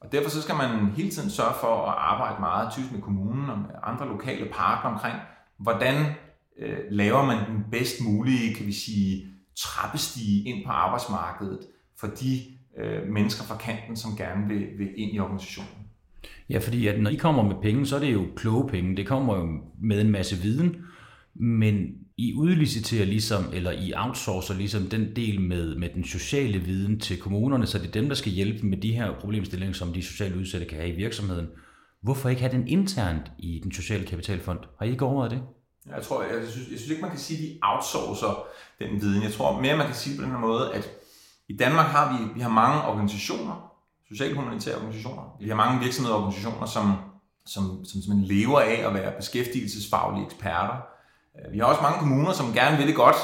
Og 0.00 0.12
derfor 0.12 0.30
så 0.30 0.42
skal 0.42 0.54
man 0.54 0.90
hele 0.90 1.10
tiden 1.10 1.30
sørge 1.30 1.54
for 1.60 1.86
at 1.86 1.94
arbejde 1.98 2.40
meget 2.40 2.72
typisk 2.72 2.92
med 2.92 3.00
kommunen 3.00 3.50
og 3.50 3.58
med 3.58 3.70
andre 3.82 4.08
lokale 4.08 4.48
parter 4.52 4.88
omkring, 4.88 5.16
hvordan 5.58 6.14
øh, 6.58 6.78
laver 6.90 7.26
man 7.26 7.50
den 7.50 7.64
bedst 7.70 8.04
mulige, 8.04 8.54
kan 8.54 8.66
vi 8.66 8.72
sige, 8.72 9.26
trappestige 9.56 10.44
ind 10.44 10.66
på 10.66 10.70
arbejdsmarkedet 10.70 11.60
for 12.00 12.06
de 12.06 12.40
øh, 12.78 13.08
mennesker 13.08 13.44
fra 13.44 13.56
kanten, 13.56 13.96
som 13.96 14.16
gerne 14.16 14.48
vil, 14.48 14.78
vil 14.78 14.88
ind 14.96 15.14
i 15.14 15.18
organisationen. 15.18 15.83
Ja, 16.50 16.58
fordi 16.58 16.86
at 16.86 17.00
når 17.00 17.10
I 17.10 17.14
kommer 17.14 17.42
med 17.42 17.54
penge, 17.62 17.86
så 17.86 17.96
er 17.96 18.00
det 18.00 18.12
jo 18.12 18.24
kloge 18.36 18.68
penge. 18.68 18.96
Det 18.96 19.06
kommer 19.06 19.36
jo 19.36 19.48
med 19.82 20.00
en 20.00 20.10
masse 20.10 20.36
viden, 20.36 20.76
men 21.34 21.86
I 22.16 22.34
udliciterer 22.34 23.06
ligesom, 23.06 23.44
eller 23.52 23.70
I 23.70 23.92
outsourcer 23.96 24.54
ligesom 24.54 24.82
den 24.82 25.16
del 25.16 25.40
med, 25.40 25.76
med 25.76 25.88
den 25.94 26.04
sociale 26.04 26.58
viden 26.58 27.00
til 27.00 27.18
kommunerne, 27.18 27.66
så 27.66 27.78
det 27.78 27.86
er 27.86 27.92
dem, 27.92 28.08
der 28.08 28.14
skal 28.14 28.32
hjælpe 28.32 28.66
med 28.66 28.78
de 28.78 28.92
her 28.92 29.12
problemstillinger, 29.20 29.74
som 29.74 29.92
de 29.92 30.02
sociale 30.02 30.38
udsatte 30.38 30.66
kan 30.66 30.78
have 30.78 30.92
i 30.92 30.96
virksomheden. 30.96 31.46
Hvorfor 32.02 32.28
ikke 32.28 32.42
have 32.42 32.52
den 32.52 32.68
internt 32.68 33.32
i 33.38 33.60
den 33.64 33.72
sociale 33.72 34.06
kapitalfond? 34.06 34.58
Har 34.78 34.86
I 34.86 34.90
ikke 34.90 35.04
overvejet 35.04 35.30
det? 35.30 35.42
Jeg 35.86 36.02
tror, 36.02 36.22
jeg 36.22 36.48
synes, 36.48 36.70
jeg 36.70 36.78
synes 36.78 36.90
ikke, 36.90 37.02
man 37.02 37.10
kan 37.10 37.20
sige, 37.20 37.38
at 37.38 37.44
de 37.44 37.58
outsourcer 37.62 38.46
den 38.78 39.00
viden. 39.00 39.22
Jeg 39.22 39.32
tror 39.32 39.60
mere, 39.60 39.76
man 39.76 39.86
kan 39.86 39.94
sige 39.94 40.16
på 40.16 40.22
den 40.22 40.30
her 40.30 40.38
måde, 40.38 40.74
at 40.74 40.90
i 41.48 41.56
Danmark 41.56 41.86
har 41.86 42.12
vi, 42.12 42.34
vi 42.34 42.40
har 42.40 42.48
mange 42.48 42.82
organisationer, 42.82 43.73
socialhumanitære 44.08 44.76
organisationer. 44.76 45.36
Vi 45.40 45.48
har 45.48 45.56
mange 45.56 45.80
virksomheder 45.80 46.16
og 46.16 46.22
organisationer, 46.22 46.66
som, 46.66 46.92
som, 47.46 47.84
som, 47.84 48.00
som 48.02 48.18
lever 48.18 48.60
af 48.60 48.86
at 48.86 48.94
være 48.94 49.12
beskæftigelsesfaglige 49.16 50.24
eksperter. 50.24 50.76
Øh, 51.38 51.52
vi 51.52 51.58
har 51.58 51.66
også 51.66 51.82
mange 51.82 51.98
kommuner, 51.98 52.32
som 52.32 52.52
gerne 52.52 52.76
vil 52.76 52.86
det 52.86 52.96
godt, 52.96 53.16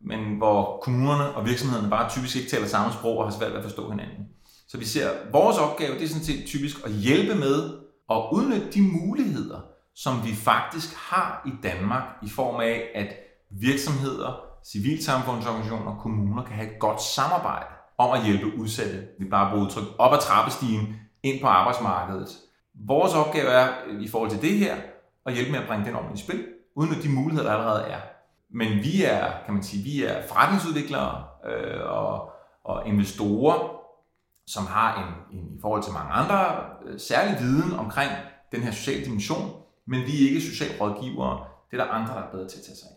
men 0.00 0.36
hvor 0.36 0.80
kommunerne 0.82 1.34
og 1.36 1.46
virksomhederne 1.46 1.90
bare 1.90 2.10
typisk 2.10 2.36
ikke 2.36 2.50
taler 2.50 2.66
samme 2.66 2.92
sprog 2.92 3.18
og 3.18 3.24
har 3.24 3.38
svært 3.38 3.50
ved 3.50 3.58
at 3.58 3.64
forstå 3.64 3.90
hinanden. 3.90 4.24
Så 4.68 4.78
vi 4.78 4.84
ser, 4.84 5.10
at 5.10 5.16
vores 5.32 5.58
opgave 5.58 5.94
det 5.94 6.02
er 6.02 6.08
sådan 6.08 6.24
set 6.24 6.46
typisk 6.46 6.76
at 6.84 6.92
hjælpe 6.92 7.34
med 7.34 7.78
at 8.10 8.28
udnytte 8.32 8.70
de 8.70 8.82
muligheder, 8.82 9.60
som 9.94 10.24
vi 10.24 10.34
faktisk 10.34 10.94
har 10.96 11.42
i 11.46 11.50
Danmark 11.62 12.02
i 12.22 12.28
form 12.28 12.60
af, 12.60 12.82
at 12.94 13.08
virksomheder, 13.50 14.40
civilsamfundsorganisationer 14.66 15.92
og 15.92 16.00
kommuner 16.00 16.44
kan 16.44 16.56
have 16.56 16.72
et 16.72 16.78
godt 16.78 17.02
samarbejde 17.02 17.66
om 17.98 18.10
at 18.10 18.24
hjælpe 18.24 18.58
udsatte, 18.58 19.06
vi 19.18 19.24
bare 19.24 19.50
bruger 19.50 19.64
udtryk, 19.66 19.84
op 19.98 20.12
ad 20.12 20.18
trappestigen 20.20 20.96
ind 21.22 21.40
på 21.40 21.46
arbejdsmarkedet. 21.46 22.28
Vores 22.74 23.14
opgave 23.14 23.48
er 23.48 23.68
i 24.00 24.08
forhold 24.08 24.30
til 24.30 24.42
det 24.42 24.58
her 24.58 24.76
at 25.26 25.34
hjælpe 25.34 25.52
med 25.52 25.60
at 25.60 25.66
bringe 25.66 25.86
den 25.86 25.96
om 25.96 26.14
i 26.14 26.18
spil, 26.18 26.46
uden 26.74 26.94
at 26.94 27.02
de 27.02 27.08
muligheder, 27.08 27.48
der 27.48 27.56
allerede 27.56 27.84
er. 27.84 28.00
Men 28.50 28.68
vi 28.68 29.04
er, 29.04 29.32
kan 29.44 29.54
man 29.54 29.62
sige, 29.62 29.82
vi 29.82 30.04
er 30.04 30.26
forretningsudviklere 30.28 31.24
øh, 31.46 31.90
og, 31.90 32.32
og 32.64 32.88
investorer, 32.88 33.70
som 34.46 34.66
har 34.66 35.02
en, 35.02 35.38
en, 35.38 35.44
i 35.56 35.60
forhold 35.60 35.82
til 35.82 35.92
mange 35.92 36.12
andre, 36.12 36.56
øh, 36.86 37.00
særlig 37.00 37.40
viden 37.40 37.72
omkring 37.72 38.10
den 38.52 38.62
her 38.62 38.70
sociale 38.70 39.04
dimension, 39.04 39.52
men 39.86 40.00
vi 40.00 40.24
er 40.24 40.28
ikke 40.28 40.40
socialrådgivere. 40.40 41.44
Det 41.70 41.80
er 41.80 41.84
der 41.84 41.92
andre, 41.92 42.14
der 42.14 42.20
er 42.20 42.30
bedre 42.30 42.48
til 42.48 42.58
at 42.58 42.64
tage 42.64 42.76
sig 42.76 42.93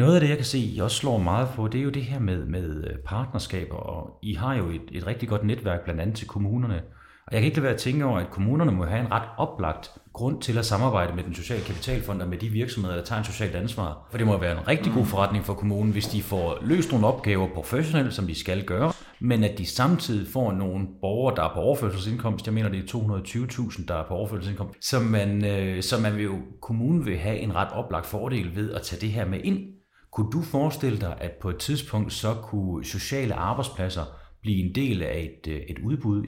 Noget 0.00 0.14
af 0.14 0.20
det, 0.20 0.28
jeg 0.28 0.36
kan 0.36 0.46
se, 0.46 0.58
I 0.58 0.78
også 0.78 0.96
slår 0.96 1.18
meget 1.18 1.48
på, 1.48 1.68
det 1.68 1.78
er 1.78 1.84
jo 1.84 1.90
det 1.90 2.02
her 2.02 2.18
med, 2.18 2.44
med 2.44 2.84
øh, 2.90 2.98
partnerskaber, 3.06 3.76
og 3.76 4.18
I 4.22 4.34
har 4.34 4.54
jo 4.54 4.68
et, 4.68 4.82
et 4.92 5.06
rigtig 5.06 5.28
godt 5.28 5.44
netværk, 5.44 5.84
blandt 5.84 6.00
andet 6.00 6.16
til 6.16 6.26
kommunerne. 6.26 6.82
Og 7.26 7.32
jeg 7.32 7.40
kan 7.40 7.46
ikke 7.46 7.56
lade 7.56 7.64
være 7.64 7.74
at 7.74 7.80
tænke 7.80 8.04
over, 8.04 8.18
at 8.18 8.30
kommunerne 8.30 8.72
må 8.72 8.84
have 8.84 9.00
en 9.00 9.12
ret 9.12 9.28
oplagt 9.38 9.90
grund 10.12 10.42
til 10.42 10.58
at 10.58 10.66
samarbejde 10.66 11.14
med 11.16 11.24
den 11.24 11.34
sociale 11.34 11.64
kapitalfond 11.64 12.22
og 12.22 12.28
med 12.28 12.38
de 12.38 12.48
virksomheder, 12.48 12.96
der 12.96 13.04
tager 13.04 13.18
en 13.18 13.24
socialt 13.24 13.54
ansvar. 13.54 14.08
For 14.10 14.18
det 14.18 14.26
må 14.26 14.38
være 14.38 14.52
en 14.52 14.68
rigtig 14.68 14.92
god 14.92 15.06
forretning 15.06 15.44
for 15.44 15.54
kommunen, 15.54 15.92
hvis 15.92 16.06
de 16.06 16.22
får 16.22 16.58
løst 16.62 16.92
nogle 16.92 17.06
opgaver 17.06 17.48
professionelt, 17.54 18.14
som 18.14 18.26
de 18.26 18.34
skal 18.34 18.64
gøre, 18.64 18.92
men 19.20 19.44
at 19.44 19.58
de 19.58 19.66
samtidig 19.66 20.28
får 20.32 20.52
nogle 20.52 20.86
borgere, 21.00 21.36
der 21.36 21.42
er 21.42 21.54
på 21.54 21.60
overførselsindkomst. 21.60 22.46
Jeg 22.46 22.54
mener, 22.54 22.68
det 22.68 22.78
er 22.78 22.98
220.000, 22.98 23.86
der 23.86 23.94
er 23.94 24.04
på 24.08 24.14
overførselsindkomst. 24.14 24.88
Så 24.88 25.00
man, 25.00 25.44
øh, 25.44 25.82
så 25.82 26.00
man 26.00 26.16
vil 26.16 26.24
jo, 26.24 26.38
kommunen 26.62 27.06
vil 27.06 27.18
have 27.18 27.38
en 27.38 27.54
ret 27.54 27.72
oplagt 27.72 28.06
fordel 28.06 28.56
ved 28.56 28.72
at 28.72 28.82
tage 28.82 29.00
det 29.00 29.10
her 29.10 29.26
med 29.26 29.40
ind 29.44 29.79
kunne 30.12 30.30
du 30.30 30.42
forestille 30.42 31.00
dig, 31.00 31.16
at 31.20 31.32
på 31.32 31.50
et 31.50 31.58
tidspunkt 31.58 32.12
så 32.12 32.34
kunne 32.34 32.84
sociale 32.84 33.34
arbejdspladser 33.34 34.04
blive 34.40 34.66
en 34.66 34.74
del 34.74 35.02
af 35.02 35.30
et, 35.30 35.52
øh, 35.52 35.60
et 35.60 35.78
udbud? 35.78 36.24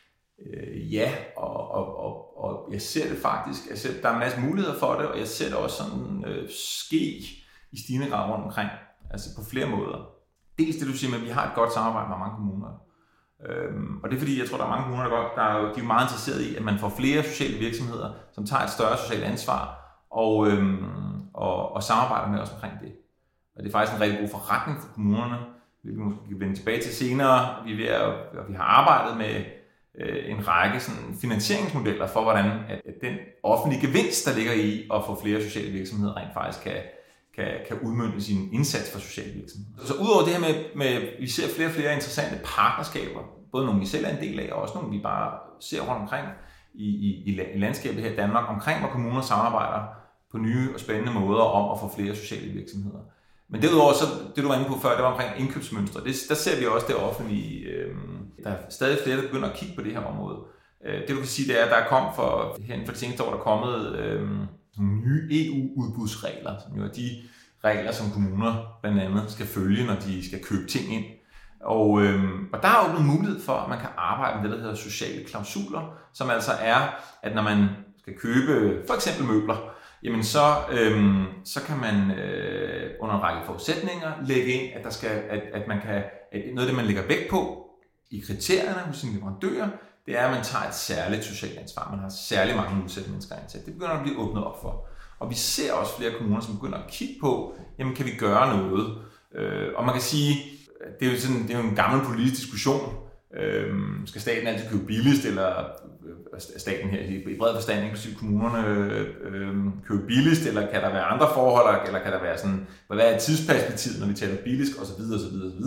Øh, 0.47 0.95
ja, 0.95 1.13
og, 1.37 1.71
og, 1.71 1.97
og, 1.99 2.45
og 2.45 2.73
jeg 2.73 2.83
ser 2.83 3.09
det 3.09 3.19
faktisk. 3.19 3.71
Jeg 3.71 3.79
ser, 3.79 4.03
der 4.03 4.09
er 4.09 4.13
en 4.13 4.19
masse 4.19 4.41
muligheder 4.41 4.79
for 4.79 4.95
det, 4.95 5.07
og 5.07 5.19
jeg 5.19 5.29
ser 5.29 5.49
det 5.49 5.57
også 5.57 5.77
sådan 5.77 6.25
øh, 6.27 6.49
ske 6.51 7.23
i 7.73 7.79
stigende 7.85 8.09
grad 8.09 8.31
rundt 8.31 8.45
omkring. 8.45 8.71
Altså 9.11 9.29
på 9.37 9.45
flere 9.51 9.69
måder. 9.69 10.09
Dels 10.59 10.77
det, 10.77 10.89
du 10.89 10.93
siger 10.93 11.11
med, 11.11 11.19
at 11.19 11.25
vi 11.25 11.31
har 11.31 11.47
et 11.47 11.55
godt 11.55 11.73
samarbejde 11.73 12.09
med 12.09 12.19
mange 12.19 12.37
kommuner. 12.37 12.83
Øhm, 13.49 14.01
og 14.03 14.11
det 14.11 14.17
er 14.17 14.21
fordi, 14.21 14.39
jeg 14.41 14.49
tror, 14.49 14.57
der 14.57 14.65
er 14.65 14.69
mange 14.69 14.85
kommuner, 14.85 15.05
der, 15.05 15.17
godt, 15.17 15.33
der 15.37 15.43
er, 15.43 15.73
de 15.75 15.81
er 15.81 15.85
meget 15.85 16.05
interesserede 16.05 16.51
i, 16.51 16.57
at 16.57 16.63
man 16.63 16.79
får 16.79 16.89
flere 16.89 17.23
sociale 17.23 17.59
virksomheder, 17.59 18.13
som 18.33 18.47
tager 18.47 18.63
et 18.63 18.71
større 18.71 18.99
socialt 18.99 19.25
ansvar 19.25 19.63
og, 20.11 20.49
øhm, 20.49 20.85
og, 21.35 21.73
og 21.73 21.83
samarbejder 21.83 22.31
med 22.33 22.41
os 22.41 22.53
omkring 22.53 22.75
det. 22.81 22.93
Og 23.57 23.63
det 23.63 23.69
er 23.69 23.73
faktisk 23.73 23.97
en 23.97 24.01
rigtig 24.01 24.21
god 24.21 24.29
forretning 24.29 24.81
for 24.81 24.89
kommunerne. 24.95 25.39
Vi 25.85 25.93
måske 25.97 26.29
kan 26.29 26.41
vende 26.41 26.55
tilbage 26.55 26.83
til 26.83 26.95
senere. 26.95 27.65
Vi, 27.65 27.73
er 27.73 27.77
ved 27.77 27.87
at, 27.87 28.49
vi 28.49 28.55
har 28.55 28.65
arbejdet 28.65 29.17
med 29.17 29.45
øh, 30.01 30.31
en 30.33 30.49
række 30.49 30.81
sådan, 30.81 31.17
finansieringsmodeller 31.21 32.07
for, 32.07 32.23
hvordan 32.23 32.47
at, 32.47 32.81
at 32.91 32.95
den 33.01 33.15
offentlige 33.43 33.87
gevinst, 33.87 34.27
der 34.27 34.35
ligger 34.37 34.53
i 34.53 34.89
at 34.95 35.01
få 35.07 35.21
flere 35.23 35.43
sociale 35.43 35.73
virksomheder, 35.73 36.17
rent 36.17 36.35
faktisk 36.35 36.65
kan, 36.65 36.79
kan, 37.37 37.51
kan 37.69 37.79
udmynde 37.79 38.23
sin 38.23 38.49
indsats 38.53 38.93
for 38.93 39.01
sociale 39.01 39.33
virksomheder. 39.33 39.87
Så 39.87 39.95
udover 39.95 40.23
det 40.25 40.33
her 40.33 40.41
med, 40.41 40.55
med, 40.77 41.21
vi 41.21 41.29
ser 41.29 41.55
flere 41.57 41.69
og 41.69 41.75
flere 41.75 41.95
interessante 41.95 42.41
partnerskaber, 42.45 43.21
både 43.53 43.67
nogle 43.67 43.81
vi 43.81 43.87
selv 43.87 44.05
er 44.05 44.11
en 44.17 44.25
del 44.25 44.41
af, 44.41 44.49
og 44.53 44.63
også 44.63 44.75
nogle 44.75 44.91
vi 44.97 45.03
bare 45.03 45.39
ser 45.61 45.81
rundt 45.81 46.03
omkring 46.03 46.27
i, 46.75 46.89
i, 47.09 47.41
i 47.55 47.59
landskabet 47.59 48.03
her 48.03 48.13
i 48.13 48.17
Danmark, 48.17 48.45
omkring 48.49 48.81
hvor 48.81 48.89
kommuner 48.89 49.21
samarbejder 49.21 49.83
på 50.31 50.39
nye 50.39 50.75
og 50.75 50.81
spændende 50.81 51.13
måder 51.13 51.43
om 51.43 51.73
at 51.73 51.81
få 51.81 51.97
flere 51.97 52.17
sociale 52.17 52.53
virksomheder. 52.53 52.99
Men 53.53 53.63
derudover, 53.63 53.93
så, 53.93 54.05
det 54.37 54.43
du 54.45 54.49
var 54.49 54.55
inde 54.55 54.69
på 54.69 54.79
før, 54.83 54.95
det 54.95 55.05
var 55.05 55.13
omkring 55.13 55.31
indkøbsmønstre. 55.39 56.05
Det, 56.05 56.17
der 56.29 56.35
ser 56.35 56.59
vi 56.61 56.67
også 56.67 56.87
det 56.89 56.97
offentlige. 56.97 57.65
Øh, 57.65 57.95
der 58.45 58.51
er 58.51 58.57
stadig 58.71 58.99
flere, 59.05 59.17
der 59.17 59.23
begynder 59.23 59.49
at 59.49 59.57
kigge 59.57 59.75
på 59.77 59.83
det 59.83 59.93
her 59.93 60.01
område. 60.01 60.39
Øh, 60.87 61.01
det 61.01 61.09
du 61.09 61.15
kan 61.15 61.27
sige, 61.27 61.49
det 61.49 61.61
er, 61.61 61.65
at 61.65 61.71
der 61.71 61.77
er 61.77 61.89
kommet 61.89 62.13
for, 62.17 62.59
hen 62.63 62.85
for 62.85 62.93
det 62.93 63.01
seneste 63.01 63.25
år, 63.25 63.31
der 63.31 63.39
er 63.39 63.43
kommet 63.43 63.99
øh, 63.99 64.29
nye 64.79 65.29
EU-udbudsregler, 65.31 66.55
som 66.67 66.79
jo 66.79 66.85
er 66.85 66.89
de 66.89 67.09
regler, 67.65 67.93
som 67.93 68.11
kommuner 68.11 68.79
blandt 68.83 69.01
andet 69.01 69.25
skal 69.29 69.47
følge, 69.47 69.87
når 69.87 69.95
de 69.95 70.29
skal 70.29 70.45
købe 70.45 70.67
ting 70.67 70.95
ind. 70.95 71.05
Og, 71.61 72.03
øh, 72.03 72.25
og 72.53 72.63
der 72.63 72.69
er 72.69 72.89
åbnet 72.89 73.05
mulighed 73.05 73.41
for, 73.41 73.53
at 73.53 73.69
man 73.69 73.79
kan 73.79 73.89
arbejde 73.97 74.43
med 74.43 74.51
det, 74.51 74.59
der 74.59 74.63
hedder 74.63 74.77
sociale 74.77 75.25
klausuler, 75.25 75.95
som 76.15 76.31
altså 76.31 76.53
er, 76.61 76.81
at 77.23 77.35
når 77.35 77.43
man 77.43 77.69
skal 77.99 78.19
købe 78.19 78.83
for 78.87 78.95
eksempel 78.95 79.27
møbler, 79.27 79.57
jamen 80.03 80.23
så, 80.25 80.57
øhm, 80.73 81.25
så 81.45 81.61
kan 81.63 81.79
man 81.79 82.11
øh, 82.19 82.91
under 83.01 83.15
en 83.15 83.23
række 83.23 83.47
forudsætninger 83.47 84.13
lægge 84.27 84.53
ind, 84.53 84.73
at, 84.75 84.85
der 84.85 84.91
skal, 84.91 85.11
at, 85.11 85.43
at 85.53 85.69
man 85.69 85.81
kan, 85.81 86.03
at 86.33 86.41
noget 86.55 86.61
af 86.61 86.67
det, 86.67 86.77
man 86.77 86.85
lægger 86.85 87.07
vægt 87.07 87.31
på 87.31 87.69
i 88.11 88.23
kriterierne 88.27 88.81
hos 88.81 88.97
sine 88.97 89.15
leverandører, 89.15 89.69
det 90.07 90.19
er, 90.19 90.27
at 90.27 90.35
man 90.35 90.45
tager 90.45 90.65
et 90.65 90.75
særligt 90.75 91.25
socialt 91.25 91.59
ansvar. 91.59 91.91
Man 91.91 92.01
har 92.01 92.09
særlig 92.09 92.57
mange 92.57 92.85
udsatte 92.85 93.11
mennesker 93.11 93.37
ansat. 93.37 93.67
Det 93.67 93.75
begynder 93.75 93.93
at 93.93 94.03
blive 94.03 94.19
åbnet 94.19 94.45
op 94.45 94.63
for. 94.63 94.87
Og 95.19 95.31
vi 95.31 95.35
ser 95.35 95.73
også 95.73 95.97
flere 95.99 96.13
kommuner, 96.19 96.41
som 96.41 96.55
begynder 96.55 96.79
at 96.79 96.91
kigge 96.91 97.15
på, 97.21 97.55
jamen 97.79 97.95
kan 97.95 98.07
vi 98.07 98.11
gøre 98.19 98.57
noget? 98.57 98.99
Øh, 99.35 99.69
og 99.77 99.85
man 99.85 99.95
kan 99.95 100.03
sige, 100.03 100.35
det 101.01 101.09
er 101.09 101.13
jo, 101.13 101.19
sådan, 101.19 101.43
det 101.43 101.51
er 101.51 101.59
jo 101.59 101.69
en 101.69 101.77
gammel 101.77 102.07
politisk 102.07 102.41
diskussion. 102.41 102.95
Øh, 103.37 103.75
skal 104.07 104.21
staten 104.21 104.47
altid 104.47 104.71
købe 104.71 104.87
billigst, 104.87 105.25
eller 105.25 105.65
staten 106.39 106.91
her 106.91 107.01
i 107.01 107.37
bred 107.39 107.55
forstand, 107.55 107.85
inklusive 107.85 108.15
kommunerne, 108.15 108.69
øh, 108.69 109.07
øh 109.23 109.57
købe 109.89 110.07
billigst, 110.07 110.47
eller 110.47 110.71
kan 110.73 110.83
der 110.83 110.93
være 110.93 111.05
andre 111.05 111.29
forhold, 111.35 111.87
eller 111.87 112.03
kan 112.03 112.13
der 112.13 112.23
være 112.23 112.39
sådan, 112.39 112.67
hvad 112.89 113.15
er 113.15 113.19
tidsperspektivet, 113.19 114.01
når 114.01 114.07
vi 114.07 114.15
taler 114.15 114.43
billigst, 114.45 114.79
osv. 114.81 115.03
osv. 115.03 115.37
osv. 115.37 115.65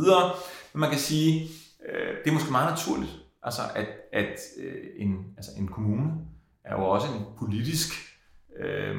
Men 0.73 0.79
man 0.79 0.89
kan 0.89 0.99
sige, 0.99 1.49
øh, 1.89 2.15
det 2.23 2.29
er 2.29 2.33
måske 2.33 2.51
meget 2.51 2.69
naturligt, 2.69 3.11
altså 3.43 3.61
at, 3.75 3.87
at 4.13 4.39
øh, 4.63 4.73
en, 4.97 5.15
altså 5.37 5.51
en 5.57 5.67
kommune 5.67 6.11
er 6.65 6.75
jo 6.75 6.83
også 6.83 7.07
en 7.07 7.25
politisk 7.39 7.89
øh, 8.59 8.95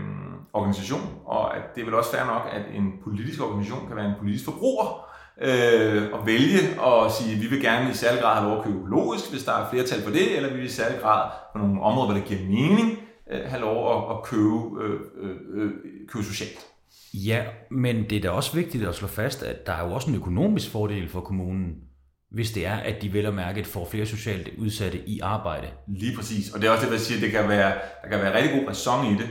organisation, 0.53 1.21
og 1.25 1.57
at 1.57 1.63
det 1.75 1.81
er 1.81 1.85
vel 1.85 1.95
også 1.95 2.11
fair 2.11 2.27
nok, 2.27 2.43
at 2.53 2.63
en 2.75 2.93
politisk 3.05 3.43
organisation 3.43 3.87
kan 3.87 3.97
være 3.97 4.07
en 4.07 4.19
politisk 4.19 4.45
forbruger, 4.45 5.06
øh, 5.43 6.03
at 6.03 6.27
vælge 6.27 6.81
og 6.81 7.11
sige, 7.11 7.35
at 7.35 7.43
vi 7.43 7.47
vil 7.47 7.63
gerne 7.63 7.91
i 7.91 7.95
særlig 7.95 8.23
grad 8.23 8.37
have 8.37 8.49
lov 8.49 8.59
at 8.59 8.65
købe 8.65 8.79
økologisk, 8.79 9.31
hvis 9.31 9.45
der 9.45 9.53
er 9.53 9.71
flertal 9.71 10.03
for 10.03 10.11
det, 10.11 10.37
eller 10.37 10.51
vi 10.51 10.57
vil 10.57 10.65
i 10.65 10.69
særlig 10.69 11.01
grad 11.01 11.31
på 11.53 11.59
nogle 11.59 11.83
områder, 11.83 12.07
hvor 12.07 12.21
det 12.21 12.29
giver 12.29 12.41
mening, 12.41 12.99
øh, 13.33 13.41
have 13.47 13.61
lov 13.61 13.97
at, 13.97 14.17
at 14.17 14.23
købe, 14.23 14.85
øh, 14.85 15.01
øh, 15.23 15.37
øh, 15.55 15.71
købe 16.09 16.25
socialt. 16.25 16.67
Ja, 17.15 17.43
men 17.71 18.11
det 18.11 18.17
er 18.19 18.21
da 18.21 18.31
også 18.31 18.55
vigtigt 18.55 18.89
at 18.89 18.95
slå 18.95 19.09
fast, 19.09 19.43
at 19.43 19.67
der 19.67 19.73
er 19.73 19.87
jo 19.89 19.95
også 19.95 20.11
en 20.11 20.17
økonomisk 20.17 20.71
fordel 20.71 21.09
for 21.09 21.21
kommunen, 21.21 21.75
hvis 22.31 22.51
det 22.51 22.67
er, 22.67 22.77
at 22.77 23.03
de 23.03 23.13
vel 23.13 23.27
og 23.27 23.35
mærket 23.35 23.67
får 23.67 23.89
flere 23.91 24.07
socialt 24.07 24.49
udsatte 24.59 24.99
i 25.09 25.21
arbejde. 25.21 25.67
Lige 25.89 26.17
præcis, 26.17 26.51
og 26.51 26.61
det 26.61 26.67
er 26.67 26.71
også 26.71 26.87
det, 26.87 26.93
jeg 26.93 27.01
siger, 27.01 27.21
det 27.21 27.31
kan 27.31 27.49
være, 27.49 27.73
der 28.03 28.09
kan 28.09 28.19
være 28.21 28.37
rigtig 28.37 28.61
god 28.61 28.69
ræson 28.69 29.07
i 29.07 29.19
det. 29.19 29.29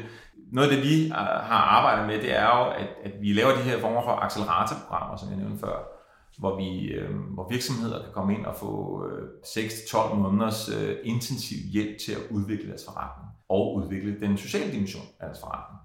Noget 0.51 0.69
af 0.69 0.75
det, 0.75 0.85
vi 0.85 1.09
har 1.09 1.61
arbejdet 1.77 2.07
med, 2.07 2.21
det 2.21 2.37
er 2.37 2.45
jo, 2.45 2.71
at, 2.71 2.87
at 3.05 3.11
vi 3.21 3.33
laver 3.33 3.51
de 3.51 3.61
her 3.61 3.79
former 3.79 4.01
for 4.01 4.11
acceleratorprogrammer, 4.11 5.17
som 5.17 5.29
jeg 5.29 5.37
nævnte 5.37 5.59
før, 5.59 5.94
hvor, 6.37 6.57
vi, 6.57 6.87
øh, 6.87 7.15
hvor 7.33 7.49
virksomheder 7.49 8.03
kan 8.03 8.13
komme 8.13 8.33
ind 8.37 8.45
og 8.45 8.55
få 8.55 9.03
øh, 9.05 9.29
6-12 9.45 10.15
måneders 10.15 10.69
øh, 10.69 10.95
intensiv 11.03 11.57
hjælp 11.73 11.97
til 12.05 12.11
at 12.11 12.21
udvikle 12.31 12.67
deres 12.67 12.85
forretning 12.85 13.29
og 13.49 13.75
udvikle 13.75 14.19
den 14.19 14.37
sociale 14.37 14.71
dimension 14.71 15.03
af 15.19 15.25
deres 15.25 15.39
forretning. 15.39 15.79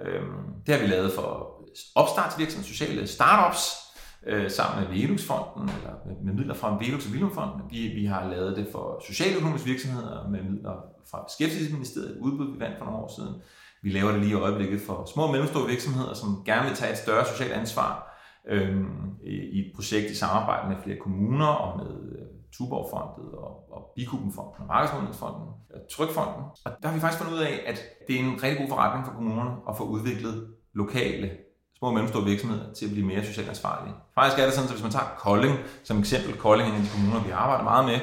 Øhm, 0.00 0.62
det 0.66 0.74
har 0.74 0.82
vi 0.82 0.86
lavet 0.86 1.12
for 1.12 1.60
opstartsvirksomheder, 1.94 2.68
sociale 2.68 3.06
startups, 3.06 3.84
øh, 4.26 4.50
sammen 4.50 4.84
med 4.84 4.96
Velux-fonden, 4.96 5.70
eller 5.76 5.94
med, 6.06 6.16
med 6.24 6.34
midler 6.34 6.54
fra 6.54 6.76
Velux 6.76 7.06
og 7.06 7.12
Vilumfonden. 7.12 7.60
Vi, 7.70 7.88
vi 7.88 8.04
har 8.04 8.28
lavet 8.28 8.56
det 8.56 8.68
for 8.72 9.02
socialøkonomiske 9.06 9.68
virksomheder 9.68 10.28
med 10.28 10.42
midler 10.42 10.76
fra 11.10 11.24
Beskæftigelsesministeriet, 11.28 12.10
et 12.10 12.18
udbud, 12.20 12.54
vi 12.54 12.60
vandt 12.60 12.78
for 12.78 12.84
nogle 12.84 12.98
år 12.98 13.12
siden. 13.16 13.34
Vi 13.82 13.90
laver 13.90 14.10
det 14.10 14.20
lige 14.20 14.30
i 14.30 14.34
øjeblikket 14.34 14.80
for 14.80 15.04
små 15.14 15.22
og 15.22 15.30
mellemstore 15.30 15.68
virksomheder, 15.68 16.14
som 16.14 16.42
gerne 16.46 16.68
vil 16.68 16.76
tage 16.76 16.92
et 16.92 16.98
større 16.98 17.26
socialt 17.26 17.52
ansvar 17.52 18.13
øh, 18.48 18.84
i 19.24 19.58
et 19.60 19.72
projekt 19.76 20.10
i 20.10 20.14
samarbejde 20.14 20.68
med 20.68 20.76
flere 20.84 20.98
kommuner 20.98 21.46
og 21.46 21.78
med 21.78 22.12
øh, 22.12 22.26
Tuborgfondet 22.52 23.32
og, 23.32 23.72
og 23.74 23.92
Bikubenfonden 23.96 24.54
og 24.58 24.66
Markedsmodningsfonden 24.66 25.48
og 25.74 25.80
Trykfonden. 25.92 26.44
Og 26.64 26.72
der 26.82 26.88
har 26.88 26.94
vi 26.94 27.00
faktisk 27.00 27.22
fundet 27.22 27.38
ud 27.38 27.44
af, 27.50 27.54
at 27.66 27.78
det 28.06 28.16
er 28.16 28.20
en 28.20 28.42
rigtig 28.42 28.58
god 28.58 28.68
forretning 28.68 29.06
for 29.06 29.12
kommunerne 29.12 29.52
at 29.68 29.76
få 29.76 29.84
udviklet 29.84 30.48
lokale 30.74 31.30
små 31.78 31.88
og 31.88 31.94
mellemstore 31.94 32.24
virksomheder 32.24 32.72
til 32.72 32.86
at 32.86 32.92
blive 32.92 33.06
mere 33.06 33.24
socialt 33.24 33.48
ansvarlige. 33.48 33.94
Faktisk 34.14 34.38
er 34.38 34.44
det 34.44 34.54
sådan, 34.54 34.68
at 34.68 34.74
hvis 34.74 34.82
man 34.82 34.92
tager 34.92 35.14
Kolding 35.18 35.54
som 35.84 35.98
eksempel, 35.98 36.32
Kolding 36.38 36.68
er 36.68 36.72
en 36.72 36.80
af 36.80 36.86
de 36.86 36.94
kommuner, 36.94 37.24
vi 37.24 37.30
arbejder 37.30 37.64
meget 37.64 37.84
med, 37.90 37.98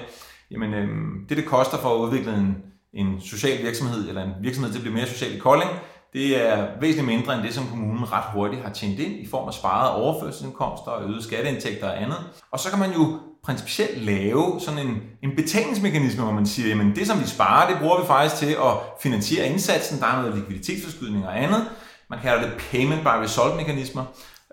jamen 0.51 0.73
øh, 0.73 0.89
det, 1.29 1.37
det 1.37 1.45
koster 1.45 1.77
for 1.77 1.89
at 1.95 1.99
udvikle 2.05 2.33
en, 2.35 2.57
en 2.93 3.21
social 3.21 3.63
virksomhed, 3.63 4.09
eller 4.09 4.23
en 4.23 4.33
virksomhed 4.41 4.71
til 4.71 4.79
at 4.79 4.83
blive 4.83 4.95
mere 4.95 5.07
social 5.07 5.35
i 5.35 5.39
Kolding, 5.39 5.71
det 6.13 6.47
er 6.47 6.67
væsentligt 6.81 7.17
mindre 7.17 7.35
end 7.35 7.43
det, 7.43 7.53
som 7.53 7.67
kommunen 7.67 8.11
ret 8.11 8.23
hurtigt 8.33 8.61
har 8.61 8.73
tjent 8.73 8.99
ind 8.99 9.13
i 9.13 9.27
form 9.27 9.47
af 9.47 9.53
sparede 9.53 9.95
overførselsindkomster 9.95 10.91
og 10.91 11.03
øgede 11.03 11.23
skatteindtægter 11.23 11.89
og 11.89 12.01
andet. 12.01 12.17
Og 12.51 12.59
så 12.59 12.69
kan 12.69 12.79
man 12.79 12.91
jo 12.93 13.19
principielt 13.43 14.03
lave 14.03 14.59
sådan 14.59 14.87
en, 14.87 14.97
en 15.23 15.35
betalingsmekanisme, 15.35 16.23
hvor 16.23 16.33
man 16.33 16.45
siger, 16.45 16.89
at 16.89 16.95
det 16.95 17.07
som 17.07 17.21
vi 17.21 17.27
sparer, 17.27 17.69
det 17.69 17.79
bruger 17.79 18.01
vi 18.01 18.07
faktisk 18.07 18.35
til 18.35 18.51
at 18.51 18.73
finansiere 19.01 19.47
indsatsen. 19.47 19.99
Der 19.99 20.05
er 20.05 20.21
noget 20.21 20.35
likviditetsforskydning 20.35 21.27
og 21.27 21.43
andet. 21.43 21.69
Man 22.09 22.19
kalder 22.19 22.41
det 22.41 22.51
payment 22.71 23.01
by 23.01 23.07
result 23.23 23.55
mekanismer. 23.55 24.03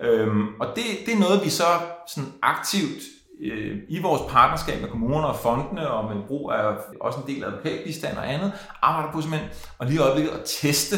Øhm, 0.02 0.46
og 0.60 0.66
det, 0.76 0.84
det 1.06 1.14
er 1.14 1.18
noget, 1.18 1.44
vi 1.44 1.50
så 1.50 1.64
sådan 2.06 2.32
aktivt 2.42 3.02
øh, 3.42 3.76
i 3.88 4.02
vores 4.02 4.22
partnerskab 4.28 4.80
med 4.80 4.88
kommunerne 4.88 5.26
og 5.26 5.36
fondene, 5.36 5.90
og 5.90 6.14
med 6.14 6.22
brug 6.26 6.52
af 6.52 6.74
også 7.00 7.18
en 7.20 7.34
del 7.34 7.44
af 7.44 7.48
advokatbistand 7.48 8.16
og 8.16 8.32
andet, 8.32 8.52
arbejder 8.82 9.12
på 9.12 9.20
simpelthen, 9.20 9.50
og 9.78 9.86
lige 9.86 9.96
i 9.96 10.02
øjeblikket 10.02 10.32
at 10.32 10.40
teste 10.46 10.96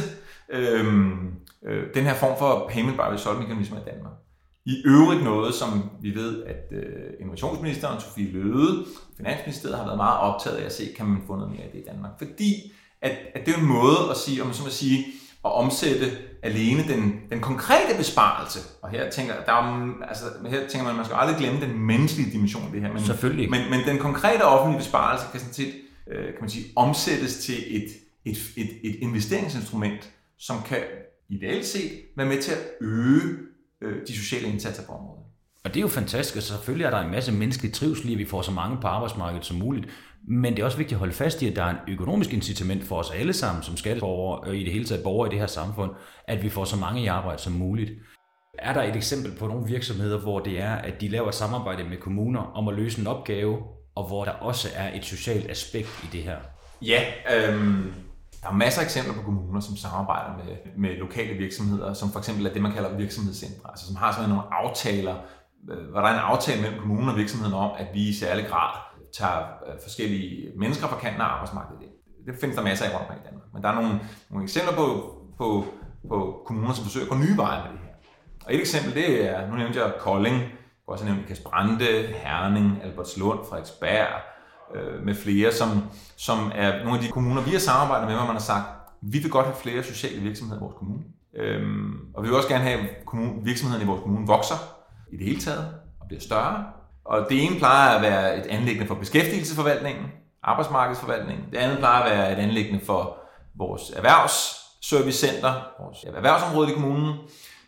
øhm, 0.50 1.30
øh, 1.66 1.84
den 1.94 2.04
her 2.04 2.14
form 2.14 2.38
for 2.38 2.70
payment 2.72 2.96
by 2.96 3.06
result 3.12 3.38
mekanismer 3.38 3.78
i 3.78 3.84
Danmark. 3.90 4.12
I 4.66 4.82
øvrigt 4.86 5.24
noget, 5.24 5.54
som 5.54 5.90
vi 6.02 6.14
ved, 6.14 6.44
at 6.44 6.72
øh, 6.72 7.12
innovationsministeren, 7.20 8.00
Sofie 8.00 8.32
Løde, 8.32 8.84
Finansministeriet 9.16 9.78
har 9.78 9.84
været 9.84 9.96
meget 9.96 10.18
optaget 10.18 10.56
af 10.56 10.64
at 10.64 10.72
se, 10.72 10.84
kan 10.96 11.06
man 11.06 11.22
få 11.26 11.36
noget 11.36 11.50
mere 11.52 11.62
af 11.62 11.70
det 11.72 11.78
i 11.78 11.84
Danmark. 11.88 12.10
Fordi 12.18 12.72
at, 13.02 13.12
at 13.34 13.46
det 13.46 13.54
er 13.54 13.58
en 13.58 13.66
måde 13.66 13.98
at 14.10 14.16
sige, 14.16 14.40
om 14.40 14.46
man 14.46 14.54
så 14.54 14.62
må 14.62 14.70
sige, 14.70 15.06
at 15.44 15.52
omsætte 15.52 16.06
alene 16.42 16.82
den, 16.88 17.20
den 17.30 17.40
konkrete 17.40 17.96
besparelse. 17.96 18.58
Og 18.82 18.90
her 18.90 19.10
tænker, 19.10 19.34
der 19.46 19.52
er, 19.52 19.92
altså, 20.08 20.24
her 20.48 20.68
tænker 20.68 20.82
man, 20.82 20.90
at 20.90 20.96
man 20.96 21.04
skal 21.04 21.16
aldrig 21.16 21.36
glemme 21.38 21.60
den 21.60 21.78
menneskelige 21.78 22.32
dimension 22.32 22.62
af 22.64 22.72
det 22.72 22.80
her. 22.80 22.92
Men, 22.92 23.02
Selvfølgelig. 23.02 23.50
Men, 23.50 23.70
men 23.70 23.80
den 23.86 23.98
konkrete 23.98 24.42
offentlige 24.42 24.78
besparelse 24.78 25.24
kan 25.32 25.40
sådan 25.40 25.54
set 25.54 25.74
øh, 26.10 26.24
kan 26.24 26.40
man 26.40 26.50
sige, 26.50 26.64
omsættes 26.76 27.38
til 27.38 27.76
et, 27.76 27.88
et, 28.24 28.38
et, 28.56 28.70
et 28.82 28.96
investeringsinstrument, 29.00 30.10
som 30.40 30.62
kan 30.62 30.78
ideelt 31.28 31.66
set 31.66 31.92
være 32.16 32.26
med 32.26 32.42
til 32.42 32.52
at 32.52 32.58
øge 32.80 33.22
øh, 33.82 34.06
de 34.06 34.16
sociale 34.16 34.48
indsatser 34.48 34.86
på 34.86 34.92
området. 34.92 35.24
Og 35.64 35.70
det 35.70 35.76
er 35.76 35.82
jo 35.82 35.88
fantastisk, 35.88 36.36
og 36.36 36.42
selvfølgelig 36.42 36.84
er 36.84 36.90
der 36.90 37.00
en 37.00 37.10
masse 37.10 37.32
menneskelig 37.32 37.72
trivsel 37.72 38.08
i, 38.08 38.12
at 38.12 38.18
vi 38.18 38.24
får 38.24 38.42
så 38.42 38.52
mange 38.52 38.78
på 38.80 38.86
arbejdsmarkedet 38.86 39.46
som 39.46 39.56
muligt. 39.56 39.86
Men 40.28 40.52
det 40.52 40.60
er 40.60 40.64
også 40.64 40.76
vigtigt 40.76 40.96
at 40.96 40.98
holde 40.98 41.12
fast 41.12 41.42
i, 41.42 41.48
at 41.48 41.56
der 41.56 41.64
er 41.64 41.70
en 41.70 41.92
økonomisk 41.92 42.32
incitament 42.32 42.84
for 42.84 42.96
os 42.96 43.10
alle 43.10 43.32
sammen, 43.32 43.62
som 43.62 43.76
skatteborgere 43.76 44.40
og 44.40 44.56
i 44.56 44.64
det 44.64 44.72
hele 44.72 44.84
taget 44.84 45.02
borgere 45.02 45.28
i 45.28 45.30
det 45.30 45.38
her 45.38 45.46
samfund, 45.46 45.90
at 46.24 46.42
vi 46.42 46.48
får 46.48 46.64
så 46.64 46.76
mange 46.76 47.02
i 47.02 47.06
arbejde 47.06 47.42
som 47.42 47.52
muligt. 47.52 47.92
Er 48.58 48.72
der 48.72 48.82
et 48.82 48.96
eksempel 48.96 49.32
på 49.38 49.46
nogle 49.46 49.66
virksomheder, 49.66 50.18
hvor 50.18 50.38
det 50.38 50.60
er, 50.60 50.74
at 50.74 51.00
de 51.00 51.08
laver 51.08 51.28
et 51.28 51.34
samarbejde 51.34 51.84
med 51.84 51.96
kommuner 51.96 52.40
om 52.40 52.68
at 52.68 52.74
løse 52.74 53.00
en 53.00 53.06
opgave, 53.06 53.58
og 53.94 54.06
hvor 54.08 54.24
der 54.24 54.32
også 54.32 54.68
er 54.74 54.96
et 54.96 55.04
socialt 55.04 55.50
aspekt 55.50 56.04
i 56.04 56.16
det 56.16 56.22
her? 56.22 56.36
Ja, 56.82 57.02
øhm, 57.36 57.92
der 58.42 58.48
er 58.48 58.52
masser 58.52 58.80
af 58.80 58.84
eksempler 58.84 59.14
på 59.14 59.22
kommuner, 59.22 59.60
som 59.60 59.76
samarbejder 59.76 60.36
med, 60.36 60.56
med 60.76 60.96
lokale 60.96 61.34
virksomheder, 61.38 61.92
som 61.92 62.10
for 62.12 62.18
eksempel 62.18 62.46
er 62.46 62.52
det, 62.52 62.62
man 62.62 62.72
kalder 62.72 62.96
virksomhedscentre, 62.96 63.70
altså 63.70 63.86
som 63.86 63.96
har 63.96 64.12
sådan 64.12 64.28
nogle 64.28 64.44
aftaler, 64.54 65.16
øh, 65.70 65.90
hvor 65.90 66.00
der 66.00 66.08
er 66.08 66.12
en 66.12 66.20
aftale 66.20 66.62
mellem 66.62 66.80
kommunen 66.80 67.08
og 67.08 67.16
virksomheden 67.16 67.54
om, 67.54 67.70
at 67.78 67.86
vi 67.94 68.08
i 68.08 68.14
særlig 68.14 68.46
grad 68.46 68.72
tager 69.18 69.38
øh, 69.66 69.74
forskellige 69.82 70.52
mennesker 70.56 70.88
fra 70.88 70.98
kanten 70.98 71.20
af 71.20 71.24
arbejdsmarkedet 71.24 71.82
ind. 71.82 71.90
Det 72.26 72.34
findes 72.40 72.56
der 72.56 72.62
masser 72.62 72.84
af 72.84 72.90
rundt 72.94 73.02
omkring 73.02 73.20
i 73.24 73.26
Danmark. 73.28 73.46
Men 73.54 73.62
der 73.62 73.68
er 73.68 73.74
nogle, 73.74 74.00
nogle 74.30 74.44
eksempler 74.44 74.74
på, 74.76 74.86
på, 75.38 75.64
på 76.08 76.42
kommuner, 76.46 76.72
som 76.72 76.84
forsøger 76.84 77.06
at 77.06 77.10
gå 77.10 77.16
nye 77.18 77.36
veje 77.36 77.62
med 77.62 77.72
det 77.72 77.80
her. 77.86 77.94
Og 78.44 78.54
et 78.54 78.60
eksempel, 78.60 78.94
det 78.94 79.28
er, 79.30 79.48
nu 79.48 79.56
nævnte 79.56 79.80
jeg 79.82 79.92
Kolding, 79.98 80.36
jeg 80.36 80.48
også 80.86 81.04
nævne 81.04 81.22
Kasbrande, 81.28 82.06
Herning, 82.22 82.82
Albertslund, 82.82 83.38
Frederiksberg, 83.48 84.22
øh, 84.74 85.04
med 85.04 85.14
flere, 85.14 85.52
som, 85.52 85.68
som 86.16 86.52
er 86.54 86.84
nogle 86.84 86.98
af 86.98 87.04
de 87.04 87.10
kommuner, 87.10 87.42
vi 87.42 87.50
har 87.50 87.58
samarbejdet 87.58 88.08
med, 88.08 88.16
hvor 88.16 88.26
man 88.26 88.34
har 88.34 88.42
sagt, 88.42 88.66
vi 89.02 89.18
vil 89.18 89.30
godt 89.30 89.46
have 89.46 89.56
flere 89.56 89.82
sociale 89.82 90.20
virksomheder 90.20 90.60
i 90.60 90.64
vores 90.64 90.74
kommune. 90.78 91.02
Øhm, 91.36 91.92
og 92.14 92.22
vi 92.22 92.28
vil 92.28 92.36
også 92.36 92.48
gerne 92.48 92.64
have, 92.64 92.80
at 92.80 93.06
kommune, 93.06 93.44
virksomhederne 93.44 93.84
i 93.84 93.86
vores 93.86 94.02
kommune 94.02 94.26
vokser 94.26 94.54
i 95.12 95.16
det 95.16 95.26
hele 95.26 95.40
taget 95.40 95.74
og 96.00 96.06
bliver 96.06 96.20
større. 96.20 96.64
Og 97.04 97.26
det 97.30 97.44
ene 97.44 97.58
plejer 97.58 97.96
at 97.96 98.02
være 98.02 98.38
et 98.38 98.46
anlæggende 98.46 98.86
for 98.86 98.94
beskæftigelsesforvaltningen, 98.94 100.04
arbejdsmarkedsforvaltningen. 100.42 101.44
Det 101.52 101.58
andet 101.58 101.78
plejer 101.78 102.02
at 102.02 102.10
være 102.10 102.32
et 102.32 102.42
anlæggende 102.42 102.84
for 102.84 103.18
vores 103.54 103.90
erhvervsservicecenter, 103.96 105.52
vores 105.80 106.04
erhvervsområde 106.16 106.70
i 106.70 106.74
kommunen. 106.74 107.14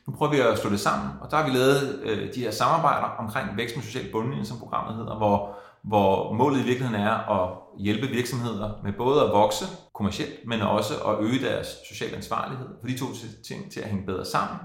Nu 0.06 0.12
prøver 0.12 0.32
vi 0.32 0.40
at 0.40 0.58
slå 0.58 0.70
det 0.70 0.80
sammen, 0.80 1.10
og 1.20 1.30
der 1.30 1.36
har 1.36 1.44
vi 1.44 1.50
lavet 1.50 2.00
øh, 2.02 2.34
de 2.34 2.40
her 2.40 2.50
samarbejder 2.50 3.06
omkring 3.18 3.56
vækst 3.56 3.76
med 3.76 3.84
social 3.84 4.12
bundlinje, 4.12 4.44
som 4.44 4.58
programmet 4.58 4.96
hedder, 4.96 5.16
hvor, 5.16 5.56
hvor 5.84 6.32
målet 6.32 6.60
i 6.60 6.64
virkeligheden 6.64 7.02
er 7.02 7.42
at 7.42 7.50
hjælpe 7.78 8.06
virksomheder 8.06 8.70
med 8.84 8.92
både 8.92 9.22
at 9.22 9.30
vokse 9.30 9.64
kommercielt, 9.94 10.46
men 10.46 10.60
også 10.60 10.94
at 10.94 11.24
øge 11.24 11.40
deres 11.40 11.66
sociale 11.88 12.16
ansvarlighed, 12.16 12.66
for 12.80 12.88
de 12.88 12.98
to 12.98 13.06
ting 13.46 13.72
til 13.72 13.80
at 13.80 13.88
hænge 13.88 14.06
bedre 14.06 14.24
sammen. 14.24 14.58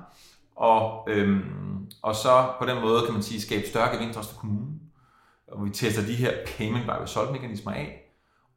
Og, 0.56 1.08
øhm, 1.10 1.90
og 2.02 2.16
så 2.16 2.48
på 2.60 2.66
den 2.66 2.82
måde 2.82 3.02
kan 3.06 3.14
man 3.14 3.24
sige, 3.24 3.42
skabe 3.42 3.68
større 3.68 3.96
gevinst 3.96 4.18
også 4.18 4.30
for 4.30 4.40
kommunen. 4.40 4.82
Og 5.52 5.66
vi 5.66 5.70
tester 5.70 6.02
de 6.02 6.16
her 6.16 6.32
payment 6.58 6.86
by 6.86 7.02
result 7.02 7.32
mekanismer 7.32 7.72
af, 7.72 8.02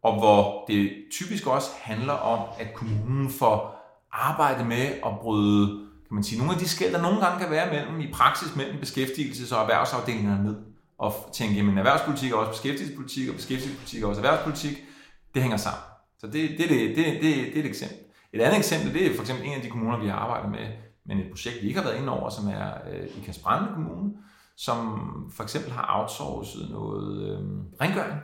og 0.03 0.19
hvor 0.19 0.65
det 0.69 0.93
typisk 1.13 1.47
også 1.47 1.71
handler 1.81 2.13
om, 2.13 2.49
at 2.59 2.75
kommunen 2.75 3.31
får 3.31 3.81
arbejde 4.13 4.65
med 4.65 4.87
at 5.07 5.19
bryde 5.21 5.91
kan 6.11 6.15
man 6.15 6.25
sige, 6.25 6.39
nogle 6.39 6.53
af 6.53 6.59
de 6.59 6.69
skæld, 6.69 6.93
der 6.93 7.03
nogle 7.03 7.21
gange 7.21 7.41
kan 7.41 7.51
være 7.51 7.73
mellem 7.73 8.01
i 8.01 8.13
praksis 8.13 8.57
mellem 8.57 8.81
beskæftigelses- 8.81 9.55
og 9.55 9.61
erhvervsafdelingerne 9.63 10.45
ned. 10.45 10.57
Og 11.01 11.15
tænke, 11.33 11.55
jamen 11.55 11.79
erhvervspolitik 11.79 12.33
er 12.33 12.37
også 12.37 12.51
beskæftigelsespolitik, 12.51 13.29
og 13.29 13.35
beskæftigelsespolitik 13.35 14.03
er 14.03 14.07
også 14.07 14.21
erhvervspolitik. 14.21 14.85
Det 15.35 15.43
hænger 15.43 15.57
sammen. 15.57 15.83
Så 16.19 16.27
det, 16.27 16.51
det, 16.59 16.69
det, 16.69 16.69
det, 16.69 16.97
det, 16.97 17.23
det 17.23 17.57
er 17.57 17.61
et 17.61 17.67
eksempel. 17.67 17.99
Et 18.33 18.41
andet 18.41 18.59
eksempel, 18.59 18.95
det 18.95 19.07
er 19.07 19.15
for 19.15 19.23
eksempel 19.23 19.47
en 19.47 19.53
af 19.53 19.63
de 19.63 19.71
kommuner, 19.71 20.01
vi 20.01 20.09
har 20.09 20.17
arbejdet 20.17 20.51
med, 20.51 20.67
men 21.07 21.19
et 21.19 21.31
projekt, 21.31 21.63
vi 21.63 21.69
ikke 21.69 21.81
har 21.81 21.89
været 21.89 22.01
inde 22.01 22.13
over, 22.13 22.31
som 22.31 22.49
er 22.49 22.71
øh, 22.91 23.07
i 23.07 23.21
Kasbrande 23.27 23.69
Kommune, 23.75 24.13
som 24.57 24.77
for 25.37 25.43
eksempel 25.43 25.73
har 25.73 26.01
outsourcet 26.01 26.71
noget 26.71 27.13
øh, 27.29 27.39
rengøring 27.81 28.21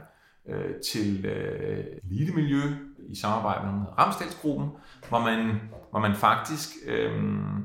øh, 0.49 0.75
til 0.93 1.27
øh, 1.27 1.85
elitemiljø 2.11 2.63
i 3.11 3.17
samarbejde 3.17 3.67
med 3.67 3.87
Ramsdalsgruppen, 3.99 4.69
hvor 5.09 5.19
man, 5.19 5.61
hvor 5.91 6.01
man 6.01 6.15
faktisk, 6.15 6.69
øh, 6.87 7.23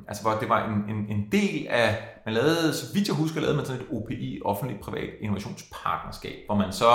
altså 0.08 0.24
hvor 0.24 0.32
det 0.32 0.50
var 0.50 0.70
en, 0.70 0.96
en, 0.96 1.06
en 1.18 1.32
del 1.32 1.68
af, 1.70 1.98
man 2.26 2.34
lavede, 2.34 2.74
så 2.74 2.94
vidt 2.94 3.08
jeg 3.08 3.16
husker, 3.16 3.42
lavede 3.42 3.58
man 3.58 3.66
sådan 3.66 3.82
et 3.82 3.88
OPI, 3.92 4.42
offentlig 4.46 4.80
privat 4.80 5.10
innovationspartnerskab, 5.22 6.36
hvor 6.46 6.56
man 6.56 6.74
så 6.74 6.89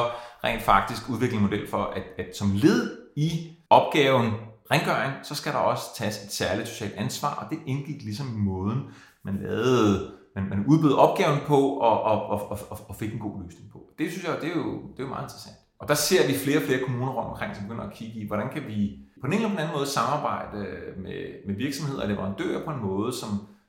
rent 0.45 0.63
faktisk 0.63 1.11
udviklede 1.11 1.37
en 1.37 1.43
model 1.43 1.71
for, 1.71 1.83
at, 1.97 2.03
at 2.19 2.37
som 2.37 2.53
led 2.55 2.99
i 3.17 3.57
opgaven 3.71 4.33
rengøring, 4.71 5.13
så 5.23 5.35
skal 5.35 5.53
der 5.53 5.59
også 5.59 5.85
tages 5.97 6.25
et 6.25 6.33
særligt 6.33 6.69
socialt 6.69 6.95
ansvar, 6.95 7.35
og 7.35 7.51
det 7.51 7.59
indgik 7.67 8.03
ligesom 8.03 8.27
i 8.27 8.39
måden, 8.39 8.83
man 9.25 9.39
lavede 9.43 10.13
man, 10.37 10.49
man 10.49 10.65
udbød 10.67 10.93
opgaven 10.93 11.39
på 11.47 11.59
og, 11.69 12.03
og, 12.03 12.27
og, 12.31 12.59
og, 12.71 12.79
og 12.89 12.97
fik 12.97 13.13
en 13.13 13.19
god 13.19 13.43
løsning 13.43 13.71
på. 13.73 13.79
Det 13.99 14.11
synes 14.11 14.25
jeg, 14.25 14.37
det 14.41 14.51
er 14.51 14.57
jo, 14.57 14.73
det 14.93 14.99
er 14.99 15.03
jo 15.03 15.09
meget 15.09 15.23
interessant. 15.23 15.57
Og 15.81 15.89
der 15.89 15.95
ser 15.95 16.27
vi 16.27 16.35
flere 16.35 16.59
og 16.59 16.63
flere 16.63 16.81
kommuner 16.85 17.13
rundt 17.13 17.31
omkring, 17.31 17.57
som 17.57 17.65
begynder 17.65 17.85
at 17.85 17.95
kigge 17.95 18.21
i, 18.21 18.27
hvordan 18.27 18.49
kan 18.53 18.63
vi 18.67 18.99
på 19.21 19.27
en 19.27 19.33
eller 19.33 19.49
anden 19.49 19.77
måde 19.77 19.87
samarbejde 19.87 20.59
med, 20.97 21.47
med 21.47 21.55
virksomheder 21.55 22.03
og 22.03 22.09
leverandører 22.09 22.65
på 22.65 22.71
en 22.71 22.81
måde, 22.83 23.13
som, 23.13 23.29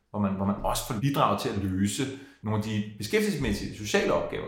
hvor, 0.10 0.20
man, 0.20 0.34
hvor 0.34 0.46
man 0.46 0.56
også 0.64 0.84
får 0.88 1.00
bidraget 1.02 1.42
til 1.42 1.50
at 1.50 1.58
løse 1.64 2.04
nogle 2.44 2.58
af 2.58 2.64
de 2.64 2.84
beskæftigelsesmæssige 2.98 3.78
sociale 3.78 4.14
opgaver. 4.14 4.48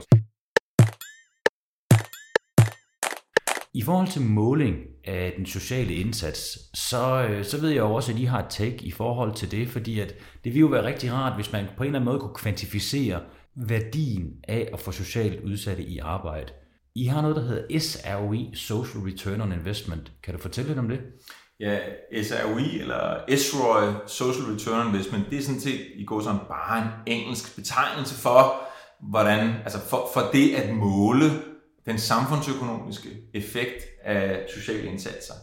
I 3.73 3.81
forhold 3.81 4.07
til 4.07 4.21
måling 4.21 4.75
af 5.05 5.33
den 5.37 5.45
sociale 5.45 5.93
indsats, 5.93 6.59
så, 6.79 7.27
øh, 7.29 7.45
så 7.45 7.61
ved 7.61 7.69
jeg 7.69 7.77
jo 7.77 7.93
også, 7.93 8.11
at 8.11 8.19
I 8.19 8.23
har 8.23 8.39
et 8.39 8.49
take 8.49 8.85
i 8.85 8.91
forhold 8.91 9.33
til 9.33 9.51
det, 9.51 9.69
fordi 9.69 9.99
at 9.99 10.15
det 10.43 10.53
ville 10.53 10.59
jo 10.59 10.67
være 10.67 10.85
rigtig 10.85 11.13
rart, 11.13 11.35
hvis 11.35 11.51
man 11.51 11.65
på 11.77 11.83
en 11.83 11.87
eller 11.87 11.99
anden 11.99 12.11
måde 12.11 12.19
kunne 12.19 12.35
kvantificere 12.35 13.21
værdien 13.55 14.33
af 14.47 14.69
at 14.73 14.79
få 14.79 14.91
socialt 14.91 15.43
udsatte 15.43 15.83
i 15.83 15.97
arbejde. 15.97 16.53
I 16.95 17.05
har 17.05 17.21
noget, 17.21 17.35
der 17.35 17.41
hedder 17.41 17.79
SROI, 17.79 18.51
Social 18.53 19.03
Return 19.03 19.41
on 19.41 19.51
Investment. 19.51 20.11
Kan 20.23 20.33
du 20.33 20.41
fortælle 20.41 20.67
lidt 20.67 20.79
om 20.79 20.89
det? 20.89 20.99
Ja, 21.59 21.79
SROI 22.23 22.79
eller 22.79 23.17
SROI, 23.37 23.93
Social 24.07 24.45
Return 24.53 24.79
on 24.79 24.87
Investment, 24.87 25.29
det 25.29 25.37
er 25.39 25.43
sådan 25.43 25.61
set 25.61 25.81
i 25.95 26.05
går 26.05 26.21
sådan 26.21 26.39
bare 26.49 26.81
en 26.81 27.13
engelsk 27.13 27.55
betegnelse 27.55 28.15
for, 28.15 28.53
hvordan, 29.09 29.49
altså 29.63 29.79
for, 29.79 30.09
for 30.13 30.21
det 30.33 30.55
at 30.55 30.75
måle 30.75 31.25
den 31.85 31.99
samfundsøkonomiske 31.99 33.09
effekt 33.33 33.85
af 34.03 34.49
sociale 34.55 34.83
indsatser. 34.83 35.33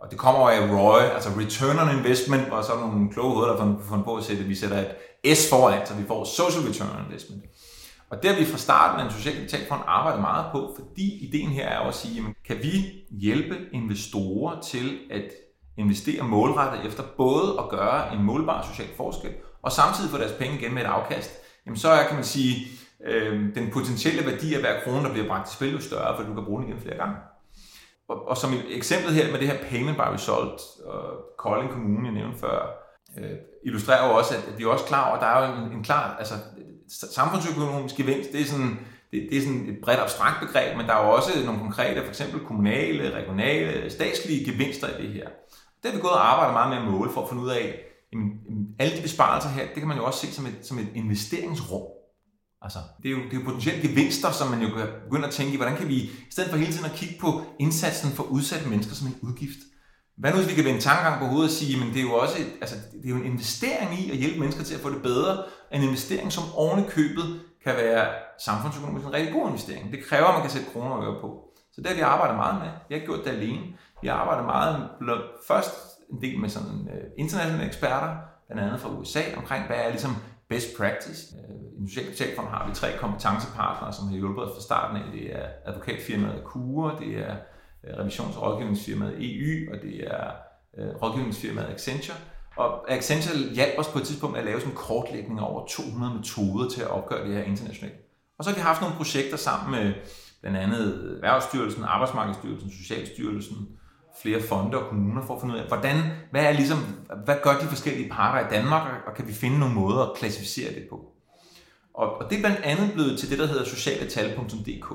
Og 0.00 0.10
det 0.10 0.18
kommer 0.18 0.50
af 0.50 0.70
ROI, 0.70 1.02
altså 1.14 1.28
Return 1.28 1.78
on 1.78 1.98
Investment, 1.98 2.48
hvor 2.48 2.62
så 2.62 2.72
er 2.72 2.80
nogle 2.80 3.12
kloge 3.12 3.34
hoveder, 3.34 3.56
der 3.56 3.64
har 3.64 3.80
fundet 3.88 4.04
på 4.04 4.16
at 4.16 4.24
sætte, 4.24 4.44
vi 4.44 4.54
sætter 4.54 4.84
et 5.24 5.36
S 5.38 5.50
foran, 5.50 5.86
så 5.86 5.94
vi 5.94 6.04
får 6.06 6.24
Social 6.24 6.68
Return 6.68 6.96
on 6.96 7.04
Investment. 7.06 7.42
Og 8.10 8.22
det 8.22 8.30
har 8.30 8.38
vi 8.38 8.44
fra 8.44 8.58
starten 8.58 9.00
af 9.00 9.04
en 9.04 9.10
social 9.10 9.34
kapitalfond 9.34 9.82
arbejdet 9.86 10.20
meget 10.20 10.46
på, 10.52 10.76
fordi 10.78 11.28
ideen 11.28 11.48
her 11.48 11.68
er 11.68 11.82
jo 11.82 11.88
at 11.88 11.94
sige, 11.94 12.14
jamen, 12.14 12.34
kan 12.46 12.56
vi 12.62 13.04
hjælpe 13.10 13.56
investorer 13.72 14.60
til 14.60 14.98
at 15.10 15.32
investere 15.76 16.22
målrettet 16.22 16.86
efter 16.86 17.02
både 17.16 17.58
at 17.58 17.68
gøre 17.68 18.14
en 18.14 18.22
målbar 18.22 18.62
social 18.62 18.88
forskel, 18.96 19.30
og 19.62 19.72
samtidig 19.72 20.10
få 20.10 20.18
deres 20.18 20.32
penge 20.32 20.58
igen 20.58 20.74
med 20.74 20.82
et 20.82 20.86
afkast, 20.86 21.30
jamen 21.66 21.76
så 21.76 21.88
er, 21.88 22.06
kan 22.06 22.14
man 22.14 22.24
sige, 22.24 22.66
øh, 23.06 23.54
den 23.54 23.70
potentielle 23.72 24.30
værdi 24.30 24.54
af 24.54 24.60
hver 24.60 24.80
krone, 24.84 25.04
der 25.04 25.12
bliver 25.12 25.28
bragt 25.28 25.50
i 25.52 25.54
spil, 25.54 25.72
jo 25.72 25.80
større, 25.80 26.16
for 26.16 26.22
du 26.22 26.34
kan 26.34 26.44
bruge 26.44 26.62
den 26.62 26.68
igen 26.68 26.80
flere 26.80 26.96
gange. 26.96 27.16
Og, 28.08 28.28
og 28.28 28.36
som 28.36 28.50
eksempel 28.70 29.14
her 29.14 29.30
med 29.32 29.40
det 29.40 29.48
her 29.48 29.58
payment 29.70 29.96
by 29.96 30.08
result, 30.12 30.60
og 30.84 31.02
Kolding 31.38 31.70
Kommune, 31.72 32.06
jeg 32.06 32.14
nævnte 32.14 32.38
før, 32.38 32.58
øh, 33.18 33.36
illustrerer 33.64 34.08
jo 34.08 34.14
også, 34.14 34.34
at 34.36 34.58
vi 34.58 34.64
er 34.64 34.68
også 34.68 34.84
klar 34.84 35.06
over, 35.06 35.16
at 35.16 35.22
der 35.22 35.26
er 35.26 35.48
jo 35.48 35.64
en, 35.64 35.72
en 35.72 35.84
klar, 35.84 36.16
altså 36.18 36.34
samfundsøkonomisk 36.90 37.96
gevinst, 37.96 38.32
det 38.32 38.40
er 38.40 38.44
sådan, 38.44 38.78
det, 39.10 39.26
det 39.30 39.38
er 39.38 39.42
sådan 39.42 39.68
et 39.68 39.78
bredt 39.82 40.00
abstrakt 40.00 40.46
begreb, 40.46 40.76
men 40.76 40.86
der 40.86 40.94
er 40.94 41.06
jo 41.06 41.12
også 41.12 41.30
nogle 41.44 41.60
konkrete, 41.60 42.02
for 42.02 42.08
eksempel 42.08 42.40
kommunale, 42.40 43.14
regionale, 43.14 43.90
statslige 43.90 44.44
gevinster 44.52 44.88
i 44.88 45.02
det 45.02 45.12
her. 45.12 45.28
Det 45.82 45.90
har 45.90 45.92
vi 45.92 46.00
gået 46.00 46.12
og 46.12 46.32
arbejdet 46.32 46.54
meget 46.54 46.70
med 46.70 46.78
at 46.78 46.98
måle 46.98 47.10
for 47.10 47.22
at 47.22 47.28
finde 47.28 47.42
ud 47.42 47.50
af, 47.50 47.80
jamen, 48.12 48.30
alle 48.78 48.96
de 48.96 49.02
besparelser 49.02 49.50
her, 49.50 49.66
det 49.66 49.76
kan 49.76 49.88
man 49.88 49.96
jo 49.96 50.04
også 50.04 50.26
se 50.26 50.32
som 50.32 50.46
et, 50.46 50.58
som 50.62 50.78
et 50.78 50.88
investeringsrum. 50.94 51.82
Altså, 52.62 52.78
det 53.02 53.08
er, 53.08 53.12
jo, 53.12 53.18
det 53.18 53.32
er 53.32 53.40
jo 53.40 53.44
potentielle 53.44 53.88
gevinster, 53.88 54.30
som 54.30 54.50
man 54.50 54.62
jo 54.62 54.68
kan 54.76 54.86
begynde 55.04 55.26
at 55.26 55.32
tænke 55.32 55.52
i, 55.52 55.56
hvordan 55.56 55.76
kan 55.76 55.88
vi, 55.88 55.94
i 55.94 56.10
stedet 56.30 56.50
for 56.50 56.56
hele 56.56 56.72
tiden 56.72 56.84
at 56.84 56.96
kigge 56.96 57.14
på 57.20 57.42
indsatsen 57.60 58.10
for 58.10 58.22
udsatte 58.22 58.68
mennesker 58.68 58.94
som 58.94 59.06
en 59.06 59.18
udgift, 59.22 59.58
hvad 60.20 60.30
nu 60.30 60.36
hvis 60.36 60.50
vi 60.50 60.54
kan 60.54 60.64
vende 60.64 60.80
tankegang 60.80 61.20
på 61.20 61.26
hovedet 61.26 61.50
og 61.50 61.56
sige, 61.60 61.80
men 61.80 61.88
det 61.94 61.98
er 61.98 62.08
jo 62.10 62.14
også 62.14 62.36
et, 62.42 62.50
altså, 62.60 62.76
det 62.92 63.04
er 63.04 63.14
jo 63.14 63.16
en 63.16 63.30
investering 63.32 63.90
i 64.00 64.10
at 64.10 64.16
hjælpe 64.16 64.40
mennesker 64.40 64.64
til 64.64 64.74
at 64.74 64.80
få 64.80 64.90
det 64.90 65.02
bedre, 65.02 65.32
en 65.72 65.82
investering, 65.82 66.32
som 66.32 66.44
oven 66.54 66.80
i 66.84 66.88
købet 66.88 67.26
kan 67.64 67.74
være 67.76 68.08
samfundsøkonomisk 68.38 69.06
en 69.06 69.12
rigtig 69.12 69.32
god 69.32 69.46
investering. 69.46 69.92
Det 69.92 70.04
kræver, 70.08 70.26
at 70.26 70.34
man 70.34 70.42
kan 70.42 70.50
sætte 70.50 70.70
kroner 70.72 70.90
og 70.90 71.04
øre 71.04 71.20
på. 71.20 71.30
Så 71.72 71.80
det 71.80 71.86
har 71.86 71.94
vi 71.94 72.00
arbejdet 72.00 72.36
meget 72.36 72.54
med. 72.62 72.70
Vi 72.88 72.94
har 72.94 73.00
ikke 73.00 73.06
gjort 73.12 73.24
det 73.24 73.30
alene. 73.30 73.62
Vi 74.02 74.08
har 74.08 74.14
arbejdet 74.14 74.44
meget 74.44 74.88
med, 75.00 75.14
først 75.48 75.72
en 76.10 76.22
del 76.22 76.38
med 76.38 76.48
sådan 76.48 76.80
uh, 76.92 77.04
internationale 77.18 77.66
eksperter, 77.66 78.16
blandt 78.46 78.62
andet 78.62 78.80
fra 78.80 78.92
USA, 78.98 79.22
omkring 79.36 79.66
hvad 79.66 79.76
er 79.76 79.88
ligesom 79.88 80.16
best 80.48 80.68
practice. 80.78 81.20
Uh, 81.38 81.54
I 81.76 81.78
den 81.78 81.88
sociale 81.88 82.06
kapitalfond 82.08 82.48
har 82.48 82.68
vi 82.68 82.74
tre 82.74 82.88
kompetencepartnere, 83.00 83.92
som 83.92 84.08
har 84.08 84.16
hjulpet 84.16 84.44
os 84.44 84.54
fra 84.54 84.62
starten 84.62 84.96
af. 84.96 85.04
Det 85.12 85.24
er 85.36 85.46
advokatfirmaet 85.66 86.44
Kure, 86.44 86.98
det 87.00 87.12
er 87.26 87.34
Øh, 87.84 87.98
revisionsrådgivningsfirmaet 87.98 89.14
EY, 89.18 89.68
og 89.68 89.74
og 89.74 89.82
det 89.82 90.04
er 90.06 90.30
øh, 90.78 91.02
rådgivningsfirmaet 91.02 91.68
Accenture. 91.68 92.16
Og 92.56 92.90
Accenture 92.90 93.36
hjalp 93.54 93.78
os 93.78 93.88
på 93.88 93.98
et 93.98 94.04
tidspunkt 94.04 94.38
at 94.38 94.44
lave 94.44 94.60
sådan 94.60 94.72
en 94.72 94.76
kortlægning 94.76 95.40
over 95.40 95.66
200 95.66 96.14
metoder 96.14 96.68
til 96.68 96.80
at 96.80 96.90
opgøre 96.90 97.26
det 97.26 97.34
her 97.34 97.42
internationalt. 97.42 97.96
Og 98.38 98.44
så 98.44 98.50
har 98.50 98.54
vi 98.54 98.60
haft 98.60 98.80
nogle 98.80 98.96
projekter 98.96 99.36
sammen 99.36 99.70
med 99.70 99.94
blandt 100.40 100.58
andet 100.58 101.14
Erhvervsstyrelsen, 101.14 101.84
Arbejdsmarkedsstyrelsen, 101.84 102.70
Socialstyrelsen, 102.70 103.68
flere 104.22 104.40
fonde 104.40 104.78
og 104.78 104.88
kommuner 104.88 105.26
for 105.26 105.34
at 105.34 105.40
finde 105.40 105.54
ud 105.54 105.60
af, 105.60 105.66
hvordan, 105.66 105.96
hvad, 106.30 106.44
er 106.44 106.52
ligesom, 106.52 106.78
hvad 107.24 107.36
gør 107.42 107.58
de 107.58 107.66
forskellige 107.66 108.10
parter 108.10 108.48
i 108.48 108.50
Danmark, 108.50 108.82
og 109.06 109.14
kan 109.14 109.28
vi 109.28 109.32
finde 109.32 109.58
nogle 109.58 109.74
måder 109.74 110.02
at 110.02 110.16
klassificere 110.16 110.74
det 110.74 110.86
på. 110.90 111.12
Og, 111.94 112.16
og 112.16 112.30
det 112.30 112.36
er 112.36 112.40
blandt 112.40 112.60
andet 112.64 112.92
blevet 112.92 113.18
til 113.18 113.30
det, 113.30 113.38
der 113.38 113.46
hedder 113.46 113.64
socialetal.dk, 113.64 114.92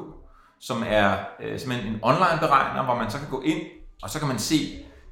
som 0.59 0.83
er 0.87 1.17
øh, 1.39 1.59
simpelthen 1.59 1.93
en 1.93 1.99
online 2.01 2.39
beregner, 2.39 2.83
hvor 2.83 2.95
man 2.95 3.11
så 3.11 3.17
kan 3.19 3.29
gå 3.29 3.41
ind, 3.41 3.61
og 4.03 4.09
så 4.09 4.19
kan 4.19 4.27
man 4.27 4.39
se, 4.39 4.55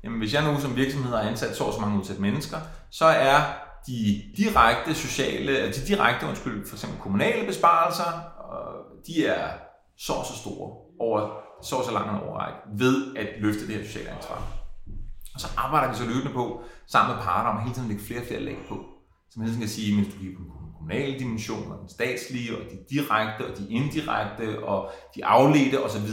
jamen 0.03 0.19
hvis 0.19 0.33
jeg 0.33 0.43
nu 0.43 0.59
som 0.59 0.75
virksomhed 0.75 1.11
har 1.11 1.21
ansat 1.21 1.55
så 1.55 1.71
så 1.71 1.81
mange 1.81 1.99
udsatte 1.99 2.21
mennesker, 2.21 2.57
så 2.91 3.05
er 3.05 3.41
de 3.87 4.21
direkte 4.37 4.95
sociale, 4.95 5.67
de 5.67 5.87
direkte, 5.87 6.27
undskyld, 6.27 6.67
for 6.67 6.75
eksempel 6.75 6.99
kommunale 6.99 7.47
besparelser, 7.47 8.23
de 9.07 9.25
er 9.25 9.47
så 9.97 10.13
så 10.27 10.37
store 10.41 10.71
over 10.99 11.29
så 11.63 11.83
så 11.85 11.91
lang 11.91 12.09
en 12.09 12.23
overrække 12.23 12.59
ved 12.73 13.15
at 13.15 13.27
løfte 13.39 13.67
det 13.67 13.75
her 13.75 13.85
sociale 13.85 14.09
ansvar. 14.09 14.43
Og 15.33 15.39
så 15.39 15.47
arbejder 15.57 15.91
vi 15.91 15.97
så 15.97 16.05
løbende 16.05 16.33
på, 16.33 16.63
sammen 16.87 17.15
med 17.15 17.23
parter, 17.23 17.49
om 17.49 17.57
at 17.57 17.63
hele 17.63 17.75
tiden 17.75 17.87
lægge 17.87 18.03
flere 18.03 18.19
og 18.19 18.27
flere 18.27 18.39
lag 18.39 18.57
på. 18.69 18.75
Så 19.29 19.39
hele 19.39 19.45
tiden 19.45 19.45
ligesom 19.45 19.59
kan 19.59 19.69
sige, 19.69 19.95
mens 19.95 20.13
du 20.13 20.19
kigger 20.19 20.37
på 20.37 20.62
kommunale 20.83 21.19
dimensioner, 21.19 21.77
den 21.77 21.89
statslige, 21.89 22.55
og 22.55 22.61
de 22.71 22.77
direkte, 22.95 23.41
og 23.45 23.57
de 23.57 23.65
indirekte, 23.69 24.63
og 24.63 24.91
de 25.15 25.25
afledte 25.25 25.83
osv. 25.83 26.09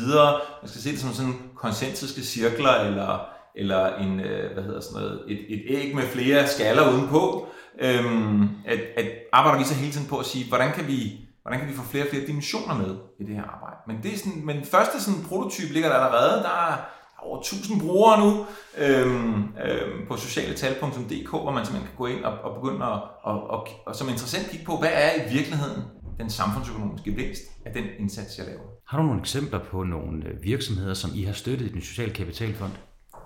Man 0.62 0.68
skal 0.68 0.83
se 0.83 0.91
det 0.91 1.01
som 1.01 1.12
sådan 1.12 1.35
koncentriske 1.57 2.23
cirkler, 2.23 2.75
eller 2.75 3.27
eller 3.55 3.97
en, 3.97 4.21
øh, 4.21 4.53
hvad 4.55 4.64
hedder 4.64 4.81
sådan 4.81 5.03
noget, 5.03 5.23
et, 5.29 5.41
et 5.49 5.62
æg 5.68 5.95
med 5.95 6.03
flere 6.03 6.49
skaller 6.49 6.93
udenpå, 6.93 7.47
øhm, 7.81 8.43
at, 8.66 8.81
at 8.97 9.07
arbejder 9.33 9.59
vi 9.59 9.64
så 9.64 9.75
hele 9.75 9.93
tiden 9.93 10.07
på 10.07 10.18
at 10.18 10.27
sige, 10.27 10.49
hvordan 10.49 10.73
kan 10.73 10.87
vi, 10.87 11.21
hvordan 11.43 11.61
kan 11.61 11.68
vi 11.68 11.75
få 11.75 11.83
flere 11.83 12.05
og 12.05 12.11
flere 12.11 12.27
dimensioner 12.27 12.75
med 12.75 12.97
i 13.21 13.25
det 13.25 13.35
her 13.35 13.43
arbejde. 13.43 13.77
Men, 13.87 13.97
det 14.03 14.14
er 14.14 14.18
sådan, 14.18 14.43
men 14.45 14.64
første 14.64 15.03
sådan, 15.03 15.25
prototype 15.29 15.73
ligger 15.73 15.89
der 15.89 15.97
allerede, 15.97 16.43
der 16.43 16.55
er, 16.68 16.77
over 17.23 17.39
1000 17.41 17.81
brugere 17.81 18.21
nu 18.21 18.47
øhm, 18.79 19.43
øhm, 19.64 20.07
på 20.09 20.16
socialetal.dk, 20.16 21.31
hvor 21.31 21.51
man 21.51 21.64
simpelthen 21.64 21.89
kan 21.89 21.99
gå 21.99 22.07
ind 22.07 22.25
og, 22.25 22.33
og 22.33 22.61
begynde 22.61 22.85
at 22.85 23.01
og, 23.23 23.51
og, 23.51 23.68
og, 23.87 23.97
som 23.97 24.09
interessant 24.09 24.51
kigge 24.51 24.66
på, 24.66 24.77
hvad 24.77 24.91
er 24.93 25.11
i 25.14 25.33
virkeligheden 25.33 25.83
den 26.18 26.31
samfundsøkonomiske 26.31 27.11
gevinst 27.11 27.43
af 27.64 27.73
den 27.73 27.85
indsats, 27.99 28.39
jeg 28.39 28.47
laver. 28.47 28.61
Har 28.89 28.99
du 28.99 29.05
nogle 29.05 29.21
eksempler 29.21 29.59
på 29.59 29.83
nogle 29.83 30.27
øh, 30.27 30.43
virksomheder, 30.43 30.95
som 30.95 31.11
I 31.14 31.23
har 31.23 31.33
støttet 31.33 31.66
i 31.66 31.73
den 31.73 31.81
sociale 31.81 32.12
kapitalfond? 32.12 32.73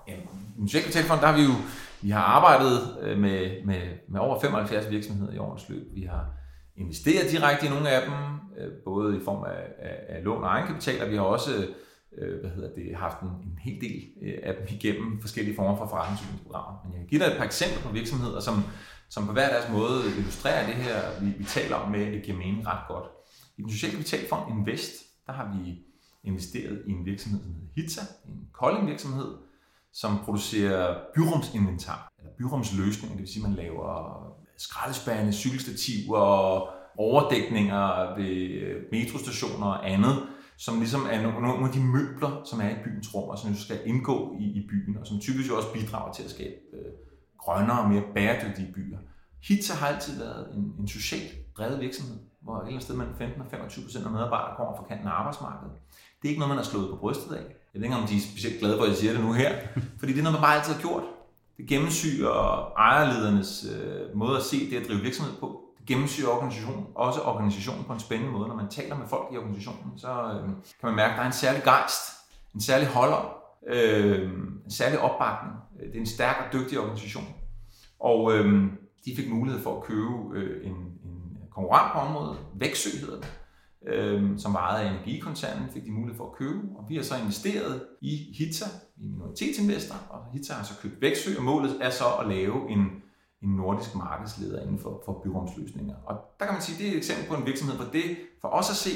Ja, 0.07 0.13
I 0.13 0.59
den 0.59 0.67
sociale 0.67 0.83
kapitalfond, 0.83 1.21
der 1.21 1.27
har 1.27 1.37
vi 1.37 1.43
jo 1.43 1.53
vi 2.05 2.09
har 2.09 2.21
arbejdet 2.21 2.97
øh, 3.01 3.17
med, 3.17 3.65
med, 3.65 3.81
med 4.09 4.19
over 4.19 4.39
75 4.39 4.89
virksomheder 4.89 5.33
i 5.33 5.37
årens 5.37 5.69
løb. 5.69 5.87
Vi 5.93 6.01
har 6.01 6.25
investeret 6.77 7.31
direkte 7.31 7.65
i 7.65 7.69
nogle 7.69 7.89
af 7.89 8.01
dem, 8.01 8.13
øh, 8.57 8.71
både 8.85 9.17
i 9.17 9.19
form 9.25 9.43
af, 9.43 9.89
af, 9.89 9.97
af 10.09 10.23
lån 10.23 10.43
og 10.43 10.49
egenkapital, 10.49 11.03
og 11.03 11.11
vi 11.11 11.15
har 11.15 11.23
også 11.23 11.51
øh, 12.17 12.39
hvad 12.39 12.49
hedder 12.49 12.73
det, 12.75 12.95
haft 12.95 13.21
en, 13.21 13.27
en 13.27 13.59
hel 13.61 13.81
del 13.81 14.03
øh, 14.21 14.37
af 14.43 14.53
dem 14.55 14.67
igennem 14.69 15.21
forskellige 15.21 15.55
former 15.55 15.77
for 15.77 15.87
forretningsudviklingsprogrammer. 15.87 16.79
Men 16.83 16.93
jeg 16.93 16.99
kan 16.99 17.07
give 17.07 17.21
dig 17.21 17.27
et 17.27 17.37
par 17.37 17.45
eksempler 17.45 17.81
på 17.81 17.93
virksomheder, 17.93 18.39
som, 18.39 18.63
som 19.09 19.25
på 19.25 19.33
hver 19.33 19.49
deres 19.49 19.71
måde 19.71 20.01
illustrerer 20.17 20.65
det 20.65 20.75
her, 20.75 20.99
vi, 21.21 21.33
vi 21.37 21.43
taler 21.43 21.75
om 21.75 21.91
med, 21.91 22.01
at 22.05 22.13
det 22.13 22.23
giver 22.23 22.37
mening 22.37 22.67
ret 22.67 22.87
godt. 22.87 23.05
I 23.57 23.61
den 23.61 23.71
sociale 23.71 23.95
kapitalfond 23.95 24.51
Invest, 24.51 24.93
der 25.27 25.33
har 25.33 25.55
vi 25.55 25.79
investeret 26.23 26.83
i 26.87 26.91
en 26.91 27.05
virksomhed, 27.05 27.39
som 27.41 27.53
hedder 27.53 27.67
Hitza, 27.75 28.01
en 28.25 28.47
kolding 28.53 28.87
virksomhed, 28.87 29.31
som 29.93 30.17
producerer 30.25 30.97
byrumsinventar, 31.15 32.13
eller 32.19 32.31
byrumsløsninger, 32.37 33.15
det 33.15 33.21
vil 33.21 33.33
sige, 33.33 33.43
at 33.43 33.49
man 33.49 33.57
laver 33.57 33.87
skraldespande, 34.57 35.33
cykelstativer, 35.33 36.69
overdækninger 36.97 38.15
ved 38.15 38.35
øh, 38.61 38.83
metrostationer 38.91 39.67
og 39.67 39.89
andet, 39.89 40.27
som 40.57 40.79
ligesom 40.79 41.01
er 41.11 41.21
nogle 41.21 41.67
af 41.67 41.73
de 41.73 41.79
møbler, 41.79 42.41
som 42.45 42.61
er 42.61 42.69
i 42.69 42.75
byens 42.83 43.15
rum, 43.15 43.29
og 43.29 43.37
som 43.37 43.55
skal 43.55 43.79
indgå 43.85 44.35
i, 44.39 44.43
i 44.43 44.67
byen, 44.69 44.97
og 44.97 45.07
som 45.07 45.19
typisk 45.19 45.51
også 45.51 45.73
bidrager 45.73 46.13
til 46.13 46.23
at 46.23 46.29
skabe 46.29 46.55
øh, 46.73 46.91
grønnere 47.39 47.79
og 47.79 47.89
mere 47.89 48.03
bæredygtige 48.15 48.71
byer. 48.73 48.97
Hitza 49.43 49.73
har 49.73 49.87
altid 49.87 50.17
været 50.19 50.55
en, 50.55 50.73
en 50.79 50.87
socialt 50.87 51.57
drevet 51.57 51.79
virksomhed, 51.81 52.17
hvor 52.41 52.55
et 52.55 52.59
eller 52.59 52.69
andet 52.69 52.83
sted 52.83 52.95
mellem 52.95 53.15
15 53.17 53.41
og 53.41 53.47
25 53.51 53.83
procent 53.85 54.05
af 54.05 54.11
medarbejdere 54.11 54.55
kommer 54.57 54.77
fra 54.77 54.85
kanten 54.89 55.07
af 55.07 55.11
arbejdsmarkedet. 55.11 55.75
Det 56.21 56.27
er 56.27 56.29
ikke 56.29 56.39
noget, 56.39 56.55
man 56.55 56.63
har 56.63 56.71
slået 56.71 56.89
på 56.89 56.95
brystet 56.95 57.31
af. 57.35 57.43
Jeg 57.73 57.81
ved 57.81 57.83
ikke, 57.83 57.95
om 57.95 58.07
de 58.07 58.15
er 58.15 58.21
specielt 58.21 58.59
glade 58.59 58.77
for, 58.77 58.83
at 58.83 58.89
jeg 58.89 58.97
siger 58.97 59.13
det 59.13 59.21
nu 59.23 59.33
her. 59.33 59.51
Fordi 59.99 60.11
det 60.13 60.19
er 60.19 60.23
noget, 60.23 60.39
man 60.39 60.47
bare 60.47 60.55
altid 60.55 60.73
har 60.73 60.81
gjort. 60.81 61.03
Det 61.57 61.67
gennemsyrer 61.67 62.71
ejerledernes 62.77 63.65
øh, 63.73 64.17
måde 64.17 64.37
at 64.37 64.43
se 64.43 64.69
det 64.69 64.77
at 64.77 64.87
drive 64.87 65.01
virksomhed 65.01 65.33
på. 65.39 65.64
Gennemsyrer 65.87 66.29
organisationen, 66.29 66.85
også 66.95 67.21
organisationen 67.21 67.83
på 67.83 67.93
en 67.93 67.99
spændende 67.99 68.31
måde. 68.31 68.47
Når 68.47 68.55
man 68.55 68.69
taler 68.69 68.97
med 68.97 69.07
folk 69.07 69.33
i 69.33 69.37
organisationen, 69.37 69.97
så 69.97 70.07
øh, 70.07 70.49
kan 70.79 70.83
man 70.83 70.95
mærke, 70.95 71.11
at 71.11 71.17
der 71.17 71.23
er 71.23 71.27
en 71.27 71.33
særlig 71.33 71.63
gejst, 71.63 72.01
en 72.55 72.61
særlig 72.61 72.87
holder, 72.87 73.37
øh, 73.67 74.31
en 74.65 74.71
særlig 74.71 74.99
opbakning. 74.99 75.55
Øh, 75.79 75.87
det 75.87 75.95
er 75.95 75.99
en 75.99 76.05
stærk 76.05 76.35
og 76.45 76.53
dygtig 76.53 76.79
organisation. 76.79 77.25
Og 77.99 78.33
øh, 78.33 78.63
de 79.05 79.15
fik 79.15 79.29
mulighed 79.29 79.61
for 79.61 79.77
at 79.77 79.83
købe 79.83 80.13
øh, 80.33 80.67
en, 80.67 80.75
en 80.75 81.37
konkurrent 81.51 81.93
på 81.93 81.99
området, 81.99 82.37
Væksø 82.55 82.89
hedder 82.99 83.15
det, 83.15 83.31
øh, 83.87 84.39
som 84.39 84.53
var 84.53 84.67
af 84.67 84.89
energikoncernen, 84.89 85.69
fik 85.73 85.85
de 85.85 85.91
mulighed 85.91 86.17
for 86.17 86.25
at 86.25 86.37
købe. 86.37 86.61
Og 86.77 86.85
vi 86.89 86.95
har 86.95 87.03
så 87.03 87.17
investeret 87.17 87.83
i 88.01 88.35
Hitza, 88.37 88.65
i 88.97 89.07
minoritetsinvestor, 89.07 89.95
og 90.09 90.19
Hitza 90.33 90.53
har 90.53 90.63
så 90.63 90.73
købt 90.81 91.01
Væksø, 91.01 91.37
og 91.37 91.43
målet 91.43 91.77
er 91.81 91.89
så 91.89 92.05
at 92.21 92.27
lave 92.27 92.69
en, 92.69 92.87
en 93.45 93.55
nordisk 93.55 93.95
markedsleder 93.95 94.61
inden 94.61 94.79
for, 94.79 95.01
for 95.05 95.21
byrumsløsninger. 95.23 95.95
Og 96.05 96.15
der 96.39 96.45
kan 96.45 96.53
man 96.53 96.61
sige, 96.61 96.77
det 96.77 96.87
er 96.87 96.91
et 96.91 96.97
eksempel 96.97 97.27
på 97.27 97.35
en 97.35 97.45
virksomhed, 97.45 97.75
hvor 97.75 97.85
det 97.85 98.17
for 98.41 98.47
os 98.47 98.69
at 98.69 98.75
se, 98.75 98.89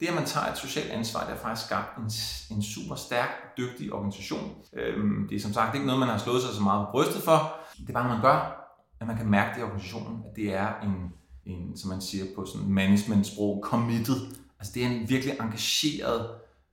det 0.00 0.06
at 0.06 0.14
man 0.14 0.24
tager 0.24 0.46
et 0.46 0.58
socialt 0.58 0.90
ansvar, 0.90 1.20
det 1.20 1.28
har 1.28 1.36
faktisk 1.36 1.66
skabt 1.66 1.98
en, 1.98 2.10
en 2.56 2.62
super 2.62 2.94
stærk, 2.94 3.28
dygtig 3.58 3.92
organisation. 3.92 4.54
Øhm, 4.72 5.28
det 5.28 5.36
er 5.36 5.40
som 5.40 5.52
sagt 5.52 5.74
ikke 5.74 5.86
noget, 5.86 6.00
man 6.00 6.08
har 6.08 6.18
slået 6.18 6.42
sig 6.42 6.54
så 6.54 6.62
meget 6.62 6.86
på 6.86 6.90
brystet 6.92 7.22
for. 7.22 7.56
Det 7.76 7.88
er 7.88 7.92
bare 7.92 8.08
man 8.08 8.22
gør, 8.22 8.64
at 9.00 9.06
man 9.06 9.16
kan 9.16 9.26
mærke 9.26 9.54
det 9.54 9.60
i 9.60 9.62
organisationen, 9.62 10.22
at 10.30 10.36
det 10.36 10.54
er 10.54 10.80
en, 10.82 11.12
en 11.44 11.76
som 11.76 11.90
man 11.90 12.00
siger 12.00 12.24
på 12.36 12.46
sådan 12.46 12.68
management-sprog, 12.68 13.60
committed. 13.64 14.16
Altså 14.58 14.72
det 14.74 14.84
er 14.84 14.86
en 14.86 15.08
virkelig 15.08 15.36
engageret 15.40 16.28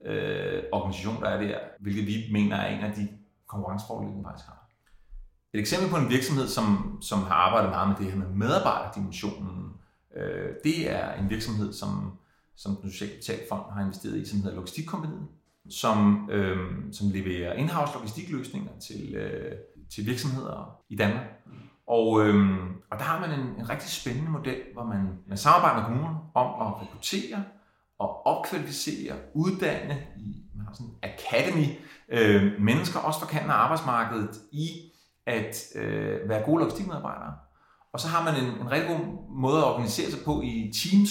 øh, 0.06 0.62
organisation, 0.72 1.22
der 1.22 1.28
er 1.28 1.40
der, 1.40 1.58
hvilket 1.80 2.06
vi 2.06 2.28
mener 2.32 2.56
er 2.56 2.76
en 2.76 2.84
af 2.84 2.92
de 2.94 3.08
konkurrencefordele, 3.46 4.12
den 4.12 4.24
faktisk 4.24 4.46
har. 4.48 4.61
Et 5.54 5.60
eksempel 5.60 5.90
på 5.90 5.96
en 5.96 6.08
virksomhed, 6.08 6.48
som, 6.48 6.98
som 7.00 7.18
har 7.18 7.34
arbejdet 7.34 7.70
meget 7.70 7.88
med 7.88 7.96
det 7.96 8.12
her 8.12 8.18
med 8.18 8.34
medarbejderdimensionen, 8.34 9.72
øh, 10.16 10.50
det 10.64 10.90
er 10.90 11.12
en 11.12 11.30
virksomhed, 11.30 11.72
som 11.72 12.18
som 12.56 12.76
den 12.76 12.90
sociale 12.90 13.12
kapitalfond 13.12 13.62
har 13.72 13.80
investeret 13.80 14.16
i, 14.16 14.24
som 14.24 14.38
hedder 14.42 14.54
Logistikkompaniet, 14.56 15.26
som, 15.70 16.28
øh, 16.30 16.56
som 16.92 17.10
leverer 17.10 17.54
in-house 17.54 17.92
logistikløsninger 17.94 18.70
til, 18.80 19.14
øh, 19.14 19.52
til 19.94 20.06
virksomheder 20.06 20.80
i 20.88 20.96
Danmark. 20.96 21.26
Og, 21.86 22.26
øh, 22.26 22.34
og 22.90 22.98
der 22.98 23.04
har 23.04 23.20
man 23.20 23.40
en, 23.40 23.46
en 23.46 23.70
rigtig 23.70 23.90
spændende 23.90 24.30
model, 24.30 24.60
hvor 24.72 24.84
man, 24.84 25.18
man 25.26 25.38
samarbejder 25.38 25.76
med 25.76 25.84
kommunen 25.84 26.16
om 26.34 26.66
at 26.66 26.82
rekruttere 26.82 27.44
og 27.98 28.26
opkvalificere, 28.26 29.16
uddanne 29.34 30.06
i 30.16 30.42
man 30.56 30.66
har 30.66 30.74
sådan 30.74 30.86
en 30.86 30.98
academy, 31.02 31.66
øh, 32.08 32.60
mennesker 32.60 33.00
også 33.00 33.20
fra 33.20 33.26
kanten 33.26 33.50
af 33.50 33.54
arbejdsmarkedet 33.54 34.40
i 34.52 34.91
at 35.26 35.56
øh, 35.74 36.28
være 36.28 36.42
gode 36.44 36.58
logistikmedarbejdere. 36.58 37.32
Og 37.92 38.00
så 38.00 38.08
har 38.08 38.24
man 38.24 38.44
en, 38.44 38.60
en 38.60 38.70
rigtig 38.70 38.96
god 38.96 39.06
måde 39.30 39.58
at 39.58 39.64
organisere 39.64 40.10
sig 40.10 40.20
på 40.24 40.40
i 40.42 40.72
teams, 40.82 41.10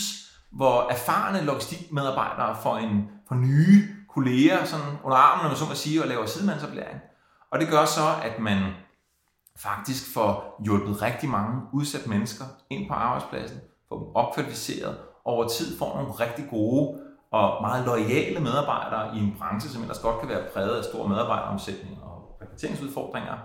hvor 0.51 0.91
erfarne 0.91 1.45
logistikmedarbejdere 1.45 2.55
får, 2.63 2.77
en, 2.77 3.09
får 3.27 3.35
nye 3.35 3.87
kolleger 4.09 4.65
sådan 4.65 4.97
under 5.03 5.17
armen, 5.17 5.43
når 5.43 5.49
man 5.49 5.57
så 5.57 5.65
må 5.65 5.75
sige, 5.75 6.01
og 6.01 6.07
laver 6.07 6.25
sidemandsoplæring. 6.25 6.99
Og 7.51 7.59
det 7.59 7.69
gør 7.69 7.85
så, 7.85 8.07
at 8.23 8.39
man 8.39 8.73
faktisk 9.57 10.13
får 10.13 10.61
hjulpet 10.65 11.01
rigtig 11.01 11.29
mange 11.29 11.61
udsatte 11.73 12.09
mennesker 12.09 12.45
ind 12.69 12.87
på 12.87 12.93
arbejdspladsen, 12.93 13.59
får 13.89 13.97
dem 13.99 14.07
opkvalificeret, 14.15 14.97
over 15.25 15.47
tid 15.47 15.77
får 15.77 15.95
nogle 15.95 16.11
rigtig 16.11 16.45
gode 16.49 16.99
og 17.31 17.61
meget 17.61 17.85
lojale 17.85 18.39
medarbejdere 18.39 19.15
i 19.15 19.19
en 19.19 19.35
branche, 19.37 19.69
som 19.69 19.81
ellers 19.81 19.99
godt 19.99 20.19
kan 20.19 20.29
være 20.29 20.47
præget 20.53 20.77
af 20.77 20.83
stor 20.83 21.07
medarbejderomsætning 21.07 22.03
og 22.03 22.37
rekrutteringsudfordringer, 22.41 23.37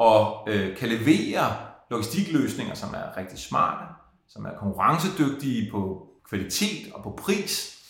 og 0.00 0.48
øh, 0.48 0.76
kan 0.76 0.88
levere 0.88 1.56
logistikløsninger, 1.90 2.74
som 2.74 2.94
er 2.94 3.16
rigtig 3.16 3.38
smarte, 3.38 3.84
som 4.28 4.44
er 4.44 4.50
konkurrencedygtige 4.58 5.70
på 5.70 6.06
kvalitet 6.28 6.92
og 6.92 7.02
på 7.02 7.10
pris. 7.10 7.82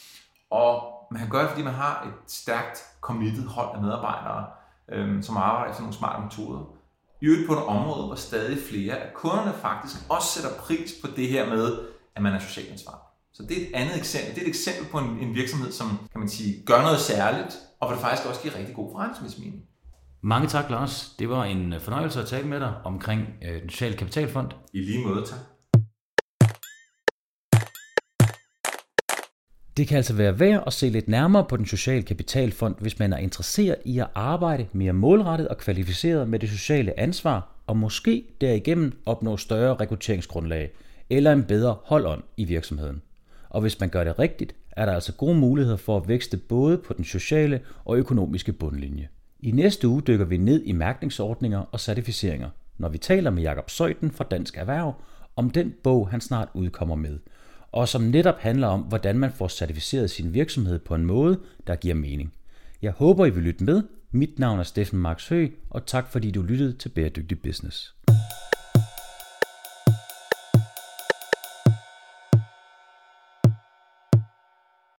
Og 0.50 0.92
man 1.10 1.20
kan 1.20 1.30
gøre 1.30 1.42
det, 1.42 1.50
fordi 1.50 1.62
man 1.62 1.74
har 1.74 2.04
et 2.06 2.32
stærkt 2.32 2.78
committed 3.00 3.46
hold 3.46 3.76
af 3.76 3.82
medarbejdere, 3.82 4.46
øh, 4.92 5.22
som 5.22 5.36
arbejder 5.36 5.70
efter 5.70 5.82
nogle 5.82 5.96
smarte 5.96 6.22
metoder. 6.22 6.60
I 7.22 7.26
øvrigt 7.26 7.46
på 7.46 7.52
et 7.52 7.64
område, 7.64 8.06
hvor 8.06 8.14
stadig 8.14 8.58
flere 8.70 8.96
af 8.96 9.14
kunderne 9.14 9.52
faktisk 9.62 9.96
også 10.08 10.28
sætter 10.28 10.58
pris 10.58 10.92
på 11.02 11.08
det 11.16 11.28
her 11.28 11.48
med, 11.48 11.78
at 12.16 12.22
man 12.22 12.34
er 12.34 12.38
socialt 12.38 12.70
ansvarlig. 12.70 13.02
Så 13.32 13.42
det 13.42 13.62
er 13.62 13.66
et 13.66 13.74
andet 13.74 13.96
eksempel. 13.96 14.34
Det 14.34 14.40
er 14.40 14.46
et 14.46 14.48
eksempel 14.48 14.92
på 14.92 14.98
en, 14.98 15.18
en 15.18 15.34
virksomhed, 15.34 15.72
som 15.72 15.88
kan 16.12 16.20
man 16.20 16.28
sige, 16.28 16.62
gør 16.66 16.82
noget 16.82 17.00
særligt, 17.00 17.58
og 17.80 17.88
hvor 17.88 17.94
det 17.94 18.04
faktisk 18.04 18.28
også 18.28 18.40
giver 18.42 18.54
rigtig 18.58 18.74
god 18.74 18.92
forretningsmæssig 18.92 19.40
mening. 19.44 19.64
Mange 20.22 20.48
tak, 20.48 20.70
Lars. 20.70 21.14
Det 21.18 21.28
var 21.28 21.44
en 21.44 21.74
fornøjelse 21.80 22.20
at 22.20 22.26
tale 22.26 22.48
med 22.48 22.60
dig 22.60 22.74
omkring 22.84 23.28
øh, 23.42 23.62
den 23.62 23.70
sociale 23.70 23.96
kapitalfond. 23.96 24.48
I 24.72 24.80
lige 24.80 25.06
måde, 25.06 25.24
tak. 25.26 25.38
Det 29.76 29.88
kan 29.88 29.96
altså 29.96 30.14
være 30.14 30.40
værd 30.40 30.62
at 30.66 30.72
se 30.72 30.88
lidt 30.88 31.08
nærmere 31.08 31.44
på 31.44 31.56
den 31.56 31.66
sociale 31.66 32.02
kapitalfond, 32.02 32.74
hvis 32.80 32.98
man 32.98 33.12
er 33.12 33.16
interesseret 33.16 33.76
i 33.84 33.98
at 33.98 34.06
arbejde 34.14 34.66
mere 34.72 34.92
målrettet 34.92 35.48
og 35.48 35.58
kvalificeret 35.58 36.28
med 36.28 36.38
det 36.38 36.48
sociale 36.48 37.00
ansvar, 37.00 37.48
og 37.66 37.76
måske 37.76 38.24
derigennem 38.40 38.92
opnå 39.06 39.36
større 39.36 39.74
rekrutteringsgrundlag 39.74 40.70
eller 41.10 41.32
en 41.32 41.44
bedre 41.44 41.76
holdånd 41.84 42.22
i 42.36 42.44
virksomheden. 42.44 43.02
Og 43.48 43.60
hvis 43.60 43.80
man 43.80 43.88
gør 43.88 44.04
det 44.04 44.18
rigtigt, 44.18 44.54
er 44.70 44.86
der 44.86 44.92
altså 44.92 45.12
gode 45.12 45.34
muligheder 45.34 45.76
for 45.76 45.96
at 45.96 46.08
vækste 46.08 46.36
både 46.36 46.78
på 46.78 46.92
den 46.92 47.04
sociale 47.04 47.60
og 47.84 47.96
økonomiske 47.96 48.52
bundlinje. 48.52 49.08
I 49.42 49.50
næste 49.50 49.88
uge 49.88 50.02
dykker 50.02 50.24
vi 50.24 50.36
ned 50.36 50.62
i 50.64 50.72
mærkningsordninger 50.72 51.58
og 51.58 51.80
certificeringer, 51.80 52.48
når 52.78 52.88
vi 52.88 52.98
taler 52.98 53.30
med 53.30 53.42
Jakob 53.42 53.70
Søjden 53.70 54.10
fra 54.10 54.24
Dansk 54.24 54.56
Erhverv 54.56 54.94
om 55.36 55.50
den 55.50 55.74
bog, 55.82 56.08
han 56.08 56.20
snart 56.20 56.48
udkommer 56.54 56.94
med– 56.94 57.18
og 57.72 57.88
som 57.88 58.02
netop 58.02 58.38
handler 58.38 58.66
om, 58.66 58.80
hvordan 58.80 59.18
man 59.18 59.32
får 59.32 59.48
certificeret 59.48 60.10
sin 60.10 60.34
virksomhed 60.34 60.78
på 60.78 60.94
en 60.94 61.04
måde, 61.04 61.40
der 61.66 61.76
giver 61.76 61.94
mening. 61.94 62.32
Jeg 62.82 62.92
håber, 62.92 63.26
I 63.26 63.30
vil 63.30 63.42
lytte 63.42 63.64
med. 63.64 63.82
Mit 64.10 64.38
navn 64.38 64.58
er 64.58 64.62
Steffen 64.62 64.98
Marks 64.98 65.28
Høgh, 65.28 65.52
og 65.70 65.86
tak 65.86 66.12
fordi 66.12 66.30
du 66.30 66.42
lyttede 66.42 66.72
til 66.72 66.88
Bæredygtig 66.88 67.42
Business. 67.42 67.94